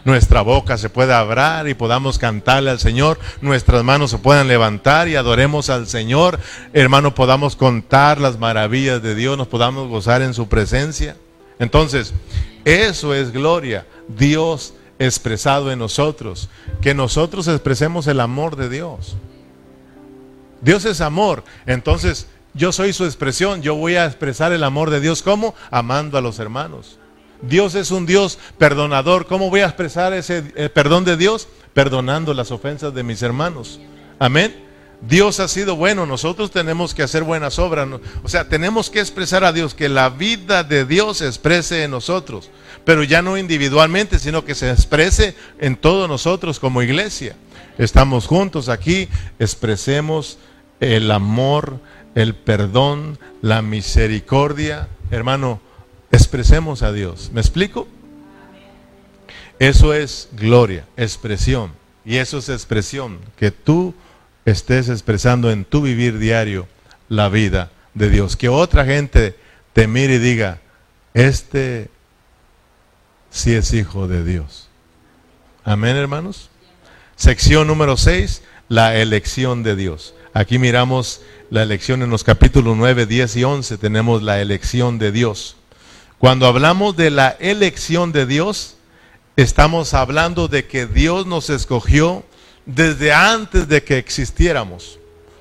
nuestra 0.05 0.41
boca 0.41 0.77
se 0.77 0.89
pueda 0.89 1.19
abrir 1.19 1.69
y 1.69 1.73
podamos 1.73 2.19
cantarle 2.19 2.69
al 2.69 2.79
Señor, 2.79 3.19
nuestras 3.41 3.83
manos 3.83 4.11
se 4.11 4.17
puedan 4.17 4.47
levantar 4.47 5.07
y 5.07 5.15
adoremos 5.15 5.69
al 5.69 5.87
Señor, 5.87 6.39
hermano, 6.73 7.15
podamos 7.15 7.55
contar 7.55 8.19
las 8.19 8.39
maravillas 8.39 9.01
de 9.01 9.15
Dios, 9.15 9.37
nos 9.37 9.47
podamos 9.47 9.87
gozar 9.89 10.21
en 10.21 10.33
su 10.33 10.47
presencia. 10.47 11.15
Entonces, 11.59 12.13
eso 12.65 13.13
es 13.13 13.31
gloria, 13.31 13.85
Dios 14.07 14.73
expresado 14.99 15.71
en 15.71 15.79
nosotros, 15.79 16.49
que 16.81 16.93
nosotros 16.93 17.47
expresemos 17.47 18.07
el 18.07 18.19
amor 18.19 18.55
de 18.55 18.69
Dios. 18.69 19.15
Dios 20.61 20.85
es 20.85 21.01
amor, 21.01 21.43
entonces 21.65 22.27
yo 22.53 22.71
soy 22.71 22.93
su 22.93 23.05
expresión, 23.05 23.61
yo 23.61 23.75
voy 23.75 23.95
a 23.95 24.05
expresar 24.05 24.51
el 24.51 24.63
amor 24.63 24.91
de 24.91 24.99
Dios. 24.99 25.23
Como 25.23 25.55
amando 25.71 26.17
a 26.17 26.21
los 26.21 26.39
hermanos. 26.39 26.99
Dios 27.47 27.75
es 27.75 27.91
un 27.91 28.05
Dios 28.05 28.39
perdonador. 28.57 29.27
¿Cómo 29.27 29.49
voy 29.49 29.61
a 29.61 29.65
expresar 29.65 30.13
ese 30.13 30.43
eh, 30.55 30.69
perdón 30.69 31.05
de 31.05 31.17
Dios? 31.17 31.47
Perdonando 31.73 32.33
las 32.33 32.51
ofensas 32.51 32.93
de 32.93 33.03
mis 33.03 33.21
hermanos. 33.21 33.79
Amén. 34.19 34.63
Dios 35.07 35.41
ha 35.41 35.49
sido 35.49 35.75
bueno, 35.75 36.05
nosotros 36.05 36.51
tenemos 36.51 36.93
que 36.93 37.03
hacer 37.03 37.23
buenas 37.23 37.59
obras. 37.59 37.89
O 38.23 38.29
sea, 38.29 38.47
tenemos 38.47 38.89
que 38.89 39.01
expresar 39.01 39.43
a 39.43 39.51
Dios, 39.51 39.73
que 39.73 39.89
la 39.89 40.09
vida 40.09 40.63
de 40.63 40.85
Dios 40.85 41.17
se 41.17 41.27
exprese 41.27 41.83
en 41.83 41.91
nosotros, 41.91 42.49
pero 42.85 43.03
ya 43.03 43.21
no 43.21 43.37
individualmente, 43.37 44.17
sino 44.17 44.45
que 44.45 44.55
se 44.55 44.71
exprese 44.71 45.35
en 45.59 45.75
todos 45.75 46.07
nosotros 46.07 46.57
como 46.57 46.81
iglesia. 46.81 47.35
Estamos 47.77 48.27
juntos 48.27 48.69
aquí, 48.69 49.09
expresemos 49.39 50.37
el 50.79 51.11
amor, 51.11 51.79
el 52.15 52.33
perdón, 52.33 53.19
la 53.41 53.61
misericordia. 53.61 54.87
Hermano, 55.11 55.59
Expresemos 56.13 56.83
a 56.83 56.91
Dios. 56.91 57.31
¿Me 57.33 57.41
explico? 57.41 57.87
Eso 59.57 59.95
es 59.95 60.29
gloria, 60.33 60.85
expresión. 60.95 61.71
Y 62.05 62.17
eso 62.17 62.37
es 62.37 62.49
expresión, 62.49 63.17
que 63.35 63.49
tú 63.49 63.95
estés 64.45 64.89
expresando 64.89 65.49
en 65.49 65.65
tu 65.65 65.81
vivir 65.81 66.19
diario 66.19 66.67
la 67.09 67.29
vida 67.29 67.71
de 67.95 68.11
Dios. 68.11 68.37
Que 68.37 68.47
otra 68.47 68.85
gente 68.85 69.35
te 69.73 69.87
mire 69.87 70.15
y 70.15 70.19
diga, 70.19 70.61
este 71.15 71.89
sí 73.31 73.55
es 73.55 73.73
hijo 73.73 74.07
de 74.07 74.23
Dios. 74.23 74.69
Amén, 75.63 75.95
hermanos. 75.95 76.51
Sección 77.15 77.65
número 77.65 77.97
6, 77.97 78.43
la 78.69 78.95
elección 78.97 79.63
de 79.63 79.75
Dios. 79.75 80.13
Aquí 80.35 80.59
miramos 80.59 81.21
la 81.49 81.63
elección 81.63 82.03
en 82.03 82.11
los 82.11 82.23
capítulos 82.23 82.77
9, 82.77 83.07
10 83.07 83.35
y 83.35 83.43
11. 83.43 83.77
Tenemos 83.79 84.21
la 84.21 84.41
elección 84.41 84.99
de 84.99 85.11
Dios. 85.11 85.57
Cuando 86.23 86.47
hablamos 86.47 86.95
de 86.95 87.09
la 87.09 87.35
elección 87.41 88.13
de 88.13 88.25
Dios, 88.25 88.77
estamos 89.35 89.93
hablando 89.93 90.47
de 90.47 90.65
que 90.67 90.85
Dios 90.85 91.25
nos 91.25 91.49
escogió 91.49 92.23
desde 92.65 93.11
antes 93.11 93.67
de 93.67 93.83
que 93.83 93.97
existiéramos, 93.97 94.99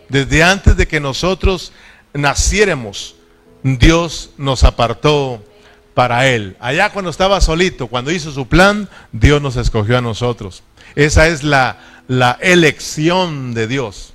desde 0.08 0.42
antes 0.42 0.76
de 0.76 0.88
que 0.88 0.98
nosotros 0.98 1.72
naciéramos. 2.12 3.14
Dios 3.62 4.30
nos 4.36 4.64
apartó 4.64 5.40
para 5.94 6.26
Él. 6.26 6.56
Allá 6.58 6.90
cuando 6.90 7.12
estaba 7.12 7.40
solito, 7.40 7.86
cuando 7.86 8.10
hizo 8.10 8.32
su 8.32 8.48
plan, 8.48 8.88
Dios 9.12 9.40
nos 9.40 9.54
escogió 9.54 9.98
a 9.98 10.02
nosotros. 10.02 10.64
Esa 10.96 11.28
es 11.28 11.44
la, 11.44 11.78
la 12.08 12.38
elección 12.40 13.54
de 13.54 13.68
Dios. 13.68 14.14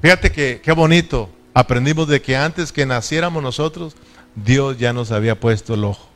Fíjate 0.00 0.30
que 0.30 0.60
qué 0.62 0.70
bonito. 0.70 1.28
Aprendimos 1.54 2.06
de 2.06 2.22
que 2.22 2.36
antes 2.36 2.70
que 2.70 2.86
naciéramos 2.86 3.42
nosotros, 3.42 3.96
Dios 4.34 4.78
ya 4.78 4.92
nos 4.92 5.10
había 5.10 5.38
puesto 5.38 5.74
el 5.74 5.84
ojo. 5.84 6.08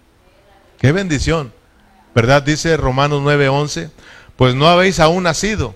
Qué 0.79 0.93
bendición. 0.93 1.53
¿Verdad? 2.15 2.43
Dice 2.43 2.77
Romanos 2.77 3.21
9:11, 3.23 3.91
pues 4.37 4.55
no 4.55 4.67
habéis 4.69 5.01
aún 5.01 5.25
nacido, 5.25 5.75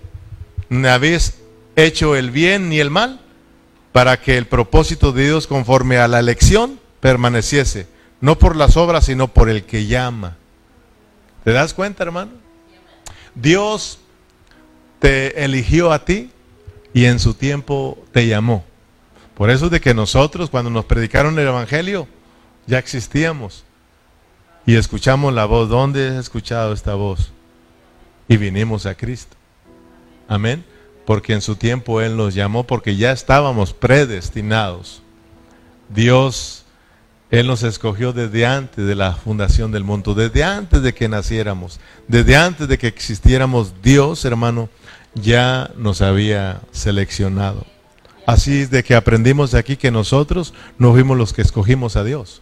ni 0.69 0.87
habéis 0.87 1.35
hecho 1.75 2.15
el 2.15 2.31
bien 2.31 2.69
ni 2.69 2.79
el 2.79 2.89
mal, 2.89 3.19
para 3.91 4.19
que 4.19 4.37
el 4.37 4.47
propósito 4.47 5.11
de 5.11 5.25
Dios 5.25 5.45
conforme 5.45 5.97
a 5.97 6.07
la 6.07 6.19
elección 6.19 6.79
permaneciese, 6.99 7.87
no 8.21 8.39
por 8.39 8.55
las 8.55 8.77
obras, 8.77 9.05
sino 9.05 9.27
por 9.27 9.49
el 9.49 9.65
que 9.65 9.85
llama. 9.85 10.37
¿Te 11.43 11.51
das 11.51 11.73
cuenta, 11.73 12.03
hermano? 12.03 12.31
Dios 13.35 13.99
te 14.99 15.43
eligió 15.43 15.91
a 15.91 16.05
ti 16.05 16.31
y 16.93 17.05
en 17.05 17.19
su 17.19 17.33
tiempo 17.33 18.03
te 18.11 18.27
llamó. 18.27 18.63
Por 19.35 19.49
eso 19.49 19.69
de 19.69 19.79
que 19.79 19.93
nosotros 19.93 20.49
cuando 20.49 20.69
nos 20.69 20.85
predicaron 20.85 21.37
el 21.37 21.47
Evangelio 21.47 22.07
ya 22.67 22.79
existíamos 22.79 23.63
y 24.65 24.75
escuchamos 24.75 25.33
la 25.33 25.45
voz. 25.45 25.69
¿Dónde 25.69 26.09
has 26.09 26.15
escuchado 26.15 26.73
esta 26.73 26.95
voz? 26.95 27.31
Y 28.27 28.37
vinimos 28.37 28.85
a 28.85 28.95
Cristo. 28.95 29.35
Amén. 30.27 30.63
Porque 31.05 31.33
en 31.33 31.41
su 31.41 31.55
tiempo 31.55 31.99
Él 32.01 32.15
nos 32.15 32.33
llamó 32.33 32.65
porque 32.65 32.95
ya 32.95 33.11
estábamos 33.11 33.73
predestinados. 33.73 35.01
Dios, 35.89 36.63
Él 37.31 37.47
nos 37.47 37.63
escogió 37.63 38.13
desde 38.13 38.45
antes 38.45 38.85
de 38.85 38.95
la 38.95 39.13
fundación 39.13 39.71
del 39.71 39.83
mundo, 39.83 40.13
desde 40.13 40.43
antes 40.43 40.81
de 40.81 40.93
que 40.93 41.09
naciéramos, 41.09 41.79
desde 42.07 42.37
antes 42.37 42.67
de 42.67 42.77
que 42.77 42.87
existiéramos. 42.87 43.73
Dios, 43.81 44.23
hermano, 44.23 44.69
ya 45.15 45.71
nos 45.75 46.01
había 46.01 46.61
seleccionado. 46.71 47.65
Así 48.25 48.61
es 48.61 48.71
de 48.71 48.83
que 48.83 48.95
aprendimos 48.95 49.53
aquí 49.55 49.75
que 49.75 49.91
nosotros 49.91 50.53
no 50.77 50.93
fuimos 50.93 51.17
los 51.17 51.33
que 51.33 51.41
escogimos 51.41 51.95
a 51.95 52.03
Dios. 52.03 52.41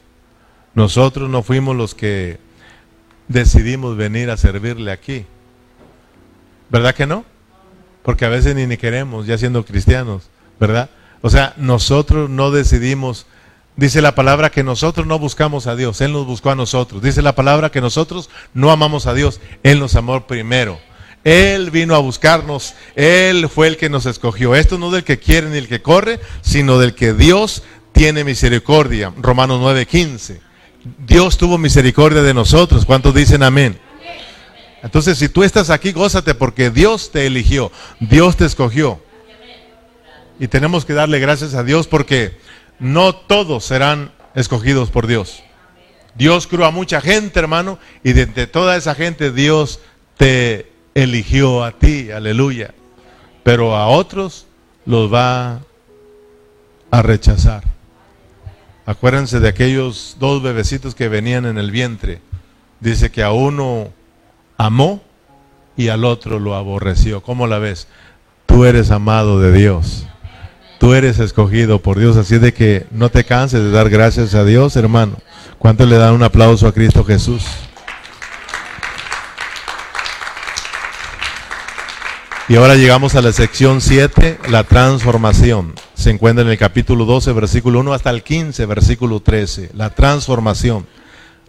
Nosotros 0.75 1.29
no 1.29 1.43
fuimos 1.43 1.75
los 1.75 1.95
que 1.95 2.39
decidimos 3.27 3.95
venir 3.95 4.29
a 4.29 4.37
servirle 4.37 4.91
aquí. 4.91 5.25
¿Verdad 6.69 6.93
que 6.93 7.07
no? 7.07 7.25
Porque 8.03 8.25
a 8.25 8.29
veces 8.29 8.55
ni, 8.55 8.77
queremos, 8.77 9.25
ya 9.25 9.37
siendo 9.37 9.65
cristianos, 9.65 10.29
¿verdad? 10.59 10.89
O 11.21 11.29
sea, 11.29 11.53
nosotros 11.57 12.29
no 12.29 12.51
decidimos, 12.51 13.25
dice 13.75 14.01
la 14.01 14.15
palabra 14.15 14.49
que 14.49 14.63
nosotros 14.63 15.05
no 15.05 15.19
buscamos 15.19 15.67
a 15.67 15.75
Dios, 15.75 16.01
Él 16.01 16.13
nos 16.13 16.25
buscó 16.25 16.51
a 16.51 16.55
nosotros. 16.55 17.01
Dice 17.01 17.21
la 17.21 17.35
palabra 17.35 17.71
que 17.71 17.81
nosotros 17.81 18.29
no 18.53 18.71
amamos 18.71 19.05
a 19.05 19.13
Dios, 19.13 19.41
Él 19.63 19.79
nos 19.79 19.95
amó 19.95 20.27
primero. 20.27 20.79
Él 21.23 21.69
vino 21.69 21.95
a 21.95 21.99
buscarnos, 21.99 22.75
Él 22.95 23.49
fue 23.49 23.67
el 23.67 23.77
que 23.77 23.89
nos 23.89 24.05
escogió. 24.05 24.55
Esto 24.55 24.77
no 24.77 24.89
del 24.89 25.03
que 25.03 25.19
quiere 25.19 25.49
ni 25.49 25.57
el 25.57 25.67
que 25.67 25.81
corre, 25.81 26.19
sino 26.41 26.79
del 26.79 26.95
que 26.95 27.13
Dios 27.13 27.63
tiene 27.91 28.23
misericordia. 28.23 29.11
Romanos 29.17 29.59
9:15. 29.61 30.48
Dios 31.05 31.37
tuvo 31.37 31.57
misericordia 31.57 32.21
de 32.21 32.33
nosotros. 32.33 32.85
¿Cuántos 32.85 33.13
dicen 33.13 33.43
amén? 33.43 33.79
Entonces, 34.81 35.17
si 35.17 35.27
tú 35.27 35.43
estás 35.43 35.69
aquí, 35.69 35.91
gózate 35.91 36.35
porque 36.35 36.69
Dios 36.69 37.11
te 37.11 37.25
eligió, 37.25 37.71
Dios 37.99 38.37
te 38.37 38.45
escogió. 38.45 39.01
Y 40.39 40.47
tenemos 40.47 40.85
que 40.85 40.93
darle 40.93 41.19
gracias 41.19 41.53
a 41.53 41.63
Dios 41.63 41.87
porque 41.87 42.37
no 42.79 43.13
todos 43.13 43.65
serán 43.65 44.13
escogidos 44.35 44.89
por 44.89 45.05
Dios. 45.05 45.43
Dios 46.15 46.47
creó 46.47 46.65
a 46.65 46.71
mucha 46.71 47.01
gente, 47.01 47.39
hermano, 47.39 47.77
y 48.03 48.13
de, 48.13 48.25
toda 48.47 48.77
esa 48.77 48.95
gente 48.95 49.31
Dios 49.31 49.79
te 50.17 50.71
eligió 50.95 51.63
a 51.63 51.73
ti, 51.73 52.11
aleluya. 52.11 52.73
Pero 53.43 53.75
a 53.75 53.87
otros 53.87 54.47
los 54.85 55.13
va 55.13 55.61
a 56.91 57.01
rechazar. 57.01 57.63
Acuérdense 58.85 59.39
de 59.39 59.47
aquellos 59.47 60.17
dos 60.19 60.41
bebecitos 60.41 60.95
que 60.95 61.09
venían 61.09 61.45
en 61.45 61.57
el 61.57 61.71
vientre. 61.71 62.21
Dice 62.79 63.11
que 63.11 63.23
a 63.23 63.31
uno 63.31 63.89
amó 64.57 65.01
y 65.77 65.89
al 65.89 66.05
otro 66.05 66.39
lo 66.39 66.55
aborreció. 66.55 67.21
¿Cómo 67.21 67.47
la 67.47 67.59
ves? 67.59 67.87
Tú 68.45 68.65
eres 68.65 68.91
amado 68.91 69.39
de 69.39 69.51
Dios. 69.51 70.07
Tú 70.79 70.93
eres 70.93 71.19
escogido 71.19 71.81
por 71.81 71.99
Dios. 71.99 72.17
Así 72.17 72.37
de 72.37 72.53
que 72.53 72.87
no 72.91 73.09
te 73.09 73.23
canses 73.23 73.61
de 73.61 73.71
dar 73.71 73.89
gracias 73.89 74.33
a 74.33 74.43
Dios, 74.43 74.75
hermano. 74.75 75.17
¿Cuánto 75.57 75.85
le 75.85 75.97
dan 75.97 76.13
un 76.13 76.23
aplauso 76.23 76.67
a 76.67 76.73
Cristo 76.73 77.03
Jesús? 77.03 77.43
Y 82.49 82.55
ahora 82.55 82.75
llegamos 82.75 83.13
a 83.13 83.21
la 83.21 83.31
sección 83.31 83.79
7, 83.79 84.39
la 84.49 84.63
transformación. 84.63 85.75
Se 85.99 86.11
encuentra 86.11 86.45
en 86.45 86.49
el 86.49 86.57
capítulo 86.57 87.03
12, 87.03 87.33
versículo 87.33 87.81
1 87.81 87.91
hasta 87.91 88.09
el 88.09 88.23
15, 88.23 88.65
versículo 88.67 89.19
13. 89.19 89.71
La 89.75 89.89
transformación. 89.89 90.87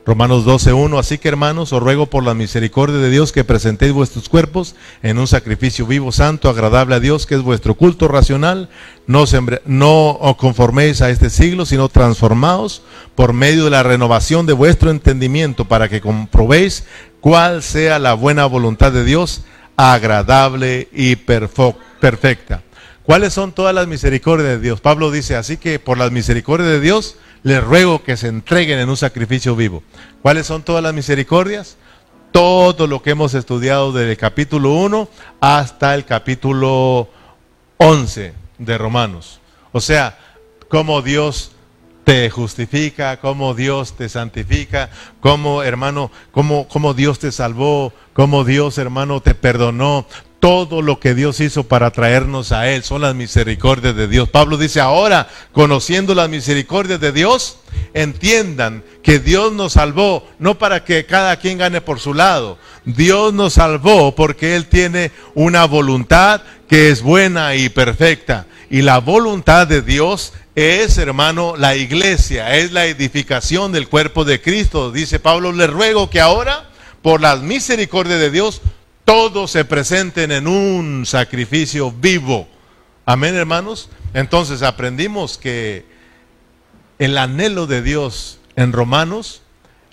Romanos 0.05 0.45
12, 0.45 0.73
1. 0.73 0.99
Así 0.99 1.19
que 1.19 1.29
hermanos, 1.29 1.73
os 1.73 1.81
ruego 1.81 2.07
por 2.07 2.25
la 2.25 2.35
misericordia 2.35 2.97
de 2.97 3.11
Dios 3.11 3.31
que 3.31 3.45
presentéis 3.45 3.93
vuestros 3.93 4.29
cuerpos 4.29 4.75
en 5.05 5.19
un 5.19 5.29
sacrificio 5.29 5.87
vivo, 5.87 6.11
santo, 6.11 6.49
agradable 6.49 6.97
a 6.97 7.01
Dios, 7.01 7.27
que 7.27 7.37
es 7.37 7.43
vuestro 7.43 7.77
culto 7.77 8.09
racional. 8.09 8.69
No, 9.07 9.23
no 9.67 10.11
os 10.19 10.35
conforméis 10.35 11.01
a 11.01 11.11
este 11.11 11.31
siglo, 11.31 11.65
sino 11.65 11.89
transformaos 11.89 12.83
por 13.15 13.33
medio 13.33 13.67
de 13.67 13.71
la 13.71 13.85
renovación 13.85 14.47
de 14.47 14.53
vuestro 14.53 14.91
entendimiento 14.91 15.67
para 15.67 15.89
que 15.89 16.01
comprobéis 16.01 16.83
cuál 17.21 17.63
sea 17.63 18.01
la 18.01 18.15
buena 18.15 18.47
voluntad 18.47 18.91
de 18.91 19.05
Dios 19.05 19.45
agradable 19.77 20.89
y 20.93 21.15
perfecta. 21.15 22.65
¿Cuáles 23.11 23.33
son 23.33 23.51
todas 23.51 23.75
las 23.75 23.89
misericordias 23.89 24.51
de 24.51 24.61
Dios? 24.61 24.81
Pablo 24.81 25.11
dice, 25.11 25.35
así 25.35 25.57
que 25.57 25.81
por 25.81 25.99
las 25.99 26.13
misericordias 26.13 26.71
de 26.71 26.79
Dios 26.79 27.17
les 27.43 27.61
ruego 27.61 28.05
que 28.05 28.17
se 28.17 28.29
entreguen 28.29 28.79
en 28.79 28.89
un 28.89 28.97
sacrificio 28.97 29.57
vivo. 29.57 29.83
¿Cuáles 30.23 30.47
son 30.47 30.63
todas 30.63 30.81
las 30.81 30.95
misericordias? 30.95 31.77
Todo 32.31 32.87
lo 32.87 33.03
que 33.03 33.11
hemos 33.11 33.35
estudiado 33.35 33.91
desde 33.91 34.13
el 34.13 34.17
capítulo 34.17 34.75
1 34.75 35.09
hasta 35.41 35.97
el 35.97 36.05
capítulo 36.05 37.09
11 37.79 38.33
de 38.59 38.79
Romanos. 38.79 39.41
O 39.73 39.81
sea, 39.81 40.17
cómo 40.69 41.03
Dios 41.03 41.51
te 42.05 42.31
justifica, 42.31 43.19
cómo 43.21 43.55
Dios 43.55 43.97
te 43.97 44.09
santifica, 44.09 44.91
cómo 45.21 45.63
hermano, 45.63 46.11
cómo, 46.33 46.67
cómo 46.69 46.95
Dios 46.95 47.19
te 47.19 47.33
salvó, 47.33 47.93
cómo 48.13 48.45
Dios 48.45 48.79
hermano 48.79 49.21
te 49.21 49.35
perdonó. 49.35 50.07
Todo 50.41 50.81
lo 50.81 50.99
que 51.01 51.15
Dios 51.15 51.39
hizo 51.41 51.65
para 51.65 51.91
traernos 51.91 52.51
a 52.53 52.71
Él 52.71 52.83
son 52.83 53.03
las 53.03 53.15
misericordias 53.15 53.95
de 53.95 54.09
Dios. 54.09 54.31
Pablo 54.31 54.57
dice, 54.57 54.81
ahora, 54.81 55.29
conociendo 55.53 56.15
las 56.15 56.31
misericordias 56.31 56.99
de 56.99 57.13
Dios, 57.13 57.59
entiendan 57.93 58.83
que 59.03 59.19
Dios 59.19 59.53
nos 59.53 59.75
salvó, 59.75 60.27
no 60.39 60.59
para 60.59 60.83
que 60.83 61.05
cada 61.05 61.37
quien 61.37 61.59
gane 61.59 61.83
por 61.83 62.01
su 62.01 62.15
lado. 62.15 62.57
Dios 62.87 63.35
nos 63.35 63.55
salvó 63.55 64.15
porque 64.15 64.57
Él 64.57 64.67
tiene 64.67 65.13
una 65.35 65.67
voluntad 65.67 66.41
que 66.69 66.89
es 66.89 67.03
buena 67.03 67.55
y 67.55 67.69
perfecta. 67.69 68.47
Y 68.71 68.83
la 68.83 68.99
voluntad 68.99 69.67
de 69.67 69.83
Dios 69.83 70.33
es, 70.61 70.99
hermano, 70.99 71.55
la 71.57 71.75
iglesia, 71.75 72.55
es 72.59 72.73
la 72.73 72.85
edificación 72.85 73.73
del 73.73 73.89
cuerpo 73.89 74.27
de 74.27 74.43
Cristo. 74.43 74.93
Dice 74.93 75.19
Pablo, 75.19 75.53
le 75.53 75.67
ruego 75.67 76.11
que 76.11 76.21
ahora, 76.21 76.69
por 77.01 77.23
las 77.23 77.41
misericordias 77.41 78.21
de 78.21 78.31
Dios, 78.31 78.61
todos 79.07 79.51
se 79.51 79.65
presenten 79.65 80.31
en 80.33 80.47
un 80.47 81.07
sacrificio 81.07 81.91
vivo. 81.91 82.47
Amén, 83.07 83.37
hermanos. 83.37 83.89
Entonces 84.13 84.61
aprendimos 84.61 85.39
que 85.39 85.87
el 86.99 87.17
anhelo 87.17 87.67
de 87.67 87.81
Dios 87.81 88.39
en 88.55 88.73
Romanos 88.73 89.41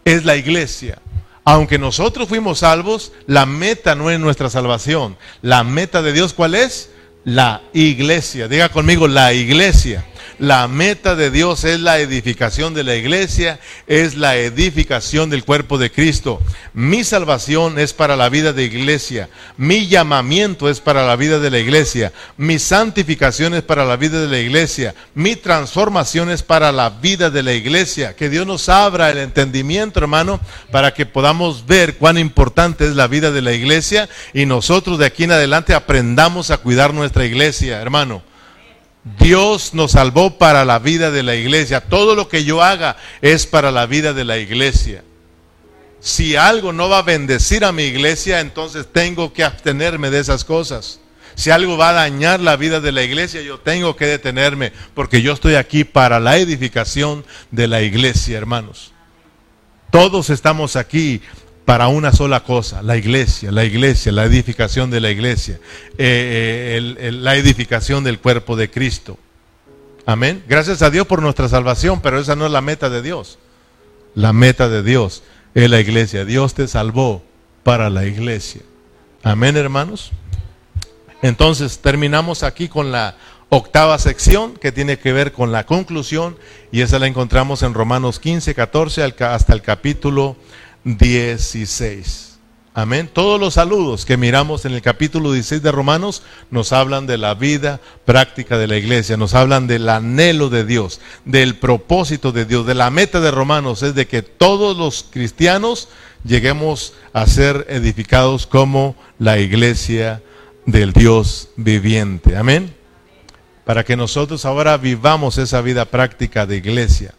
es 0.04 0.26
la 0.26 0.36
iglesia. 0.36 1.00
Aunque 1.46 1.80
nosotros 1.80 2.28
fuimos 2.28 2.60
salvos, 2.60 3.14
la 3.26 3.46
meta 3.46 3.96
no 3.96 4.12
es 4.12 4.20
nuestra 4.20 4.50
salvación. 4.50 5.16
La 5.42 5.64
meta 5.64 6.02
de 6.02 6.12
Dios, 6.12 6.34
¿cuál 6.34 6.56
es? 6.56 6.90
La 7.24 7.62
iglesia. 7.72 8.50
Diga 8.50 8.68
conmigo, 8.68 9.08
la 9.08 9.32
iglesia. 9.32 10.04
La 10.40 10.68
meta 10.68 11.16
de 11.16 11.32
Dios 11.32 11.64
es 11.64 11.80
la 11.80 11.98
edificación 11.98 12.76
de 12.76 12.84
la 12.84 12.96
iglesia, 12.96 13.60
es 13.88 14.14
la 14.14 14.36
edificación 14.36 15.32
del 15.32 15.44
cuerpo 15.44 15.80
de 15.80 15.92
Cristo. 15.92 16.40
Mi 16.76 17.04
salvación 17.04 17.80
es 17.80 17.94
para 17.94 18.16
la 18.16 18.30
vida 18.30 18.54
de 18.54 18.64
iglesia. 18.64 19.30
Mi 19.58 19.88
llamamiento 19.88 20.70
es 20.70 20.80
para 20.80 21.08
la 21.08 21.16
vida 21.16 21.40
de 21.40 21.50
la 21.50 21.58
iglesia. 21.58 22.14
Mi 22.38 22.60
santificación 22.60 23.56
es 23.56 23.64
para 23.64 23.84
la 23.84 23.96
vida 23.96 24.22
de 24.22 24.28
la 24.28 24.38
iglesia. 24.38 24.94
Mi 25.16 25.36
transformación 25.36 26.30
es 26.30 26.44
para 26.44 26.72
la 26.72 26.92
vida 26.92 27.32
de 27.32 27.42
la 27.42 27.54
iglesia. 27.54 28.16
Que 28.16 28.30
Dios 28.30 28.46
nos 28.46 28.70
abra 28.70 29.10
el 29.10 29.18
entendimiento, 29.18 30.00
hermano, 30.00 30.40
para 30.72 30.94
que 30.94 31.08
podamos 31.08 31.66
ver 31.66 31.98
cuán 31.98 32.20
importante 32.20 32.86
es 32.86 32.96
la 32.96 33.08
vida 33.08 33.32
de 33.32 33.42
la 33.42 33.54
iglesia 33.54 34.08
y 34.36 34.46
nosotros 34.46 35.00
de 35.00 35.08
aquí 35.08 35.24
en 35.24 35.32
adelante 35.32 35.74
aprendamos 35.74 36.52
a 36.52 36.58
cuidar 36.58 36.94
nuestra 36.94 37.26
iglesia, 37.26 37.82
hermano. 37.82 38.27
Dios 39.20 39.74
nos 39.74 39.92
salvó 39.92 40.38
para 40.38 40.66
la 40.66 40.80
vida 40.80 41.12
de 41.12 41.24
la 41.24 41.36
iglesia. 41.36 41.82
Todo 41.82 42.16
lo 42.16 42.28
que 42.28 42.44
yo 42.44 42.62
haga 42.62 42.98
es 43.22 43.46
para 43.46 43.72
la 43.72 43.86
vida 43.86 44.14
de 44.14 44.26
la 44.26 44.38
iglesia. 44.38 45.04
Si 46.00 46.36
algo 46.36 46.74
no 46.74 46.90
va 46.90 47.00
a 47.00 47.04
bendecir 47.04 47.66
a 47.66 47.72
mi 47.72 47.84
iglesia, 47.84 48.40
entonces 48.40 48.88
tengo 48.92 49.34
que 49.34 49.44
abstenerme 49.44 50.10
de 50.10 50.20
esas 50.20 50.44
cosas. 50.44 51.00
Si 51.36 51.52
algo 51.52 51.78
va 51.78 51.90
a 51.90 51.94
dañar 51.94 52.40
la 52.40 52.56
vida 52.56 52.80
de 52.80 52.92
la 52.92 53.04
iglesia, 53.04 53.42
yo 53.42 53.60
tengo 53.60 53.96
que 53.96 54.08
detenerme, 54.08 54.74
porque 54.96 55.22
yo 55.22 55.34
estoy 55.34 55.56
aquí 55.56 55.84
para 55.84 56.20
la 56.20 56.38
edificación 56.38 57.26
de 57.52 57.68
la 57.68 57.82
iglesia, 57.82 58.38
hermanos. 58.38 58.92
Todos 59.92 60.30
estamos 60.30 60.76
aquí 60.76 61.22
para 61.68 61.90
una 61.90 62.14
sola 62.14 62.46
cosa, 62.46 62.82
la 62.82 62.96
iglesia, 62.96 63.52
la 63.52 63.66
iglesia, 63.66 64.14
la 64.14 64.24
edificación 64.24 64.90
de 64.90 65.02
la 65.02 65.12
iglesia, 65.12 65.60
eh, 65.98 66.96
eh, 66.98 67.12
la 67.12 67.36
edificación 67.36 68.06
del 68.06 68.20
cuerpo 68.20 68.56
de 68.56 68.72
Cristo. 68.72 69.18
Amén. 70.06 70.42
Gracias 70.48 70.82
a 70.82 70.90
Dios 70.90 71.06
por 71.08 71.22
nuestra 71.22 71.50
salvación, 71.50 72.00
pero 72.00 72.22
esa 72.22 72.38
no 72.38 72.46
es 72.46 72.54
la 72.54 72.62
meta 72.62 72.90
de 72.90 73.02
Dios. 73.02 73.38
La 74.16 74.32
meta 74.32 74.70
de 74.70 74.82
Dios 74.82 75.24
es 75.56 75.70
la 75.70 75.82
iglesia. 75.82 76.24
Dios 76.24 76.54
te 76.54 76.70
salvó 76.70 77.22
para 77.64 77.90
la 77.90 78.06
iglesia. 78.06 78.62
Amén, 79.22 79.58
hermanos. 79.58 80.14
Entonces 81.22 81.80
terminamos 81.80 82.44
aquí 82.44 82.70
con 82.70 82.94
la 82.94 83.18
octava 83.50 84.00
sección 84.00 84.54
que 84.54 84.72
tiene 84.72 85.00
que 85.00 85.12
ver 85.12 85.34
con 85.34 85.52
la 85.52 85.66
conclusión 85.66 86.38
y 86.72 86.80
esa 86.80 86.98
la 86.98 87.08
encontramos 87.08 87.62
en 87.62 87.74
Romanos 87.74 88.22
15, 88.22 88.56
14 88.56 89.04
hasta 89.04 89.52
el 89.52 89.62
capítulo 89.62 90.38
16. 90.96 92.40
Amén. 92.74 93.10
Todos 93.12 93.40
los 93.40 93.56
saludos 93.56 94.06
que 94.06 94.16
miramos 94.16 94.64
en 94.64 94.74
el 94.74 94.82
capítulo 94.82 95.34
16 95.34 95.62
de 95.62 95.72
Romanos 95.72 96.22
nos 96.50 96.72
hablan 96.72 97.08
de 97.08 97.18
la 97.18 97.34
vida 97.34 97.82
práctica 98.06 98.58
de 98.58 98.68
la 98.68 98.78
iglesia, 98.78 99.18
nos 99.18 99.34
hablan 99.34 99.68
del 99.68 99.90
anhelo 99.90 100.50
de 100.50 100.64
Dios, 100.64 101.02
del 101.26 101.56
propósito 101.56 102.32
de 102.32 102.46
Dios, 102.46 102.66
de 102.66 102.76
la 102.76 102.90
meta 102.90 103.20
de 103.20 103.32
Romanos 103.32 103.84
es 103.84 103.96
de 103.96 104.08
que 104.08 104.22
todos 104.22 104.78
los 104.78 105.06
cristianos 105.10 105.90
lleguemos 106.24 106.94
a 107.12 107.28
ser 107.28 107.66
edificados 107.68 108.48
como 108.48 108.96
la 109.20 109.40
iglesia 109.40 110.22
del 110.66 110.94
Dios 110.94 111.50
viviente. 111.58 112.38
Amén. 112.38 112.76
Para 113.66 113.84
que 113.84 113.98
nosotros 113.98 114.46
ahora 114.46 114.78
vivamos 114.78 115.38
esa 115.38 115.60
vida 115.62 115.86
práctica 115.86 116.46
de 116.46 116.58
iglesia. 116.58 117.14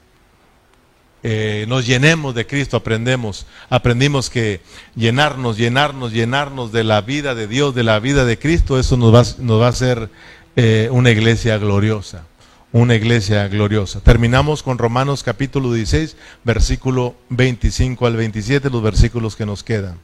Eh, 1.23 1.67
nos 1.69 1.87
llenemos 1.87 2.35
de 2.35 2.47
Cristo, 2.47 2.77
aprendemos, 2.77 3.47
aprendimos 3.71 4.31
que 4.31 4.61
llenarnos, 4.95 5.57
llenarnos, 5.57 6.13
llenarnos 6.13 6.71
de 6.71 6.85
la 6.85 7.01
vida 7.01 7.35
de 7.35 7.49
Dios, 7.49 7.75
de 7.75 7.83
la 7.83 7.99
vida 7.99 8.25
de 8.25 8.39
Cristo, 8.39 8.79
eso 8.79 8.97
nos 8.97 9.13
va, 9.13 9.25
nos 9.43 9.61
va 9.61 9.67
a 9.67 9.71
hacer 9.71 10.11
eh, 10.55 10.89
una 10.93 11.11
iglesia 11.11 11.59
gloriosa, 11.59 12.25
una 12.71 12.95
iglesia 12.95 13.49
gloriosa. 13.49 14.01
Terminamos 14.01 14.63
con 14.63 14.79
Romanos 14.79 15.25
capítulo 15.25 15.73
16, 15.73 16.17
versículo 16.45 17.17
25 17.31 18.07
al 18.07 18.17
27, 18.17 18.71
los 18.71 18.83
versículos 18.83 19.35
que 19.35 19.47
nos 19.47 19.65
quedan. 19.65 19.99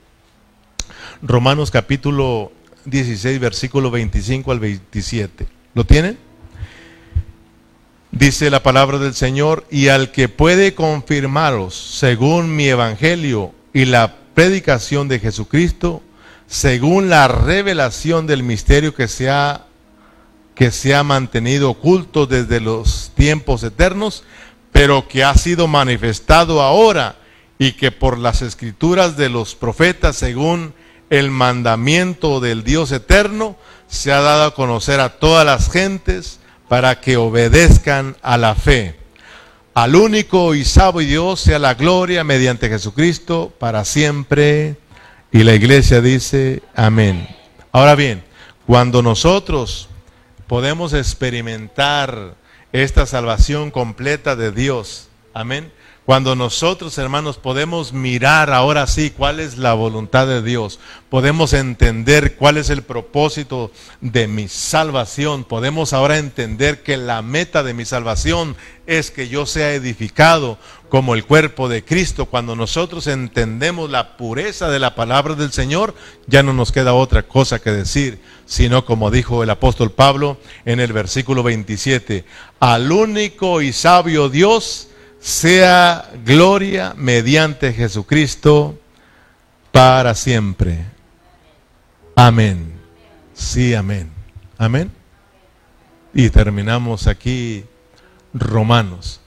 Romanos 1.23 1.71
capítulo 1.71 2.51
16, 2.87 3.39
versículo 3.39 3.93
25 3.93 4.51
al 4.51 4.59
27. 4.59 5.47
¿Lo 5.75 5.85
tienen? 5.85 6.19
Dice 8.17 8.49
la 8.49 8.63
palabra 8.63 8.99
del 8.99 9.13
Señor, 9.13 9.67
y 9.73 9.89
al 9.89 10.13
que 10.13 10.29
puede 10.29 10.77
confirmaros 10.77 11.75
según 11.75 12.55
mi 12.55 12.69
evangelio 12.69 13.53
y 13.73 13.87
la 13.87 14.15
predicación 14.35 15.09
de 15.09 15.19
Jesucristo, 15.19 16.01
según 16.47 17.11
la 17.11 17.27
revelación 17.27 18.29
del 18.29 18.45
misterio 18.45 18.95
que 18.95 19.09
se 19.09 19.31
ha, 19.31 19.67
que 20.55 20.71
se 20.71 20.95
ha 20.95 21.03
mantenido 21.03 21.71
oculto 21.71 22.27
desde 22.27 22.61
los 22.61 23.11
tiempos 23.17 23.65
eternos, 23.65 24.23
pero 24.71 25.09
que 25.09 25.25
ha 25.25 25.35
sido 25.35 25.67
manifestado 25.67 26.63
ahora 26.63 27.17
y 27.59 27.73
que 27.73 27.91
por 27.91 28.17
las 28.17 28.43
escrituras 28.43 29.17
de 29.17 29.29
los 29.29 29.57
profetas, 29.57 30.15
según 30.15 30.73
el 31.11 31.33
mandamiento 31.33 32.39
del 32.39 32.63
Dios 32.63 32.93
eterno, 32.93 33.57
se 33.89 34.13
ha 34.13 34.21
dado 34.21 34.45
a 34.45 34.55
conocer 34.55 35.01
a 35.01 35.19
todas 35.19 35.45
las 35.45 35.69
gentes, 35.69 36.39
para 36.69 37.01
que 37.01 37.17
obedezcan 37.17 38.17
a 38.23 38.37
la 38.39 38.55
fe. 38.55 38.97
Al 39.75 39.97
único 39.97 40.55
y 40.55 40.65
sabio 40.65 41.07
Dios 41.07 41.41
sea 41.41 41.59
la 41.59 41.75
gloria 41.75 42.23
mediante 42.23 42.69
Jesucristo 42.69 43.53
para 43.59 43.85
siempre. 43.85 44.77
Y 45.33 45.43
la 45.43 45.55
iglesia 45.55 46.01
dice, 46.01 46.63
amén. 46.77 47.27
Ahora 47.73 47.97
bien, 47.97 48.23
cuando 48.67 49.03
nosotros 49.03 49.89
podemos 50.47 50.93
experimentar 50.93 52.37
esta 52.73 53.05
salvación 53.07 53.71
completa 53.71 54.37
de 54.37 54.53
Dios, 54.53 55.09
amén, 55.33 55.73
cuando 56.05 56.37
nosotros, 56.37 56.99
hermanos, 56.99 57.39
podemos 57.39 57.95
mirar 57.95 58.51
ahora 58.51 58.87
sí 58.87 59.11
cuál 59.11 59.41
es 59.41 59.57
la 59.57 59.73
voluntad 59.73 60.27
de 60.27 60.43
Dios, 60.43 60.79
podemos 61.09 61.55
entender 61.55 62.37
cuál 62.37 62.59
es 62.59 62.69
el 62.69 62.83
propósito 62.83 63.71
de 64.03 64.29
mi 64.29 64.49
salvación, 64.49 65.45
podemos 65.45 65.95
ahora 65.95 66.19
entender 66.19 66.83
que 66.83 66.99
la 66.99 67.23
meta 67.23 67.63
de 67.63 67.73
mi 67.73 67.87
salvación 67.87 68.55
es 68.87 69.11
que 69.11 69.29
yo 69.29 69.47
sea 69.47 69.73
edificado 69.73 70.59
como 70.91 71.15
el 71.15 71.25
cuerpo 71.25 71.71
de 71.71 71.83
Cristo. 71.83 72.27
Cuando 72.27 72.55
nosotros 72.55 73.07
entendemos 73.07 73.91
la 73.91 74.19
pureza 74.19 74.69
de 74.69 74.79
la 74.79 74.95
palabra 74.95 75.35
del 75.35 75.53
Señor, 75.53 75.95
ya 76.27 76.43
no 76.43 76.53
nos 76.53 76.71
queda 76.71 76.93
otra 76.93 77.23
cosa 77.23 77.61
que 77.61 77.71
decir, 77.71 78.21
sino 78.45 78.85
como 78.85 79.11
dijo 79.11 79.43
el 79.43 79.49
apóstol 79.49 79.91
Pablo 79.91 80.39
en 80.67 80.81
el 80.81 80.93
versículo 80.93 81.43
27, 81.43 82.27
al 82.61 82.93
único 82.93 83.63
y 83.63 83.73
sabio 83.73 84.29
Dios, 84.29 84.89
sea 85.25 86.11
gloria 86.23 86.93
mediante 86.99 87.73
Jesucristo 87.73 88.79
para 89.73 90.15
siempre. 90.15 90.85
Amén. 92.15 92.79
Sí, 93.33 93.75
amén. 93.75 94.11
Amén. 94.59 94.93
Y 96.13 96.29
terminamos 96.29 97.07
aquí 97.07 97.65
Romanos. 98.35 99.23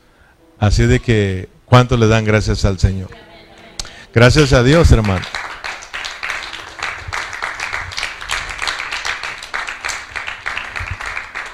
Así 0.59 0.85
de 0.85 0.99
que, 0.99 1.49
¿cuánto 1.65 1.97
le 1.97 2.05
dan 2.05 2.25
gracias 2.25 2.63
al 2.63 2.77
Señor? 2.77 3.09
Gracias 4.13 4.53
a 4.53 4.61
Dios, 4.61 4.91
hermano. 4.91 5.25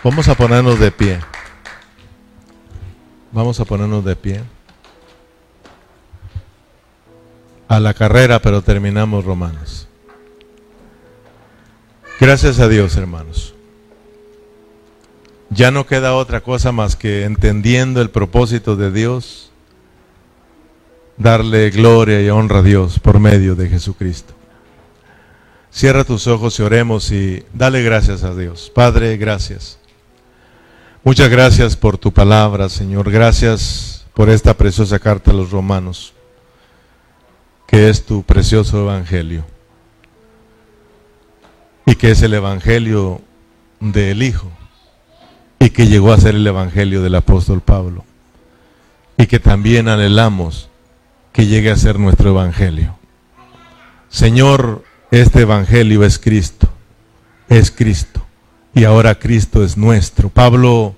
Vamos 0.04 0.28
a 0.28 0.36
ponernos 0.36 0.80
de 0.80 0.91
pie. 0.91 1.33
Vamos 3.34 3.60
a 3.60 3.66
ponernos 3.66 4.06
de 4.06 4.16
pie. 4.16 4.44
A 7.68 7.80
la 7.80 7.96
carrera, 7.96 8.40
pero 8.40 8.62
terminamos 8.62 9.26
Romanos. 9.26 9.88
Gracias 12.20 12.60
a 12.60 12.68
Dios, 12.68 12.96
hermanos. 12.96 13.56
Ya 15.50 15.72
no 15.72 15.88
queda 15.88 16.14
otra 16.14 16.42
cosa 16.42 16.72
más 16.72 16.96
que 16.96 17.26
entendiendo 17.26 18.02
el 18.02 18.12
propósito 18.12 18.76
de 18.76 18.92
Dios, 18.92 19.52
darle 21.18 21.72
gloria 21.72 22.22
y 22.22 22.30
honra 22.30 22.60
a 22.60 22.64
Dios 22.64 23.00
por 23.00 23.20
medio 23.20 23.56
de 23.56 23.68
Jesucristo. 23.68 24.34
Cierra 25.72 26.04
tus 26.04 26.28
ojos 26.28 26.60
y 26.60 26.62
oremos 26.62 27.12
y 27.12 27.44
dale 27.52 27.82
gracias 27.82 28.24
a 28.24 28.36
Dios. 28.36 28.72
Padre, 28.74 29.18
gracias. 29.18 29.80
Muchas 31.06 31.30
gracias 31.30 31.76
por 31.76 31.97
tu 31.97 32.14
palabra, 32.14 32.70
Señor. 32.70 33.12
Gracias 33.12 34.06
por 34.14 34.30
esta 34.30 34.54
preciosa 34.54 34.99
carta 34.99 35.32
a 35.32 35.34
los 35.34 35.51
romanos, 35.51 36.14
que 37.68 37.89
es 37.89 38.06
tu 38.06 38.24
precioso 38.24 38.80
evangelio. 38.80 39.43
Y 41.86 41.95
que 41.95 42.12
es 42.12 42.22
el 42.22 42.34
evangelio 42.34 43.20
del 43.82 44.24
Hijo. 44.24 44.49
Y 45.60 45.72
que 45.72 45.88
llegó 45.88 46.14
a 46.14 46.18
ser 46.18 46.36
el 46.36 46.47
evangelio 46.47 47.01
del 47.01 47.16
apóstol 47.16 47.60
Pablo. 47.60 48.06
Y 49.18 49.26
que 49.26 49.41
también 49.41 49.89
anhelamos 49.89 50.70
que 51.34 51.47
llegue 51.47 51.70
a 51.70 51.76
ser 51.76 51.99
nuestro 51.99 52.30
evangelio. 52.30 52.95
Señor, 54.08 54.86
este 55.12 55.41
evangelio 55.41 56.06
es 56.06 56.18
Cristo. 56.18 56.70
Es 57.49 57.72
Cristo 57.72 58.22
y 58.74 58.84
ahora 58.84 59.19
Cristo 59.19 59.63
es 59.63 59.78
nuestro. 59.78 60.30
Pablo 60.30 60.95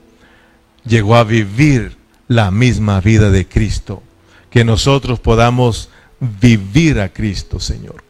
llegó 0.86 1.16
a 1.16 1.24
vivir 1.24 1.98
la 2.28 2.52
misma 2.52 3.02
vida 3.02 3.30
de 3.30 3.48
Cristo, 3.48 4.02
que 4.50 4.64
nosotros 4.64 5.20
podamos 5.20 5.90
vivir 6.20 7.00
a 7.00 7.10
Cristo, 7.10 7.60
Señor. 7.60 8.04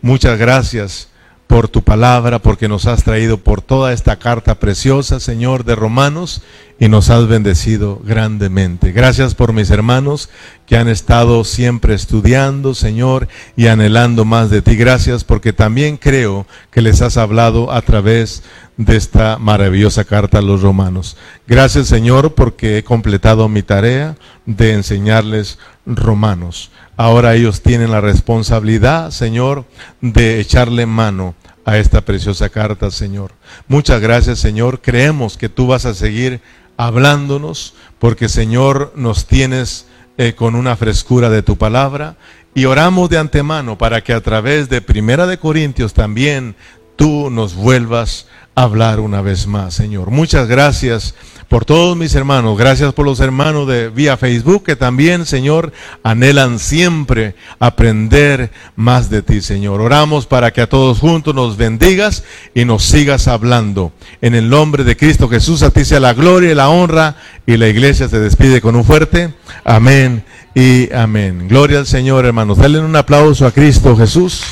Muchas 0.00 0.38
gracias 0.38 1.08
por 1.48 1.66
tu 1.66 1.82
palabra, 1.82 2.38
porque 2.38 2.68
nos 2.68 2.86
has 2.86 3.02
traído 3.02 3.38
por 3.38 3.62
toda 3.62 3.92
esta 3.92 4.18
carta 4.18 4.60
preciosa, 4.60 5.18
Señor, 5.18 5.64
de 5.64 5.74
Romanos, 5.74 6.42
y 6.78 6.88
nos 6.88 7.10
has 7.10 7.26
bendecido 7.26 8.00
grandemente. 8.04 8.92
Gracias 8.92 9.34
por 9.34 9.52
mis 9.52 9.70
hermanos 9.70 10.28
que 10.66 10.76
han 10.76 10.88
estado 10.88 11.42
siempre 11.44 11.94
estudiando, 11.94 12.74
Señor, 12.74 13.28
y 13.56 13.66
anhelando 13.66 14.26
más 14.26 14.50
de 14.50 14.62
ti. 14.62 14.76
Gracias 14.76 15.24
porque 15.24 15.52
también 15.52 15.96
creo 15.96 16.46
que 16.70 16.82
les 16.82 17.00
has 17.00 17.16
hablado 17.16 17.72
a 17.72 17.80
través 17.80 18.42
de 18.76 18.96
esta 18.96 19.38
maravillosa 19.38 20.04
carta 20.04 20.38
a 20.38 20.42
los 20.42 20.60
romanos. 20.60 21.16
Gracias, 21.46 21.88
Señor, 21.88 22.34
porque 22.34 22.78
he 22.78 22.84
completado 22.84 23.48
mi 23.48 23.62
tarea 23.62 24.16
de 24.46 24.74
enseñarles 24.74 25.58
romanos. 25.86 26.70
Ahora 26.98 27.36
ellos 27.36 27.62
tienen 27.62 27.92
la 27.92 28.02
responsabilidad, 28.02 29.12
Señor, 29.12 29.64
de 30.02 30.40
echarle 30.40 30.84
mano 30.84 31.34
a 31.64 31.78
esta 31.78 32.02
preciosa 32.02 32.48
carta, 32.50 32.90
Señor. 32.90 33.30
Muchas 33.68 34.00
gracias, 34.00 34.40
Señor. 34.40 34.80
Creemos 34.82 35.38
que 35.38 35.48
tú 35.48 35.68
vas 35.68 35.86
a 35.86 35.94
seguir 35.94 36.40
hablándonos, 36.76 37.74
porque, 37.98 38.28
Señor, 38.28 38.92
nos 38.96 39.26
tienes 39.26 39.86
eh, 40.18 40.34
con 40.34 40.56
una 40.56 40.74
frescura 40.76 41.30
de 41.30 41.42
tu 41.42 41.56
palabra. 41.56 42.16
Y 42.52 42.64
oramos 42.64 43.08
de 43.08 43.18
antemano 43.18 43.78
para 43.78 44.02
que 44.02 44.12
a 44.12 44.20
través 44.20 44.68
de 44.68 44.80
Primera 44.80 45.28
de 45.28 45.38
Corintios 45.38 45.94
también 45.94 46.56
tú 46.96 47.30
nos 47.30 47.54
vuelvas 47.54 48.26
hablar 48.62 49.00
una 49.00 49.22
vez 49.22 49.46
más, 49.46 49.74
Señor. 49.74 50.10
Muchas 50.10 50.48
gracias 50.48 51.14
por 51.48 51.64
todos 51.64 51.96
mis 51.96 52.14
hermanos. 52.14 52.58
Gracias 52.58 52.92
por 52.92 53.06
los 53.06 53.20
hermanos 53.20 53.66
de 53.66 53.88
vía 53.88 54.16
Facebook 54.16 54.64
que 54.64 54.76
también, 54.76 55.26
Señor, 55.26 55.72
anhelan 56.02 56.58
siempre 56.58 57.34
aprender 57.58 58.50
más 58.76 59.10
de 59.10 59.22
ti, 59.22 59.40
Señor. 59.40 59.80
Oramos 59.80 60.26
para 60.26 60.52
que 60.52 60.60
a 60.60 60.68
todos 60.68 60.98
juntos 60.98 61.34
nos 61.34 61.56
bendigas 61.56 62.24
y 62.54 62.64
nos 62.64 62.84
sigas 62.84 63.28
hablando. 63.28 63.92
En 64.20 64.34
el 64.34 64.50
nombre 64.50 64.84
de 64.84 64.96
Cristo 64.96 65.28
Jesús, 65.28 65.62
a 65.62 65.70
ti 65.70 65.84
sea 65.84 66.00
la 66.00 66.14
gloria 66.14 66.50
y 66.50 66.54
la 66.54 66.68
honra. 66.68 67.16
Y 67.46 67.56
la 67.56 67.68
iglesia 67.68 68.08
se 68.08 68.20
despide 68.20 68.60
con 68.60 68.76
un 68.76 68.84
fuerte 68.84 69.32
amén 69.64 70.24
y 70.54 70.92
amén. 70.92 71.48
Gloria 71.48 71.78
al 71.78 71.86
Señor, 71.86 72.26
hermanos. 72.26 72.58
Denle 72.58 72.80
un 72.80 72.96
aplauso 72.96 73.46
a 73.46 73.52
Cristo 73.52 73.96
Jesús. 73.96 74.42